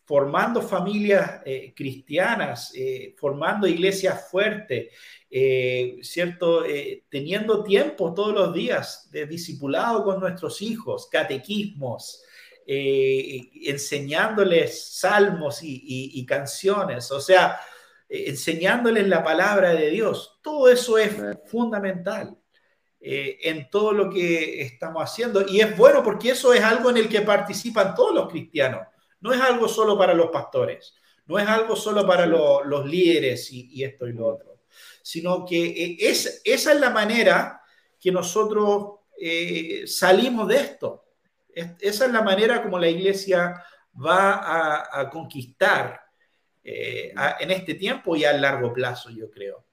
formando 0.04 0.60
familias 0.60 1.40
cristianas, 1.74 2.74
formando 3.16 3.66
iglesias 3.66 4.28
fuertes, 4.30 4.92
¿cierto? 6.02 6.62
teniendo 7.08 7.64
tiempo 7.64 8.12
todos 8.12 8.34
los 8.34 8.52
días 8.52 9.08
de 9.10 9.24
discipulado 9.24 10.04
con 10.04 10.20
nuestros 10.20 10.60
hijos, 10.60 11.08
catequismos, 11.10 12.22
enseñándoles 12.66 14.98
salmos 14.98 15.60
y, 15.62 16.26
canciones, 16.26 17.10
o 17.10 17.22
sea, 17.22 17.58
enseñándoles 18.08 19.08
la 19.08 19.22
palabra 19.22 19.74
de 19.74 19.90
Dios. 19.90 20.38
Todo 20.42 20.68
eso 20.68 20.98
es 20.98 21.14
fundamental. 21.46 22.36
Eh, 23.06 23.50
en 23.50 23.68
todo 23.68 23.92
lo 23.92 24.08
que 24.08 24.62
estamos 24.62 25.02
haciendo. 25.02 25.44
Y 25.46 25.60
es 25.60 25.76
bueno 25.76 26.02
porque 26.02 26.30
eso 26.30 26.54
es 26.54 26.62
algo 26.62 26.88
en 26.88 26.96
el 26.96 27.06
que 27.06 27.20
participan 27.20 27.94
todos 27.94 28.14
los 28.14 28.30
cristianos. 28.30 28.80
No 29.20 29.30
es 29.30 29.42
algo 29.42 29.68
solo 29.68 29.98
para 29.98 30.14
los 30.14 30.30
pastores, 30.30 30.94
no 31.26 31.38
es 31.38 31.46
algo 31.46 31.76
solo 31.76 32.06
para 32.06 32.24
los 32.24 32.86
líderes 32.86 33.52
y, 33.52 33.84
esto 33.84 34.08
y 34.08 34.14
lo 34.14 34.28
otro, 34.28 34.62
sino 35.02 35.44
que 35.44 35.66
eh, 35.66 35.96
es, 36.00 36.40
esa 36.44 36.72
es 36.72 36.80
la 36.80 36.88
manera 36.88 37.60
que 38.00 38.10
nosotros 38.10 39.00
eh, 39.20 39.84
salimos 39.86 40.48
de 40.48 40.56
esto. 40.56 41.04
esa 41.54 42.06
es 42.06 42.10
la 42.10 42.22
manera 42.22 42.62
como 42.62 42.78
la 42.78 42.88
iglesia 42.88 43.62
va 43.94 44.98
a, 44.98 45.10
conquistar 45.10 46.03
en 46.64 47.50
este 47.50 47.74
tiempo 47.74 48.16
y 48.16 48.24
a 48.24 48.32
largo 48.32 48.72
plazo, 48.72 49.10
yo 49.10 49.30
creo. 49.30 49.64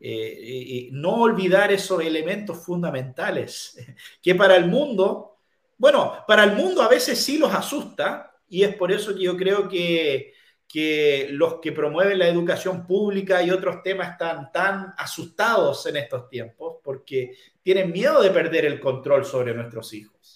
Eh, 0.00 0.88
no 0.92 1.22
olvidar 1.22 1.72
esos 1.72 2.02
elementos 2.02 2.64
fundamentales 2.64 3.76
que 4.22 4.34
para 4.34 4.56
el 4.56 4.66
mundo, 4.66 5.38
bueno, 5.78 6.24
para 6.26 6.44
el 6.44 6.54
mundo 6.54 6.82
a 6.82 6.88
veces 6.88 7.22
sí 7.22 7.38
los 7.38 7.52
asusta 7.54 8.34
y 8.48 8.62
es 8.62 8.74
por 8.76 8.92
eso 8.92 9.14
que 9.14 9.22
yo 9.22 9.36
creo 9.36 9.68
que, 9.68 10.34
que 10.68 11.28
los 11.30 11.60
que 11.60 11.72
promueven 11.72 12.18
la 12.18 12.28
educación 12.28 12.86
pública 12.86 13.42
y 13.42 13.50
otros 13.50 13.82
temas 13.82 14.12
están 14.12 14.52
tan 14.52 14.94
asustados 14.96 15.86
en 15.86 15.96
estos 15.96 16.28
tiempos 16.28 16.76
porque 16.82 17.36
tienen 17.62 17.90
miedo 17.90 18.22
de 18.22 18.30
perder 18.30 18.66
el 18.66 18.78
control 18.78 19.24
sobre 19.24 19.54
nuestros 19.54 19.92
hijos. 19.94 20.35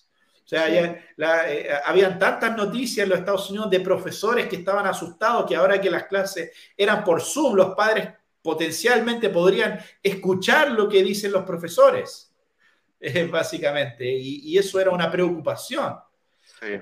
O 0.51 0.57
sea, 0.57 0.69
eh, 0.69 1.71
habían 1.85 2.19
tantas 2.19 2.57
noticias 2.57 3.05
en 3.05 3.11
los 3.11 3.21
Estados 3.21 3.49
Unidos 3.51 3.71
de 3.71 3.79
profesores 3.79 4.49
que 4.49 4.57
estaban 4.57 4.85
asustados 4.85 5.47
que 5.47 5.55
ahora 5.55 5.81
que 5.81 5.89
las 5.89 6.05
clases 6.05 6.51
eran 6.77 7.05
por 7.05 7.21
Zoom, 7.21 7.55
los 7.55 7.75
padres 7.77 8.09
potencialmente 8.43 9.29
podrían 9.31 9.79
escuchar 10.03 10.73
lo 10.73 10.89
que 10.89 11.05
dicen 11.05 11.31
los 11.31 11.45
profesores, 11.45 12.35
eh, 13.01 13.27
básicamente, 13.27 14.11
y, 14.11 14.59
eso 14.59 14.81
era 14.81 14.91
una 14.91 15.11
preocupación. 15.11 15.95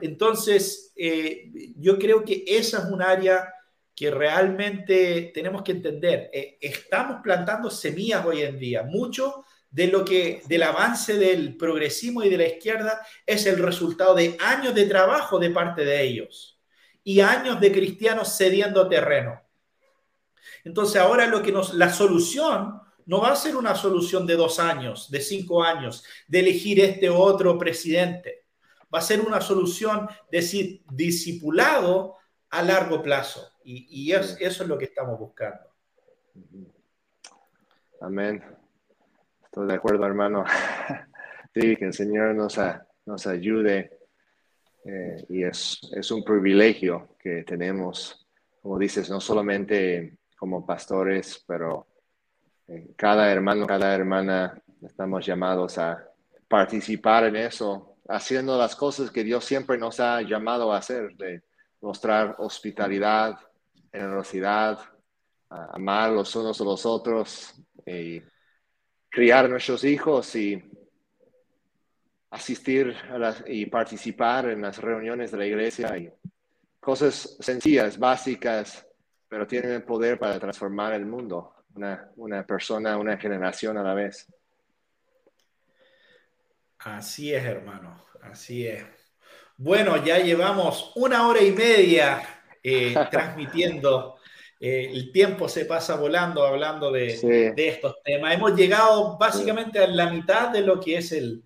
Entonces, 0.01 0.93
eh, 0.97 1.73
yo 1.77 1.99
creo 1.99 2.25
que 2.25 2.43
esa 2.47 2.79
es 2.79 2.85
un 2.87 3.03
área 3.03 3.55
que 3.99 4.11
realmente 4.11 5.33
tenemos 5.35 5.63
que 5.63 5.73
entender. 5.73 6.31
Eh, 6.33 6.57
estamos 6.61 7.19
plantando 7.23 7.69
semillas 7.69 8.25
hoy 8.25 8.43
en 8.43 8.59
día. 8.59 8.83
Mucho 8.85 9.45
de 9.71 9.87
lo 9.89 10.05
que 10.05 10.43
del 10.47 10.63
avance 10.63 11.19
del 11.19 11.57
progresismo 11.57 12.23
y 12.23 12.31
de 12.31 12.39
la 12.39 12.47
izquierda 12.47 13.07
es 13.27 13.47
el 13.47 13.59
resultado 13.59 14.15
de 14.15 14.37
años 14.41 14.75
de 14.75 14.87
trabajo 14.87 15.39
de 15.39 15.51
parte 15.51 15.85
de 15.85 16.03
ellos 16.03 16.61
y 17.05 17.21
años 17.21 17.61
de 17.61 17.73
cristianos 17.73 18.37
cediendo 18.37 18.89
terreno. 18.89 19.41
Entonces 20.65 21.01
ahora 21.01 21.27
lo 21.27 21.43
que 21.43 21.53
nos, 21.53 21.75
la 21.75 21.91
solución 21.91 22.81
no 23.09 23.23
va 23.23 23.33
a 23.33 23.37
ser 23.37 23.57
una 23.57 23.75
solución 23.75 24.27
de 24.27 24.37
dos 24.37 24.59
años, 24.59 25.11
de 25.11 25.21
cinco 25.21 25.63
años, 25.63 26.05
de 26.27 26.41
elegir 26.41 26.79
este 26.81 27.09
otro 27.09 27.59
presidente. 27.59 28.45
Va 28.93 28.99
a 28.99 29.03
ser 29.03 29.23
una 29.23 29.41
solución 29.41 30.07
de 30.31 30.83
discipulado 30.91 32.17
a 32.51 32.63
largo 32.63 33.03
plazo. 33.03 33.51
Y, 33.65 34.13
eso 34.13 34.37
es 34.41 34.59
lo 34.61 34.77
que 34.77 34.87
estamos 34.87 35.19
buscando. 35.19 35.61
Amén. 38.01 38.58
De 39.67 39.75
acuerdo, 39.75 40.07
hermano. 40.07 40.45
Sí, 41.55 41.75
que 41.77 41.87
el 41.87 41.95
Señor 41.95 42.35
nos, 42.37 42.57
nos 43.07 43.27
ayude. 43.27 43.99
Eh, 44.85 45.25
y 45.31 45.43
es, 45.43 45.81
es 45.93 46.11
un 46.13 46.23
privilegio 46.23 47.17
que 47.19 47.43
tenemos, 47.43 48.29
como 48.63 48.79
dices, 48.79 49.11
no 49.11 49.19
solamente 49.19 50.19
como 50.37 50.65
pastores, 50.65 51.43
pero 51.49 51.87
eh, 52.69 52.93
cada 52.97 53.33
hermano, 53.33 53.67
cada 53.67 53.93
hermana 53.93 54.63
estamos 54.83 55.27
llamados 55.27 55.79
a 55.79 56.07
participar 56.47 57.25
en 57.25 57.37
eso, 57.37 57.97
haciendo 58.07 58.57
las 58.57 58.77
cosas 58.77 59.11
que 59.11 59.25
Dios 59.25 59.45
siempre 59.45 59.79
nos 59.79 59.99
ha 59.99 60.21
llamado 60.23 60.73
a 60.73 60.79
hacer, 60.79 61.17
de 61.17 61.43
mostrar 61.81 62.37
hospitalidad, 62.39 63.37
generosidad, 63.91 64.79
amar 65.49 66.13
los 66.13 66.37
unos 66.37 66.61
a 66.61 66.65
los 66.65 66.87
otros 66.87 67.55
criar 69.11 69.49
nuestros 69.49 69.85
hijos 69.85 70.35
y 70.37 70.63
asistir 72.31 72.95
y 73.47 73.67
participar 73.67 74.51
en 74.51 74.63
las 74.63 74.79
reuniones 74.79 75.31
de 75.31 75.39
la 75.39 75.47
iglesia 75.47 75.97
y 75.97 76.13
cosas 76.81 77.37
sencillas, 77.41 77.99
básicas, 77.99 78.87
pero 79.29 79.47
tienen 79.47 79.73
el 79.73 79.83
poder 79.83 80.19
para 80.19 80.39
transformar 80.39 80.95
el 80.95 81.07
mundo, 81.07 81.55
una, 82.17 82.47
persona, 82.47 82.97
una 82.97 83.17
generación 83.17 83.77
a 83.79 83.83
la 83.83 83.95
vez. 83.95 84.27
Así 86.79 87.35
es, 87.35 87.45
hermano, 87.45 88.05
así 88.23 88.67
es. 88.67 88.85
Bueno, 89.57 90.03
ya 90.03 90.19
llevamos 90.19 90.93
una 90.95 91.27
hora 91.27 91.43
y 91.43 91.53
media 91.53 92.23
eh, 92.63 92.95
transmitiendo. 93.11 94.18
Eh, 94.61 94.91
el 94.93 95.13
tiempo 95.13 95.49
se 95.49 95.65
pasa 95.65 95.97
volando 95.97 96.45
hablando 96.45 96.91
de, 96.91 97.55
estos 97.57 98.03
temas. 98.03 98.35
Hemos 98.35 98.55
llegado 98.57 99.17
básicamente 99.17 99.79
a 99.79 99.87
la 99.87 100.11
mitad 100.11 100.51
de 100.51 100.63
lo 100.63 100.81
que 100.81 100.97
es 100.97 101.13
el, 101.13 101.43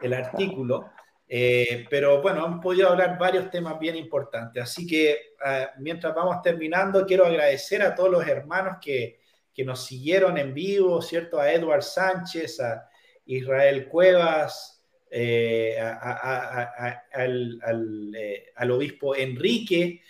el 0.00 0.14
artículo. 0.14 0.90
Eh, 1.28 1.86
pero 1.90 2.22
bueno, 2.22 2.46
hemos 2.46 2.62
podido 2.62 2.88
hablar 2.88 3.18
varios 3.18 3.50
temas 3.50 3.78
bien 3.78 3.96
importantes. 3.96 4.62
Así 4.62 4.86
que 4.86 5.34
ah, 5.44 5.70
mientras 5.78 6.14
vamos 6.14 6.40
terminando, 6.42 7.04
quiero 7.06 7.26
agradecer 7.26 7.82
a 7.82 7.94
todos 7.94 8.10
los 8.10 8.26
hermanos 8.26 8.76
que, 8.80 9.20
que 9.52 9.64
nos 9.64 9.84
siguieron 9.84 10.38
en 10.38 10.54
vivo, 10.54 11.00
¿cierto? 11.02 11.38
A 11.40 11.52
Edward 11.52 11.82
Sánchez, 11.82 12.60
a 12.60 12.88
Israel 13.26 13.88
Cuevas, 13.88 14.82
eh, 15.10 15.78
al, 17.12 18.12
eh, 18.16 18.52
al, 18.56 18.70
obispo 18.70 19.14
Enrique 19.14 20.02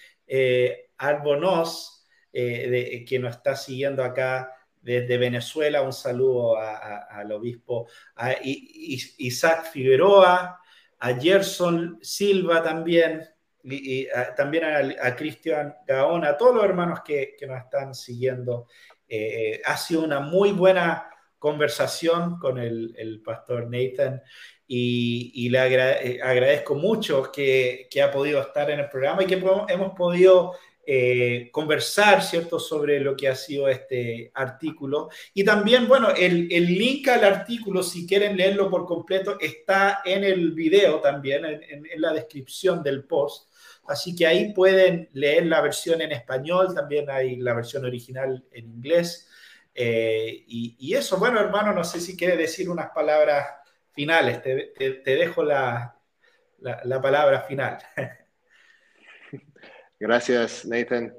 Arbonos, 2.34 3.08
que 3.08 3.18
nos 3.18 3.36
está 3.36 3.56
siguiendo 3.56 4.02
acá 4.02 4.50
desde 4.82 5.18
Venezuela. 5.18 5.82
Un 5.82 5.92
saludo 5.92 6.56
al 6.58 7.32
obispo 7.32 7.88
Isaac 9.18 9.70
Figueroa 9.70 10.60
a 11.04 11.14
Gerson 11.20 11.98
Silva 12.00 12.62
también, 12.62 13.28
y, 13.62 14.06
también 14.36 14.64
a, 15.00 15.16
Cristian 15.16 15.74
Gaona, 15.86 16.30
a 16.30 16.36
todos 16.36 16.54
los 16.54 16.64
hermanos 16.64 17.00
que, 17.04 17.36
nos 17.46 17.58
están 17.58 17.94
siguiendo. 17.94 18.68
Eh, 19.06 19.60
ha 19.64 19.76
sido 19.76 20.02
una 20.02 20.20
muy 20.20 20.52
buena 20.52 21.10
conversación 21.38 22.38
con 22.38 22.58
el, 22.58 23.20
pastor 23.22 23.68
Nathan 23.70 24.22
y, 24.66 25.48
le 25.50 25.58
eh, 25.58 26.20
agradezco 26.22 26.74
mucho 26.74 27.30
que, 27.30 27.86
que, 27.90 28.00
ha 28.00 28.10
podido 28.10 28.40
estar 28.40 28.70
en 28.70 28.80
el 28.80 28.88
programa 28.88 29.24
y 29.24 29.26
que 29.26 29.34
hemos 29.34 29.92
podido 29.94 30.54
eh, 30.86 31.48
conversar, 31.50 32.22
¿cierto?, 32.22 32.58
sobre 32.58 33.00
lo 33.00 33.16
que 33.16 33.28
ha 33.28 33.34
sido 33.34 33.68
este 33.68 34.30
artículo. 34.34 35.08
Y 35.32 35.42
también, 35.42 35.88
bueno, 35.88 36.10
el, 36.10 36.48
link 36.48 37.08
al 37.08 37.24
artículo, 37.24 37.82
si 37.82 38.06
quieren 38.06 38.36
leerlo 38.36 38.68
por 38.68 38.84
completo, 38.84 39.38
está 39.40 40.02
en 40.04 40.24
el 40.24 40.52
video 40.52 41.00
también, 41.00 41.44
en, 41.46 41.84
la 41.96 42.12
descripción 42.12 42.82
del 42.82 43.04
post. 43.04 43.50
Así 43.86 44.14
que 44.14 44.26
ahí 44.26 44.52
pueden 44.52 45.08
leer 45.14 45.46
la 45.46 45.62
versión 45.62 46.02
en 46.02 46.12
español, 46.12 46.74
también 46.74 47.08
hay 47.08 47.36
la 47.36 47.54
versión 47.54 47.84
original 47.86 48.44
en 48.50 48.66
inglés. 48.66 49.28
Eh, 49.74 50.44
y, 50.46 50.94
eso, 50.94 51.18
bueno, 51.18 51.40
hermano, 51.40 51.72
no 51.72 51.84
sé 51.84 52.00
si 52.00 52.16
quiere 52.16 52.36
decir 52.36 52.68
unas 52.68 52.90
palabras 52.90 53.46
finales. 53.92 54.42
Te, 54.42 55.00
dejo 55.04 55.42
la, 55.42 55.98
la 56.60 57.00
palabra 57.00 57.40
final. 57.42 57.78
Gracias, 60.06 60.66
Nathan. 60.66 61.14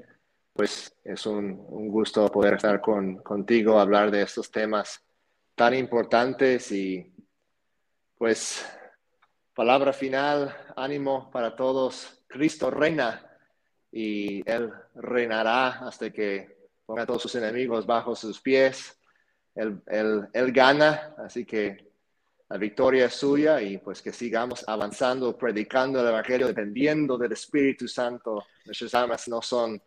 Pues 0.53 0.95
es 1.03 1.25
un, 1.25 1.57
gusto 1.89 2.31
poder 2.31 2.53
estar 2.53 2.79
con, 2.81 3.17
contigo, 3.17 3.79
hablar 3.79 4.11
de 4.11 4.21
estos 4.21 4.51
temas 4.51 5.03
tan 5.55 5.73
importantes 5.73 6.71
y 6.71 7.11
pues 8.15 8.63
palabra 9.55 9.91
final, 9.91 10.55
ánimo 10.75 11.31
para 11.31 11.55
todos. 11.55 12.23
Cristo 12.27 12.69
reina 12.69 13.27
y 13.91 14.47
Él 14.47 14.71
reinará 14.93 15.79
hasta 15.87 16.11
que 16.11 16.55
ponga 16.85 17.01
a 17.01 17.05
todos 17.07 17.23
sus 17.23 17.33
enemigos 17.33 17.87
bajo 17.87 18.15
sus 18.15 18.39
pies. 18.39 18.99
Él, 19.55 19.81
él 19.87 20.51
gana, 20.51 21.15
así 21.17 21.43
que 21.43 21.91
la 22.47 22.57
victoria 22.57 23.05
es 23.05 23.13
suya 23.13 23.61
y 23.61 23.79
pues 23.79 24.01
que 24.01 24.13
sigamos 24.13 24.63
avanzando, 24.67 25.35
predicando 25.35 25.99
el 25.99 26.07
Evangelio, 26.07 26.47
dependiendo 26.47 27.17
del 27.17 27.31
Espíritu 27.31 27.87
Santo. 27.87 28.45
Nuestras 28.65 28.93
almas 28.93 29.27
no 29.27 29.41
son 29.41 29.81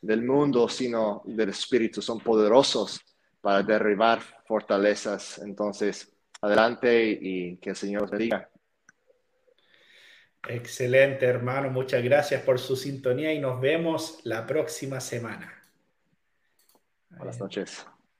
del 0.00 0.22
mundo, 0.22 0.68
sino 0.68 1.22
del 1.24 1.48
Espíritu, 1.48 2.00
son 2.00 2.20
poderosos 2.20 3.00
para 3.40 3.62
derribar 3.62 4.20
fortalezas. 4.46 5.38
Entonces, 5.38 6.12
adelante 6.40 7.18
y 7.20 7.56
que 7.56 7.70
el 7.70 7.76
Señor 7.76 8.04
os 8.04 8.10
bendiga. 8.10 8.48
Excelente, 10.48 11.26
hermano. 11.26 11.70
Muchas 11.70 12.02
gracias 12.02 12.42
por 12.42 12.60
su 12.60 12.76
sintonía 12.76 13.32
y 13.32 13.40
nos 13.40 13.60
vemos 13.60 14.20
la 14.24 14.46
próxima 14.46 15.00
semana. 15.00 15.52
Buenas 17.10 17.40
noches. 17.40 17.86